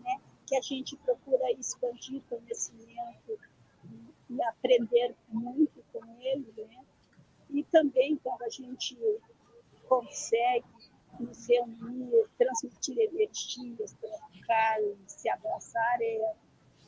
né? 0.00 0.20
que 0.46 0.56
a 0.56 0.60
gente 0.60 0.96
procura 0.98 1.50
expandir 1.52 2.22
conhecimento 2.28 3.38
e, 3.90 4.34
e 4.34 4.42
aprender 4.42 5.14
muito 5.28 5.82
com 5.92 6.04
ele, 6.20 6.52
né? 6.56 6.84
E 7.50 7.62
também 7.64 8.16
quando 8.16 8.42
a 8.42 8.48
gente 8.48 8.96
consegue 9.88 10.66
nos 11.20 11.46
reunir, 11.48 12.28
transmitir 12.36 12.98
energias, 12.98 13.92
trocar, 13.92 14.78
se 15.06 15.28
abraçar, 15.28 15.98
é 16.00 16.34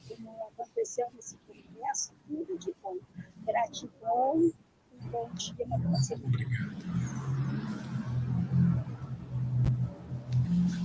como 0.09 0.47
aconteceu 0.49 1.07
nesse 1.15 1.37
congresso, 1.39 2.15
tudo 2.27 2.59
de 2.59 2.75
bom. 2.83 2.97
Gratidão 3.47 4.43
e 4.43 5.09
bom 5.09 5.31
dia, 5.35 5.65
uma 5.67 5.79
boa 5.79 5.97
semana. 5.99 6.37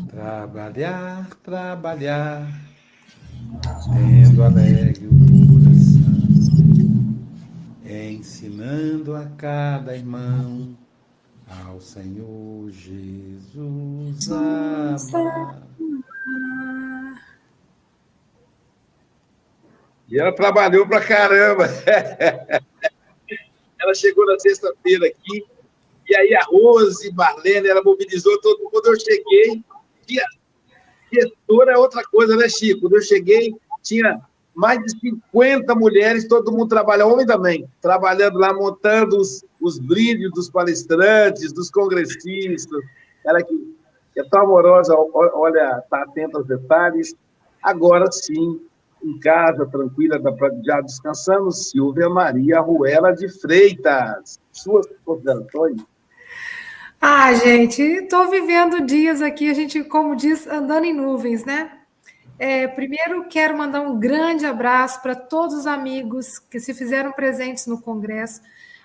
Trabalhar, 0.07 1.29
trabalhar, 1.41 2.47
tendo 3.91 4.43
alegre 4.43 5.07
o 5.07 5.09
coração, 5.47 7.17
ensinando 7.83 9.15
a 9.15 9.25
cada 9.25 9.97
irmão 9.97 10.77
ao 11.65 11.81
Senhor 11.81 12.69
Jesus 12.69 14.31
amar 14.31 15.63
E 20.11 20.19
ela 20.19 20.35
trabalhou 20.35 20.85
pra 20.85 20.99
caramba. 20.99 21.65
ela 23.79 23.93
chegou 23.95 24.25
na 24.25 24.37
sexta-feira 24.37 25.07
aqui, 25.07 25.45
e 26.09 26.15
aí 26.15 26.35
a 26.35 26.43
Rose, 26.43 27.09
Marlene, 27.13 27.69
ela 27.69 27.81
mobilizou 27.81 28.39
todo 28.41 28.59
mundo. 28.59 28.71
Quando 28.71 28.87
eu 28.87 28.99
cheguei, 28.99 29.63
tinha... 30.05 30.25
gestora 31.11 31.71
é 31.71 31.77
outra 31.77 32.03
coisa, 32.03 32.35
né, 32.35 32.49
Chico? 32.49 32.81
Quando 32.81 32.95
eu 32.95 33.01
cheguei, 33.01 33.55
tinha 33.81 34.21
mais 34.53 34.79
de 34.83 34.99
50 34.99 35.73
mulheres, 35.75 36.27
todo 36.27 36.51
mundo 36.51 36.67
trabalha, 36.67 37.07
homem 37.07 37.25
também, 37.25 37.65
trabalhando 37.81 38.37
lá, 38.37 38.53
montando 38.53 39.17
os, 39.17 39.45
os 39.61 39.79
brilhos 39.79 40.31
dos 40.33 40.49
palestrantes, 40.49 41.53
dos 41.53 41.71
congressistas. 41.71 42.83
Ela 43.25 43.41
que 43.41 43.55
é 44.17 44.23
tão 44.23 44.41
amorosa, 44.41 44.93
olha, 45.13 45.79
está 45.81 46.03
atenta 46.03 46.37
aos 46.37 46.47
detalhes. 46.47 47.15
Agora 47.63 48.11
sim, 48.11 48.59
em 49.03 49.19
casa, 49.19 49.65
tranquila, 49.65 50.21
já 50.63 50.81
descansando, 50.81 51.51
Silvia 51.51 52.09
Maria 52.09 52.59
Ruela 52.59 53.11
de 53.11 53.27
Freitas. 53.29 54.39
Suas 54.51 54.87
considerações? 55.03 55.81
Ah, 56.99 57.33
gente, 57.33 57.81
estou 57.81 58.29
vivendo 58.29 58.85
dias 58.85 59.21
aqui, 59.21 59.49
a 59.49 59.53
gente, 59.53 59.83
como 59.83 60.15
diz, 60.15 60.45
andando 60.45 60.85
em 60.85 60.93
nuvens, 60.93 61.43
né? 61.43 61.71
É, 62.37 62.67
primeiro, 62.67 63.25
quero 63.27 63.57
mandar 63.57 63.81
um 63.81 63.99
grande 63.99 64.45
abraço 64.45 65.01
para 65.01 65.15
todos 65.15 65.55
os 65.55 65.67
amigos 65.67 66.39
que 66.39 66.59
se 66.59 66.73
fizeram 66.73 67.11
presentes 67.11 67.65
no 67.67 67.81
Congresso, 67.81 68.41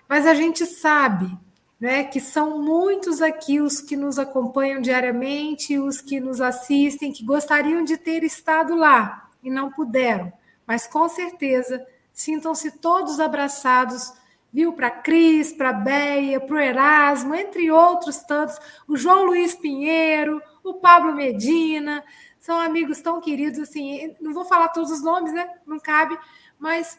mas 0.09 0.27
a 0.27 0.35
gente 0.35 0.65
sabe 0.67 1.31
né, 1.79 2.05
que 2.05 2.21
são 2.21 2.63
muitos 2.63 3.21
aqui 3.21 3.61
os 3.61 3.81
que 3.81 3.97
nos 3.97 4.19
acompanham 4.19 4.81
diariamente, 4.81 5.79
os 5.79 6.01
que 6.01 6.21
nos 6.21 6.41
assistem, 6.41 7.13
que 7.13 7.25
gostariam 7.25 7.85
de 7.85 7.97
ter 7.99 8.23
estado 8.25 8.75
lá 8.75 9.26
e 9.47 9.51
não 9.51 9.71
puderam, 9.71 10.33
mas 10.67 10.89
com 10.89 11.09
certeza 11.09 11.87
sintam-se 12.13 12.73
todos 12.79 13.21
abraçados, 13.21 14.13
viu? 14.53 14.73
Para 14.73 14.91
Cris, 14.91 15.53
para 15.53 15.73
Beia, 15.73 16.41
para 16.41 16.57
o 16.57 16.59
Erasmo, 16.59 17.33
entre 17.33 17.71
outros 17.71 18.19
tantos, 18.19 18.59
o 18.89 18.97
João 18.97 19.25
Luiz 19.25 19.55
Pinheiro, 19.55 20.43
o 20.65 20.75
Pablo 20.75 21.15
Medina, 21.15 22.03
são 22.41 22.59
amigos 22.61 23.01
tão 23.01 23.21
queridos, 23.21 23.61
assim, 23.61 24.17
não 24.21 24.35
vou 24.35 24.45
falar 24.45 24.69
todos 24.69 24.91
os 24.91 25.03
nomes, 25.03 25.33
né? 25.33 25.49
Não 25.65 25.79
cabe, 25.79 26.19
mas 26.59 26.99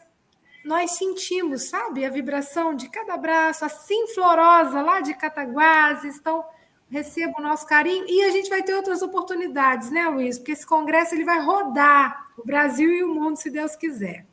nós 0.64 0.92
sentimos, 0.92 1.68
sabe, 1.68 2.04
a 2.04 2.10
vibração 2.10 2.74
de 2.74 2.88
cada 2.88 3.12
abraço, 3.14 3.62
assim 3.64 4.06
florosa 4.14 4.80
lá 4.80 5.00
de 5.00 5.12
Cataguases, 5.12 6.16
então 6.16 6.44
receba 6.90 7.34
o 7.38 7.42
nosso 7.42 7.66
carinho 7.66 8.06
e 8.08 8.24
a 8.24 8.30
gente 8.30 8.48
vai 8.48 8.62
ter 8.62 8.74
outras 8.74 9.02
oportunidades, 9.02 9.90
né, 9.90 10.08
Luiz? 10.08 10.38
Porque 10.38 10.52
esse 10.52 10.66
congresso 10.66 11.14
ele 11.14 11.24
vai 11.24 11.40
rodar 11.40 12.27
o 12.38 12.46
Brasil 12.46 12.90
e 12.90 13.02
o 13.02 13.14
mundo, 13.14 13.36
se 13.36 13.50
Deus 13.50 13.76
quiser. 13.76 14.26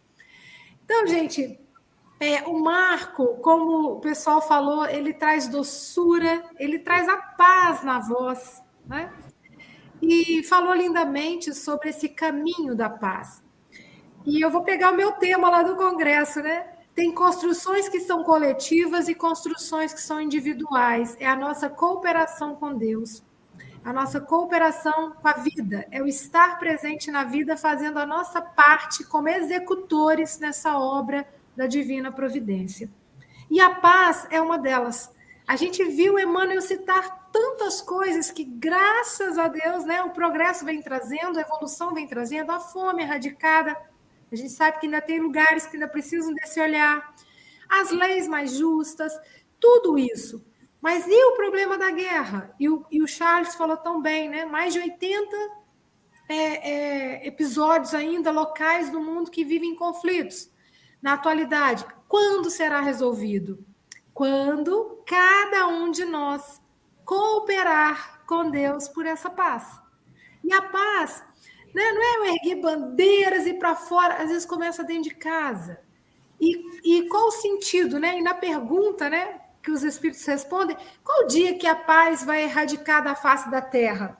Então, 0.84 1.08
gente, 1.08 1.60
é, 2.20 2.44
o 2.44 2.60
Marco, 2.60 3.38
como 3.42 3.94
o 3.94 4.00
pessoal 4.00 4.42
falou, 4.42 4.86
ele 4.86 5.14
traz 5.14 5.48
doçura, 5.48 6.44
ele 6.60 6.80
traz 6.80 7.10
a 7.10 7.18
paz 7.18 7.84
na 7.84 8.00
voz, 8.00 8.62
né? 8.86 9.12
E 10.02 10.44
falou 10.44 10.74
lindamente 10.74 11.54
sobre 11.54 11.90
esse 11.90 12.08
caminho 12.10 12.76
da 12.76 12.90
paz. 12.90 13.44
E 14.26 14.40
eu 14.42 14.50
vou 14.50 14.64
pegar 14.64 14.92
o 14.92 14.96
meu 14.96 15.14
tema 15.14 15.50
lá 15.50 15.64
do 15.64 15.76
Congresso, 15.76 16.42
né? 16.42 16.68
Tem 16.94 17.14
construções 17.14 17.90
que 17.90 18.00
são 18.00 18.24
coletivas 18.24 19.10
e 19.10 19.16
construções 19.16 19.94
que 19.94 20.02
são 20.02 20.22
individuais. 20.22 21.18
É 21.20 21.28
a 21.28 21.36
nossa 21.36 21.70
cooperação 21.70 22.56
com 22.56 22.78
Deus, 22.78 23.22
a 23.86 23.94
nossa 23.94 24.20
cooperação 24.20 25.12
com 25.12 25.28
a 25.28 25.34
vida, 25.34 25.86
é 25.92 26.02
o 26.02 26.08
estar 26.08 26.58
presente 26.58 27.12
na 27.12 27.24
vida, 27.24 27.56
fazendo 27.56 28.00
a 28.00 28.06
nossa 28.06 28.42
parte 28.42 29.04
como 29.04 29.30
executores 29.30 30.40
nessa 30.40 30.80
obra 30.80 31.24
da 31.56 31.68
divina 31.68 32.12
providência. 32.12 32.90
E 33.48 33.62
a 33.62 33.76
paz 33.76 34.28
é 34.32 34.42
uma 34.42 34.58
delas. 34.58 35.14
A 35.48 35.56
gente 35.56 35.84
viu 35.84 36.18
Emmanuel 36.18 36.64
citar 36.64 37.30
tantas 37.32 37.80
coisas 37.80 38.32
que, 38.32 38.44
graças 38.44 39.38
a 39.38 39.48
Deus, 39.48 39.86
né, 39.86 40.02
o 40.02 40.10
progresso 40.10 40.66
vem 40.66 40.82
trazendo, 40.82 41.38
a 41.38 41.42
evolução 41.42 41.94
vem 41.94 42.08
trazendo, 42.08 42.52
a 42.52 42.60
fome 42.60 43.04
erradicada, 43.04 43.78
a 44.32 44.36
gente 44.36 44.50
sabe 44.52 44.80
que 44.80 44.88
ainda 44.88 45.00
tem 45.00 45.20
lugares 45.20 45.68
que 45.68 45.76
ainda 45.76 45.88
precisam 45.88 46.34
desse 46.34 46.60
olhar. 46.60 47.14
As 47.70 47.92
leis 47.92 48.28
mais 48.28 48.58
justas, 48.58 49.14
tudo 49.60 49.96
isso. 50.00 50.44
Mas 50.86 51.08
e 51.08 51.26
o 51.26 51.36
problema 51.36 51.80
da 51.80 51.90
guerra? 51.90 52.54
E 52.60 52.70
o, 52.70 52.86
e 52.92 53.02
o 53.02 53.08
Charles 53.08 53.56
falou 53.56 53.76
tão 53.76 54.04
bem, 54.04 54.30
né? 54.30 54.46
Mais 54.46 54.72
de 54.72 54.80
80 54.80 55.36
é, 56.30 56.36
é, 56.36 57.28
episódios 57.28 57.96
ainda 57.96 58.30
locais 58.30 58.92
do 58.92 59.02
mundo 59.02 59.32
que 59.32 59.44
vivem 59.44 59.72
em 59.72 59.76
conflitos. 59.76 60.48
Na 61.02 61.14
atualidade, 61.14 61.84
quando 62.08 62.52
será 62.52 62.82
resolvido? 62.82 63.66
Quando 64.14 65.02
cada 65.08 65.66
um 65.66 65.90
de 65.90 66.06
nós 66.06 66.62
cooperar 67.04 68.24
com 68.28 68.52
Deus 68.52 68.88
por 68.88 69.08
essa 69.08 69.32
paz. 69.32 69.80
E 70.44 70.54
a 70.54 70.62
paz 70.62 71.24
né? 71.74 71.92
Não 71.92 72.02
é 72.02 72.18
eu 72.18 72.26
erguer 72.34 72.62
bandeiras 72.62 73.48
e 73.48 73.56
para 73.56 73.76
fora, 73.76 74.22
às 74.22 74.30
vezes 74.30 74.46
começa 74.46 74.84
dentro 74.84 75.10
de 75.10 75.16
casa. 75.16 75.82
E, 76.40 77.00
e 77.00 77.10
qual 77.10 77.28
o 77.28 77.32
sentido, 77.32 78.00
né? 78.00 78.20
E 78.20 78.22
na 78.22 78.36
pergunta, 78.36 79.10
né, 79.10 79.42
que 79.66 79.72
os 79.72 79.84
espíritos 79.84 80.24
respondem, 80.26 80.78
qual 81.04 81.28
dia 81.28 81.58
que 81.58 81.68
a 81.68 81.76
paz 81.76 82.24
vai 82.24 82.44
erradicar 82.44 83.04
da 83.04 83.16
face 83.16 83.50
da 83.50 83.62
terra? 83.62 84.18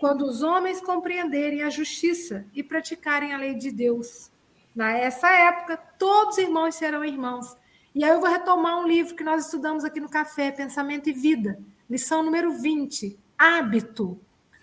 Quando 0.00 0.26
os 0.26 0.42
homens 0.42 0.80
compreenderem 0.80 1.62
a 1.62 1.70
justiça 1.70 2.44
e 2.52 2.62
praticarem 2.62 3.32
a 3.32 3.38
lei 3.38 3.54
de 3.54 3.70
Deus. 3.70 4.30
Nessa 4.74 5.30
época, 5.30 5.76
todos 5.98 6.36
os 6.36 6.42
irmãos 6.42 6.74
serão 6.74 7.04
irmãos. 7.04 7.56
E 7.94 8.04
aí 8.04 8.10
eu 8.10 8.20
vou 8.20 8.28
retomar 8.28 8.78
um 8.78 8.86
livro 8.86 9.14
que 9.14 9.24
nós 9.24 9.44
estudamos 9.46 9.84
aqui 9.84 9.98
no 10.00 10.08
Café, 10.08 10.50
Pensamento 10.50 11.08
e 11.08 11.12
Vida, 11.12 11.58
lição 11.88 12.22
número 12.22 12.52
20, 12.52 13.18
Hábito 13.36 14.20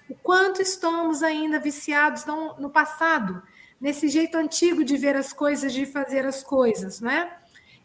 o 0.09 0.15
quanto 0.15 0.61
estamos 0.61 1.23
ainda 1.23 1.59
viciados 1.59 2.25
no 2.25 2.69
passado, 2.69 3.41
nesse 3.79 4.07
jeito 4.07 4.37
antigo 4.37 4.83
de 4.83 4.97
ver 4.97 5.15
as 5.15 5.33
coisas, 5.33 5.73
de 5.73 5.85
fazer 5.85 6.25
as 6.25 6.43
coisas, 6.43 7.01
né? 7.01 7.31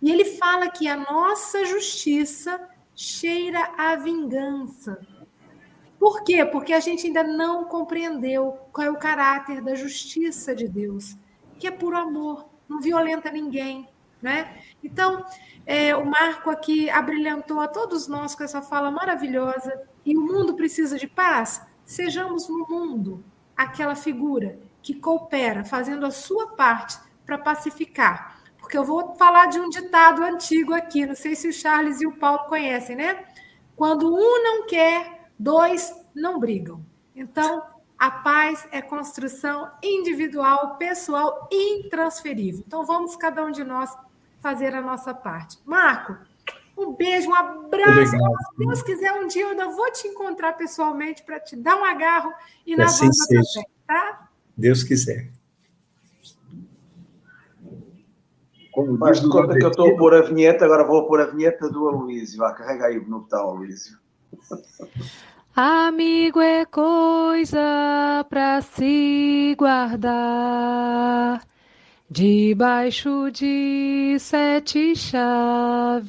E 0.03 0.11
ele 0.11 0.25
fala 0.25 0.71
que 0.71 0.89
a 0.89 0.97
nossa 0.97 1.65
justiça 1.65 2.61
cheira 2.95 3.73
a 3.77 3.97
vingança. 3.97 5.01
Por 5.99 6.23
quê? 6.23 6.45
Porque 6.45 6.73
a 6.73 6.81
gente 6.81 7.07
ainda 7.07 7.23
não 7.23 7.65
compreendeu 7.65 8.59
qual 8.73 8.87
é 8.87 8.91
o 8.91 8.97
caráter 8.97 9.61
da 9.61 9.75
justiça 9.75 10.55
de 10.55 10.67
Deus, 10.67 11.17
que 11.59 11.67
é 11.67 11.71
puro 11.71 11.99
amor, 11.99 12.49
não 12.67 12.81
violenta 12.81 13.31
ninguém, 13.31 13.87
né? 14.23 14.57
Então, 14.83 15.25
é, 15.67 15.95
o 15.95 16.07
Marco 16.07 16.51
aqui 16.51 16.89
abrilhantou 16.89 17.61
a 17.61 17.69
todos 17.69 18.09
nós 18.09 18.35
com 18.35 18.43
essa 18.43 18.63
fala 18.63 18.91
maravilhosa. 18.91 19.83
E 20.05 20.17
o 20.17 20.23
mundo 20.23 20.55
precisa 20.55 20.99
de 20.99 21.07
paz? 21.07 21.63
Sejamos 21.85 22.49
no 22.49 22.67
mundo 22.67 23.23
aquela 23.57 23.95
figura 23.95 24.59
que 24.83 24.95
coopera, 24.95 25.65
fazendo 25.65 26.07
a 26.07 26.11
sua 26.11 26.49
parte 26.49 26.99
para 27.27 27.37
pacificar. 27.37 28.40
Porque 28.71 28.79
eu 28.79 28.85
vou 28.85 29.17
falar 29.17 29.47
de 29.47 29.59
um 29.59 29.69
ditado 29.69 30.23
antigo 30.23 30.73
aqui, 30.73 31.05
não 31.05 31.17
sei 31.17 31.35
se 31.35 31.49
o 31.49 31.53
Charles 31.53 32.01
e 32.01 32.07
o 32.07 32.13
Paulo 32.13 32.45
conhecem, 32.45 32.95
né? 32.95 33.25
Quando 33.75 34.15
um 34.15 34.45
não 34.45 34.65
quer, 34.69 35.29
dois 35.37 35.93
não 36.15 36.39
brigam. 36.39 36.81
Então, 37.13 37.65
a 37.99 38.13
paz 38.13 38.69
é 38.71 38.81
construção 38.81 39.69
individual, 39.83 40.77
pessoal, 40.77 41.49
intransferível. 41.51 42.63
Então, 42.65 42.87
vamos 42.87 43.17
cada 43.17 43.45
um 43.45 43.51
de 43.51 43.65
nós 43.65 43.93
fazer 44.39 44.73
a 44.73 44.81
nossa 44.81 45.13
parte. 45.13 45.59
Marco, 45.65 46.17
um 46.79 46.93
beijo, 46.93 47.29
um 47.29 47.35
abraço. 47.35 48.13
Se 48.13 48.57
Deus 48.57 48.83
quiser, 48.85 49.13
um 49.15 49.27
dia 49.27 49.43
eu 49.43 49.49
ainda 49.49 49.67
vou 49.67 49.91
te 49.91 50.07
encontrar 50.07 50.53
pessoalmente 50.53 51.25
para 51.25 51.41
te 51.41 51.57
dar 51.57 51.75
um 51.75 51.85
agarro 51.85 52.33
e 52.65 52.77
na 52.77 52.85
assim 52.85 53.13
seja. 53.13 53.43
também, 53.43 53.69
tá? 53.85 54.29
Deus 54.57 54.85
quiser. 54.85 55.33
Como 58.87 58.99
Mas 58.99 59.21
conta 59.21 59.59
que 59.59 59.65
eu 59.65 59.71
estou 59.71 59.93
a 59.93 59.97
pôr 59.97 60.15
a 60.15 60.23
vinheta, 60.23 60.65
agora 60.65 60.87
vou 60.87 61.07
pôr 61.07 61.21
a 61.21 61.27
vinheta 61.27 61.69
do 61.69 61.87
Aloísio. 61.89 62.39
Vá, 62.39 62.55
carrega 62.55 62.87
aí 62.87 62.97
o 62.97 63.05
botão, 63.05 63.51
Aloísio. 63.51 63.99
Amigo 65.55 66.41
é 66.41 66.65
coisa 66.65 68.25
para 68.31 68.63
se 68.63 69.55
guardar 69.59 71.43
debaixo 72.09 73.31
de 73.31 74.17
sete 74.19 74.97
chaves. 74.97 76.01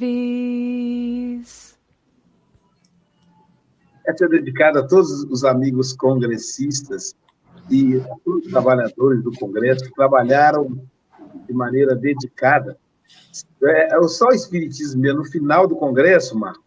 Essa 4.08 4.26
é 4.26 4.30
dedicada 4.30 4.80
a 4.80 4.88
todos 4.88 5.26
os 5.26 5.44
amigos 5.44 5.92
congressistas 5.94 7.14
e 7.70 7.98
a 7.98 8.16
todos 8.24 8.46
os 8.46 8.52
trabalhadores 8.52 9.22
do 9.24 9.32
Congresso 9.34 9.84
que 9.84 9.94
trabalharam 9.94 10.82
de 11.48 11.54
maneira 11.54 11.96
dedicada. 11.96 12.78
É, 13.64 13.96
é 13.96 14.08
só 14.08 14.28
o 14.28 14.34
Espiritismo 14.34 15.02
mesmo. 15.02 15.20
No 15.20 15.26
final 15.26 15.68
do 15.68 15.76
Congresso, 15.76 16.38
Marco, 16.38 16.64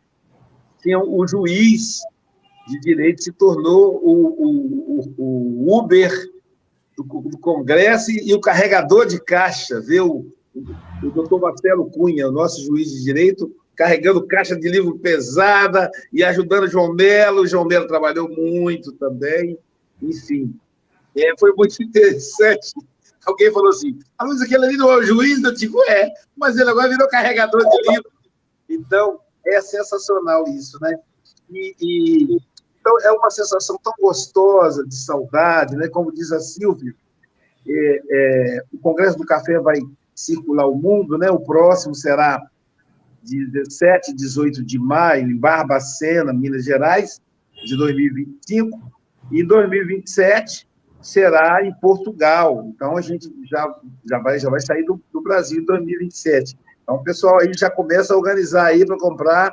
tinha 0.82 0.98
o 0.98 1.26
juiz 1.26 2.00
de 2.66 2.80
direito 2.80 3.22
se 3.22 3.32
tornou 3.32 4.00
o, 4.02 5.04
o, 5.08 5.14
o 5.18 5.78
Uber 5.78 6.10
do, 6.96 7.02
do 7.02 7.38
Congresso 7.38 8.10
e, 8.10 8.32
o 8.34 8.40
carregador 8.40 9.06
de 9.06 9.20
caixa, 9.20 9.80
ver 9.80 10.00
o, 10.00 10.26
doutor 11.02 11.40
Marcelo 11.40 11.90
Cunha, 11.90 12.28
o 12.28 12.32
nosso 12.32 12.64
juiz 12.64 12.90
de 12.90 13.02
direito, 13.02 13.54
carregando 13.74 14.26
caixa 14.26 14.56
de 14.56 14.68
livro 14.68 14.98
pesada 14.98 15.90
e 16.12 16.22
ajudando 16.22 16.64
o 16.64 16.68
João 16.68 16.94
Melo. 16.94 17.42
O 17.42 17.46
João 17.46 17.64
Melo 17.64 17.86
trabalhou 17.86 18.28
muito 18.28 18.92
também. 18.92 19.58
Enfim, 20.00 20.54
é, 21.16 21.32
foi 21.38 21.52
muito 21.54 21.76
interessante. 21.82 22.72
Alguém 23.26 23.52
falou 23.52 23.70
assim: 23.70 23.98
a 24.18 24.24
Luiz, 24.24 24.40
aquele 24.40 24.64
ali 24.66 24.76
não 24.76 24.90
é 24.90 24.96
o 24.96 25.02
juiz? 25.02 25.42
Eu 25.42 25.54
digo, 25.54 25.82
é, 25.88 26.10
mas 26.36 26.56
ele 26.56 26.70
agora 26.70 26.88
virou 26.88 27.08
carregador 27.08 27.62
de 27.68 27.90
livro. 27.90 28.10
Então, 28.68 29.20
é 29.46 29.60
sensacional 29.60 30.44
isso, 30.48 30.78
né? 30.80 30.96
E, 31.50 31.74
e, 31.80 32.38
então, 32.80 33.00
é 33.02 33.10
uma 33.12 33.30
sensação 33.30 33.78
tão 33.82 33.92
gostosa 34.00 34.86
de 34.86 34.96
saudade, 34.96 35.76
né? 35.76 35.88
Como 35.88 36.12
diz 36.12 36.32
a 36.32 36.40
Silvia, 36.40 36.94
é, 37.66 38.02
é, 38.10 38.62
o 38.72 38.78
Congresso 38.78 39.16
do 39.16 39.24
Café 39.24 39.58
vai 39.58 39.76
circular 40.14 40.66
o 40.66 40.74
mundo, 40.74 41.18
né? 41.18 41.30
O 41.30 41.40
próximo 41.40 41.94
será 41.94 42.42
de 43.22 43.46
17 43.46 44.10
e 44.10 44.14
18 44.14 44.62
de 44.62 44.78
maio, 44.78 45.30
em 45.30 45.36
Barbacena, 45.36 46.32
Minas 46.32 46.64
Gerais, 46.64 47.20
de 47.66 47.76
2025, 47.76 48.92
e 49.32 49.40
em 49.40 49.46
2027 49.46 50.68
será 51.04 51.64
em 51.64 51.72
Portugal. 51.74 52.64
Então, 52.66 52.96
a 52.96 53.00
gente 53.00 53.30
já, 53.44 53.72
já, 54.08 54.18
vai, 54.18 54.38
já 54.38 54.48
vai 54.48 54.60
sair 54.60 54.84
do, 54.84 55.00
do 55.12 55.22
Brasil 55.22 55.60
em 55.60 55.64
2027. 55.66 56.58
Então, 56.82 56.96
o 56.96 57.02
pessoal 57.04 57.40
aí 57.40 57.52
já 57.54 57.70
começa 57.70 58.14
a 58.14 58.16
organizar 58.16 58.66
aí 58.66 58.84
para 58.84 58.98
comprar 58.98 59.52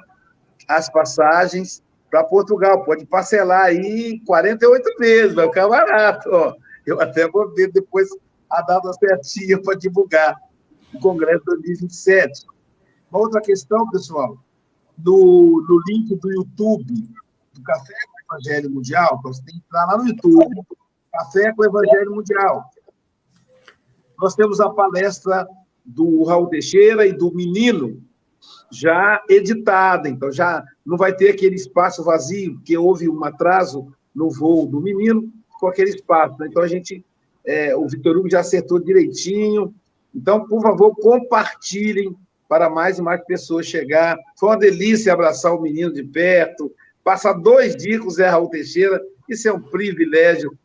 as 0.68 0.90
passagens 0.90 1.84
para 2.10 2.24
Portugal. 2.24 2.84
Pode 2.84 3.06
parcelar 3.06 3.66
aí 3.66 4.20
48 4.26 4.90
meses, 4.98 5.34
vai 5.34 5.48
ficar 5.48 5.68
barato. 5.68 6.30
Eu 6.86 7.02
até 7.02 7.28
vou 7.28 7.54
ver 7.54 7.72
depois 7.72 8.08
a 8.50 8.62
data 8.62 8.92
certinha 8.94 9.62
para 9.62 9.78
divulgar 9.78 10.36
o 10.94 11.00
Congresso 11.00 11.44
2027. 11.46 12.46
Uma 13.12 13.22
outra 13.22 13.42
questão, 13.42 13.90
pessoal, 13.90 14.38
no, 14.98 15.66
no 15.68 15.82
link 15.88 16.16
do 16.16 16.32
YouTube 16.32 16.94
do 17.54 17.62
Café 17.64 17.94
com 18.08 18.36
o 18.36 18.38
Evangelho 18.38 18.70
Mundial, 18.70 19.20
você 19.22 19.44
tem 19.44 19.56
que 19.56 19.62
entrar 19.66 19.86
lá 19.86 19.98
no 19.98 20.08
YouTube, 20.08 20.64
Café 21.12 21.54
com 21.54 21.62
o 21.62 21.66
Evangelho 21.66 22.16
Mundial. 22.16 22.64
Nós 24.18 24.34
temos 24.34 24.62
a 24.62 24.70
palestra 24.70 25.46
do 25.84 26.24
Raul 26.24 26.48
Teixeira 26.48 27.06
e 27.06 27.12
do 27.12 27.34
Menino 27.34 28.02
já 28.72 29.22
editada, 29.30 30.08
então 30.08 30.32
já 30.32 30.64
não 30.86 30.96
vai 30.96 31.14
ter 31.14 31.30
aquele 31.30 31.56
espaço 31.56 32.04
vazio, 32.04 32.56
porque 32.56 32.78
houve 32.78 33.10
um 33.10 33.24
atraso 33.26 33.94
no 34.16 34.30
voo 34.30 34.66
do 34.66 34.80
Menino 34.80 35.30
com 35.60 35.68
aquele 35.68 35.90
espaço. 35.90 36.38
Né? 36.40 36.48
Então 36.50 36.64
a 36.64 36.68
gente, 36.68 37.04
é, 37.46 37.76
o 37.76 37.88
Vitor 37.88 38.16
Hugo 38.16 38.30
já 38.30 38.40
acertou 38.40 38.80
direitinho. 38.80 39.76
Então, 40.16 40.48
por 40.48 40.62
favor, 40.62 40.96
compartilhem 40.96 42.16
para 42.48 42.70
mais 42.70 43.00
e 43.00 43.02
mais 43.02 43.24
pessoas 43.26 43.66
chegar. 43.66 44.18
Foi 44.40 44.50
uma 44.50 44.58
delícia 44.58 45.14
abraçar 45.14 45.54
o 45.54 45.62
menino 45.62 45.92
de 45.92 46.04
perto, 46.04 46.72
passar 47.04 47.34
dois 47.34 47.76
dias 47.76 48.00
com 48.00 48.08
o 48.08 48.12
Zé 48.12 48.30
Raul 48.30 48.50
Teixeira, 48.50 49.02
isso 49.28 49.48
é 49.48 49.54
um 49.54 49.62
privilégio 49.62 50.58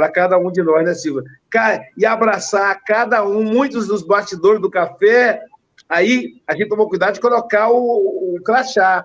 para 0.00 0.10
cada 0.10 0.38
um 0.38 0.50
de 0.50 0.62
nós, 0.62 0.82
né, 0.82 0.94
Silva? 0.94 1.22
E 1.94 2.06
abraçar 2.06 2.82
cada 2.84 3.22
um, 3.22 3.44
muitos 3.44 3.86
dos 3.86 4.02
bastidores 4.02 4.58
do 4.58 4.70
café, 4.70 5.44
aí 5.86 6.40
a 6.46 6.56
gente 6.56 6.70
tomou 6.70 6.88
cuidado 6.88 7.12
de 7.12 7.20
colocar 7.20 7.68
o, 7.68 8.36
o 8.36 8.42
crachá. 8.42 9.04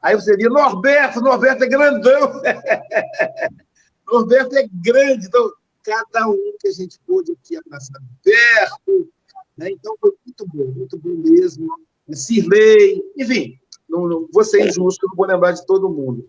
Aí 0.00 0.14
você 0.14 0.30
diria, 0.30 0.48
Norberto, 0.48 1.20
Norberto 1.20 1.64
é 1.64 1.68
grandão. 1.68 2.40
Norberto 4.10 4.56
é 4.56 4.66
grande, 4.72 5.26
então 5.26 5.52
cada 5.84 6.26
um 6.28 6.54
que 6.58 6.68
a 6.68 6.72
gente 6.72 6.98
pôde 7.06 7.32
aqui 7.32 7.54
abraçar 7.58 8.00
perto, 8.24 9.10
né? 9.54 9.70
Então, 9.70 9.94
foi 10.00 10.12
muito 10.24 10.46
bom, 10.46 10.72
muito 10.74 10.98
bom 10.98 11.30
mesmo. 11.30 11.68
Sirley, 12.10 13.02
enfim, 13.18 13.58
não, 13.86 14.08
não 14.08 14.28
vou 14.32 14.44
ser 14.44 14.66
injusto, 14.66 15.06
não 15.08 15.14
vou 15.14 15.26
lembrar 15.26 15.52
de 15.52 15.66
todo 15.66 15.90
mundo. 15.90 16.26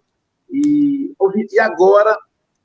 E, 0.51 1.13
e 1.51 1.59
agora, 1.59 2.17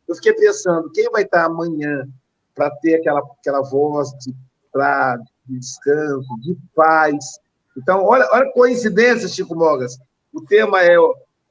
eu 0.08 0.14
fiquei 0.14 0.32
pensando, 0.32 0.90
quem 0.90 1.10
vai 1.10 1.22
estar 1.22 1.44
amanhã 1.44 2.08
para 2.54 2.70
ter 2.76 2.96
aquela, 2.96 3.20
aquela 3.20 3.60
voz 3.62 4.10
de, 4.18 4.34
pra, 4.72 5.16
de 5.46 5.58
descanso, 5.58 6.28
de 6.40 6.56
paz? 6.74 7.16
Então, 7.76 8.04
olha, 8.04 8.26
olha 8.32 8.50
coincidência, 8.52 9.28
Chico 9.28 9.54
Mogas. 9.54 9.98
O 10.32 10.40
tema 10.40 10.82
é, 10.82 10.96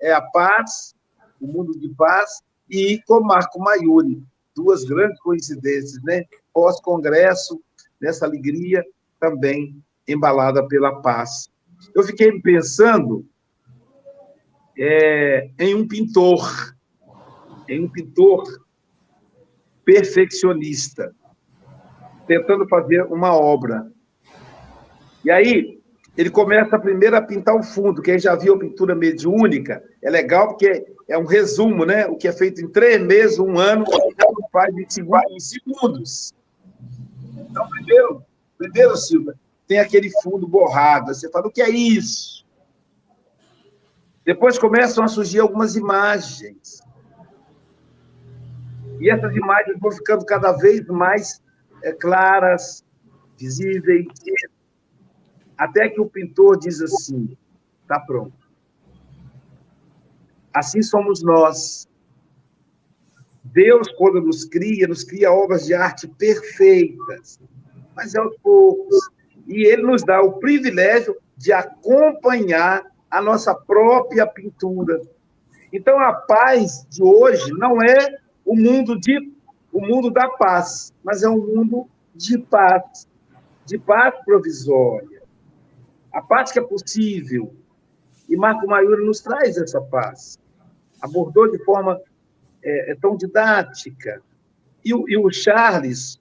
é 0.01 0.11
a 0.11 0.21
paz, 0.21 0.95
o 1.39 1.47
mundo 1.47 1.77
de 1.79 1.89
paz, 1.89 2.41
e 2.69 3.01
com 3.07 3.21
Marco 3.21 3.59
Maiuri. 3.59 4.21
Duas 4.55 4.83
grandes 4.83 5.19
coincidências, 5.21 6.01
né? 6.03 6.25
Pós-congresso, 6.51 7.61
nessa 8.01 8.25
alegria, 8.25 8.83
também 9.19 9.81
embalada 10.07 10.67
pela 10.67 11.01
paz. 11.01 11.49
Eu 11.93 12.03
fiquei 12.03 12.41
pensando 12.41 13.25
é, 14.77 15.49
em 15.59 15.75
um 15.75 15.87
pintor, 15.87 16.75
em 17.67 17.83
um 17.83 17.89
pintor 17.89 18.43
perfeccionista, 19.83 21.13
tentando 22.25 22.67
fazer 22.67 23.03
uma 23.03 23.33
obra. 23.33 23.91
E 25.23 25.31
aí, 25.31 25.79
ele 26.17 26.29
começa 26.29 26.79
primeiro 26.79 27.15
a 27.15 27.21
pintar 27.21 27.55
o 27.55 27.63
fundo. 27.63 28.01
Quem 28.01 28.17
já 28.19 28.35
viu 28.35 28.55
a 28.55 28.59
pintura 28.59 28.95
mediúnica, 28.95 29.83
é 30.01 30.09
legal 30.09 30.49
porque 30.49 30.85
é 31.07 31.17
um 31.17 31.25
resumo, 31.25 31.85
né? 31.85 32.05
O 32.07 32.15
que 32.15 32.27
é 32.27 32.31
feito 32.31 32.61
em 32.61 32.67
três 32.67 33.01
meses, 33.01 33.39
um 33.39 33.57
ano, 33.57 33.85
faz 34.51 34.73
em 34.75 35.39
segundos. 35.39 36.33
Então, 37.49 37.67
primeiro, 37.69 38.27
Primeiro, 38.57 38.97
Silva, 38.97 39.35
tem 39.67 39.77
aquele 39.77 40.09
fundo 40.21 40.47
borrado. 40.47 41.13
Você 41.13 41.29
fala, 41.29 41.47
o 41.47 41.51
que 41.51 41.61
é 41.61 41.69
isso? 41.69 42.45
Depois 44.25 44.57
começam 44.57 45.03
a 45.03 45.07
surgir 45.07 45.39
algumas 45.39 45.75
imagens. 45.75 46.81
E 48.99 49.09
essas 49.09 49.35
imagens 49.35 49.79
vão 49.79 49.91
ficando 49.91 50.25
cada 50.25 50.51
vez 50.53 50.85
mais 50.87 51.41
é, 51.83 51.91
claras, 51.91 52.85
visíveis, 53.39 54.07
até 55.57 55.89
que 55.89 56.01
o 56.01 56.09
pintor 56.09 56.57
diz 56.57 56.81
assim: 56.81 57.37
está 57.81 57.99
pronto. 57.99 58.47
Assim 60.53 60.81
somos 60.81 61.21
nós. 61.21 61.87
Deus, 63.43 63.87
quando 63.97 64.21
nos 64.21 64.43
cria, 64.43 64.87
nos 64.87 65.03
cria 65.03 65.31
obras 65.31 65.65
de 65.65 65.73
arte 65.73 66.07
perfeitas 66.07 67.39
mas 67.97 68.13
é 68.13 68.19
aos 68.19 68.37
poucos. 68.37 68.95
E 69.47 69.65
ele 69.65 69.81
nos 69.81 70.03
dá 70.03 70.21
o 70.21 70.33
privilégio 70.33 71.17
de 71.35 71.51
acompanhar 71.51 72.85
a 73.09 73.21
nossa 73.21 73.55
própria 73.55 74.27
pintura. 74.27 75.01
Então, 75.73 75.99
a 75.99 76.13
paz 76.13 76.85
de 76.89 77.03
hoje 77.03 77.51
não 77.53 77.81
é 77.81 78.19
o 78.47 78.55
mundo 78.55 78.97
de 78.97 79.35
o 79.73 79.81
mundo 79.81 80.09
da 80.09 80.27
paz, 80.29 80.93
mas 81.03 81.21
é 81.21 81.29
um 81.29 81.37
mundo 81.37 81.87
de 82.15 82.37
paz, 82.37 83.07
de 83.65 83.77
paz 83.77 84.15
provisória. 84.25 85.21
A 86.11 86.21
paz 86.21 86.51
que 86.51 86.57
é 86.57 86.63
possível. 86.63 87.53
E 88.27 88.35
Marco 88.35 88.65
Maiuri 88.65 89.05
nos 89.05 89.19
traz 89.19 89.57
essa 89.57 89.79
paz. 89.81 90.39
Abordou 91.01 91.51
de 91.51 91.63
forma 91.63 92.01
é, 92.63 92.93
é 92.93 92.95
tão 92.95 93.15
didática. 93.15 94.21
E, 94.83 94.89
e 94.89 95.17
o 95.17 95.29
Charles 95.29 96.19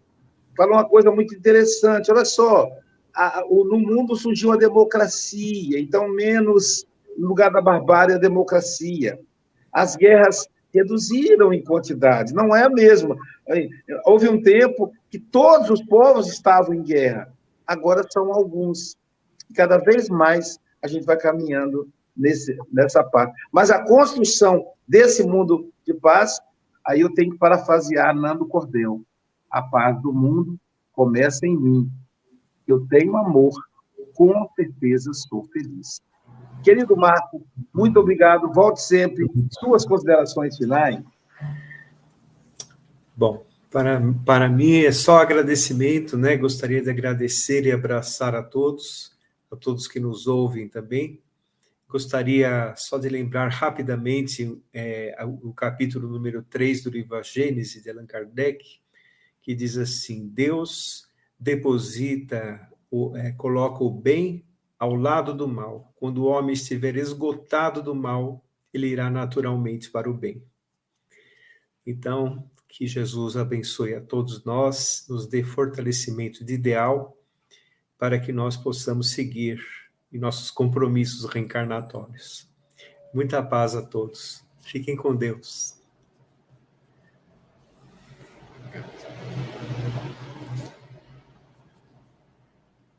falou 0.57 0.74
uma 0.74 0.89
coisa 0.89 1.11
muito 1.11 1.35
interessante. 1.35 2.11
Olha 2.11 2.24
só, 2.24 2.68
a, 3.14 3.43
o, 3.49 3.64
no 3.64 3.79
mundo 3.79 4.16
surgiu 4.16 4.53
a 4.53 4.57
democracia, 4.57 5.79
então 5.79 6.09
menos 6.09 6.85
no 7.16 7.29
lugar 7.29 7.51
da 7.51 7.62
barbárie 7.62 8.16
a 8.16 8.18
democracia. 8.18 9.18
As 9.72 9.97
guerras 9.97 10.47
reduziram 10.77 11.53
em 11.53 11.62
quantidade, 11.62 12.35
não 12.35 12.55
é 12.55 12.64
a 12.64 12.70
mesma. 12.70 13.16
Houve 14.05 14.29
um 14.29 14.43
tempo 14.43 14.93
que 15.11 15.18
todos 15.18 15.70
os 15.70 15.83
povos 15.83 16.29
estavam 16.29 16.74
em 16.74 16.83
guerra, 16.83 17.33
agora 17.66 18.07
são 18.11 18.33
alguns. 18.33 18.97
Cada 19.55 19.79
vez 19.79 20.09
mais 20.09 20.59
a 20.83 20.89
gente 20.89 21.05
vai 21.05 21.16
caminhando 21.16 21.89
nesse, 22.16 22.57
nessa 22.72 23.03
parte. 23.03 23.35
Mas 23.53 23.70
a 23.70 23.85
construção 23.85 24.66
desse 24.87 25.24
mundo 25.24 25.70
de 25.85 25.95
paz, 25.95 26.39
aí 26.87 27.01
eu 27.01 27.12
tenho 27.14 27.33
que 27.33 27.39
parafrasear 27.39 28.14
Nando 28.14 28.47
Cordel 28.47 29.01
a 29.51 29.62
paz 29.62 30.01
do 30.03 30.12
mundo 30.12 30.59
começa 30.93 31.47
em 31.47 31.57
mim. 31.57 31.91
Eu 32.66 32.87
tenho 32.89 33.16
amor, 33.16 33.53
com 34.14 34.49
certeza 34.57 35.12
sou 35.12 35.45
feliz. 35.45 36.01
Querido 36.66 36.96
Marco, 36.96 37.46
muito 37.72 38.00
obrigado. 38.00 38.52
Volte 38.52 38.82
sempre. 38.82 39.24
Suas 39.52 39.86
considerações 39.86 40.56
finais. 40.56 41.00
Bom, 43.16 43.46
para, 43.70 44.02
para 44.24 44.48
mim 44.48 44.78
é 44.78 44.90
só 44.90 45.18
agradecimento, 45.18 46.18
né? 46.18 46.36
Gostaria 46.36 46.82
de 46.82 46.90
agradecer 46.90 47.64
e 47.66 47.70
abraçar 47.70 48.34
a 48.34 48.42
todos, 48.42 49.16
a 49.48 49.54
todos 49.54 49.86
que 49.86 50.00
nos 50.00 50.26
ouvem 50.26 50.68
também. 50.68 51.22
Gostaria 51.88 52.74
só 52.76 52.98
de 52.98 53.08
lembrar 53.08 53.46
rapidamente 53.46 54.60
é, 54.74 55.16
o 55.24 55.52
capítulo 55.52 56.08
número 56.08 56.42
3 56.42 56.82
do 56.82 56.90
livro 56.90 57.22
Gênesis, 57.22 57.80
de 57.80 57.90
Allan 57.90 58.06
Kardec, 58.06 58.80
que 59.40 59.54
diz 59.54 59.76
assim: 59.76 60.26
Deus 60.26 61.06
deposita, 61.38 62.68
é, 63.14 63.30
coloca 63.30 63.84
o 63.84 63.90
bem 63.90 64.44
ao 64.79 64.95
lado 64.95 65.35
do 65.35 65.49
mal. 65.49 65.93
Quando 65.97 66.18
o 66.18 66.27
homem 66.27 66.53
estiver 66.53 66.97
esgotado 66.97 67.83
do 67.83 67.95
mal, 67.95 68.45
ele 68.72 68.89
irá 68.89 69.11
naturalmente 69.11 69.91
para 69.91 70.11
o 70.11 70.14
bem. 70.14 70.43
Então, 71.87 72.51
que 72.68 72.87
Jesus 72.87 73.37
abençoe 73.37 73.95
a 73.95 74.01
todos 74.01 74.45
nós, 74.45 75.07
nos 75.09 75.27
dê 75.27 75.43
fortalecimento 75.43 76.45
de 76.45 76.55
ideal 76.55 77.16
para 77.97 78.18
que 78.18 78.33
nós 78.33 78.57
possamos 78.57 79.11
seguir 79.11 79.64
em 80.12 80.18
nossos 80.18 80.51
compromissos 80.51 81.24
reencarnatórios. 81.24 82.49
Muita 83.14 83.43
paz 83.43 83.74
a 83.74 83.83
todos. 83.83 84.45
Fiquem 84.61 84.97
com 84.97 85.14
Deus. 85.14 85.81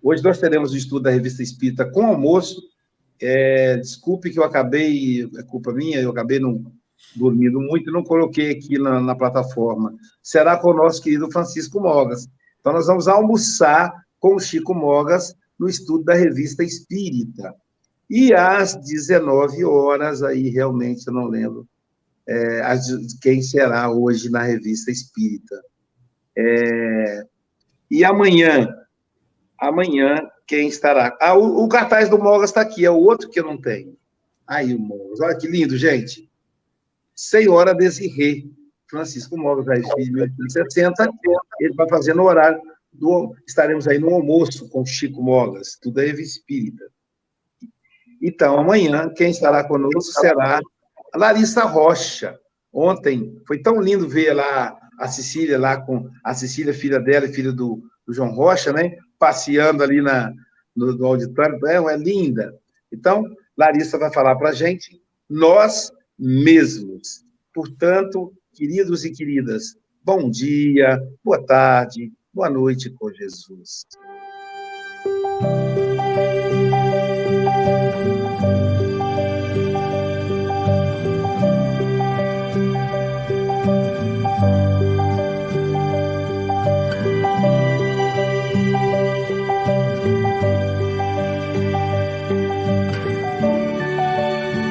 Hoje 0.10 0.24
nós 0.24 0.40
teremos 0.40 0.72
o 0.72 0.78
estudo 0.78 1.02
da 1.04 1.10
Revista 1.10 1.44
Espírita 1.44 1.84
com 1.84 2.06
almoço. 2.06 2.62
É, 3.22 3.76
desculpe 3.76 4.30
que 4.30 4.40
eu 4.40 4.44
acabei, 4.46 5.30
é 5.38 5.44
culpa 5.44 5.74
minha, 5.74 6.00
eu 6.00 6.12
acabei 6.12 6.40
não 6.40 6.72
dormindo 7.14 7.60
muito 7.60 7.90
e 7.90 7.94
não 7.94 8.06
coloquei 8.06 8.52
aqui 8.52 8.80
na, 8.80 9.02
na, 9.02 9.14
plataforma. 9.14 9.94
Será 10.24 10.56
com 10.56 10.70
o 10.70 10.74
nosso 10.74 11.04
querido 11.04 11.30
Francisco 11.30 11.82
Mogas. 11.82 12.26
Então, 12.58 12.72
nós 12.72 12.88
vamos 12.88 13.10
almoçar 13.10 13.94
com 14.18 14.36
o 14.36 14.40
Chico 14.40 14.74
Mogas 14.74 15.36
no 15.60 15.68
estudo 15.68 16.06
da 16.06 16.14
Revista 16.14 16.64
Espírita. 16.64 17.54
E 18.10 18.34
às 18.34 18.78
19 18.78 19.66
horas, 19.66 20.24
aí 20.24 20.48
realmente 20.48 21.06
eu 21.06 21.14
não 21.14 21.28
lembro 21.28 21.68
é, 22.26 22.62
quem 23.22 23.42
será 23.42 23.92
hoje 23.92 24.30
na 24.30 24.42
Revista 24.42 24.90
Espírita. 24.90 25.62
É, 26.34 27.26
e 27.92 28.06
amanhã, 28.06 28.74
amanhã, 29.60 30.22
quem 30.46 30.68
estará? 30.68 31.18
Ah, 31.20 31.36
o, 31.36 31.64
o 31.64 31.70
cartaz 31.70 32.10
do 32.10 32.18
Mogas 32.18 32.50
está 32.50 32.62
aqui, 32.62 32.86
é 32.86 32.92
o 32.92 32.98
outro 32.98 33.30
que 33.30 33.40
eu 33.40 33.44
não 33.44 33.60
tenho. 33.60 33.98
Aí 34.48 34.74
o 34.74 34.80
Mogas, 34.80 35.20
olha 35.20 35.38
que 35.38 35.48
lindo, 35.48 35.78
gente. 35.78 36.30
Senhora 37.16 37.74
Desirê, 37.74 38.46
Francisco 38.90 39.38
Mogas, 39.38 39.68
aí, 39.68 39.82
de 39.82 40.12
1860, 40.12 41.10
ele 41.60 41.74
vai 41.74 41.90
fazer 41.90 42.14
no 42.14 42.24
horário 42.24 42.62
do, 42.94 43.36
estaremos 43.48 43.88
aí 43.88 44.00
no 44.00 44.14
almoço 44.14 44.70
com 44.70 44.86
Chico 44.86 45.22
Mogas, 45.22 45.78
do 45.84 45.92
Deve 45.92 46.22
Espírita. 46.22 46.86
Então, 48.22 48.58
amanhã, 48.58 49.12
quem 49.16 49.30
estará 49.30 49.64
conosco 49.64 50.20
será 50.20 50.60
a 51.14 51.18
Larissa 51.18 51.64
Rocha. 51.64 52.40
Ontem 52.74 53.40
foi 53.48 53.60
tão 53.60 53.82
lindo 53.82 54.08
ver 54.08 54.34
lá 54.34 54.78
a 55.00 55.08
Cecília, 55.08 55.60
lá 55.60 55.80
com 55.80 56.10
a 56.24 56.34
Cecília, 56.34 56.74
filha 56.74 57.00
dela 57.00 57.26
e 57.26 57.34
filha 57.34 57.52
do, 57.52 57.84
do 58.06 58.14
João 58.14 58.32
Rocha, 58.32 58.74
né? 58.74 58.98
Passeando 59.20 59.84
ali 59.84 60.02
na, 60.02 60.32
no, 60.76 60.94
no 60.94 61.06
auditório. 61.06 61.60
É, 61.68 61.94
é 61.94 61.98
linda. 61.98 62.56
Então, 62.92 63.24
Larissa 63.58 63.98
vai 63.98 64.14
falar 64.14 64.36
para 64.36 64.50
a 64.50 64.54
gente, 64.54 65.02
nós 65.30 65.92
mesmos. 66.18 67.26
Portanto, 67.54 68.34
queridos 68.54 69.04
e 69.04 69.12
queridas, 69.12 69.76
bom 70.04 70.30
dia, 70.30 71.02
boa 71.24 71.44
tarde, 71.44 72.12
boa 72.34 72.50
noite 72.50 72.90
com 72.92 73.12
Jesus. 73.12 73.86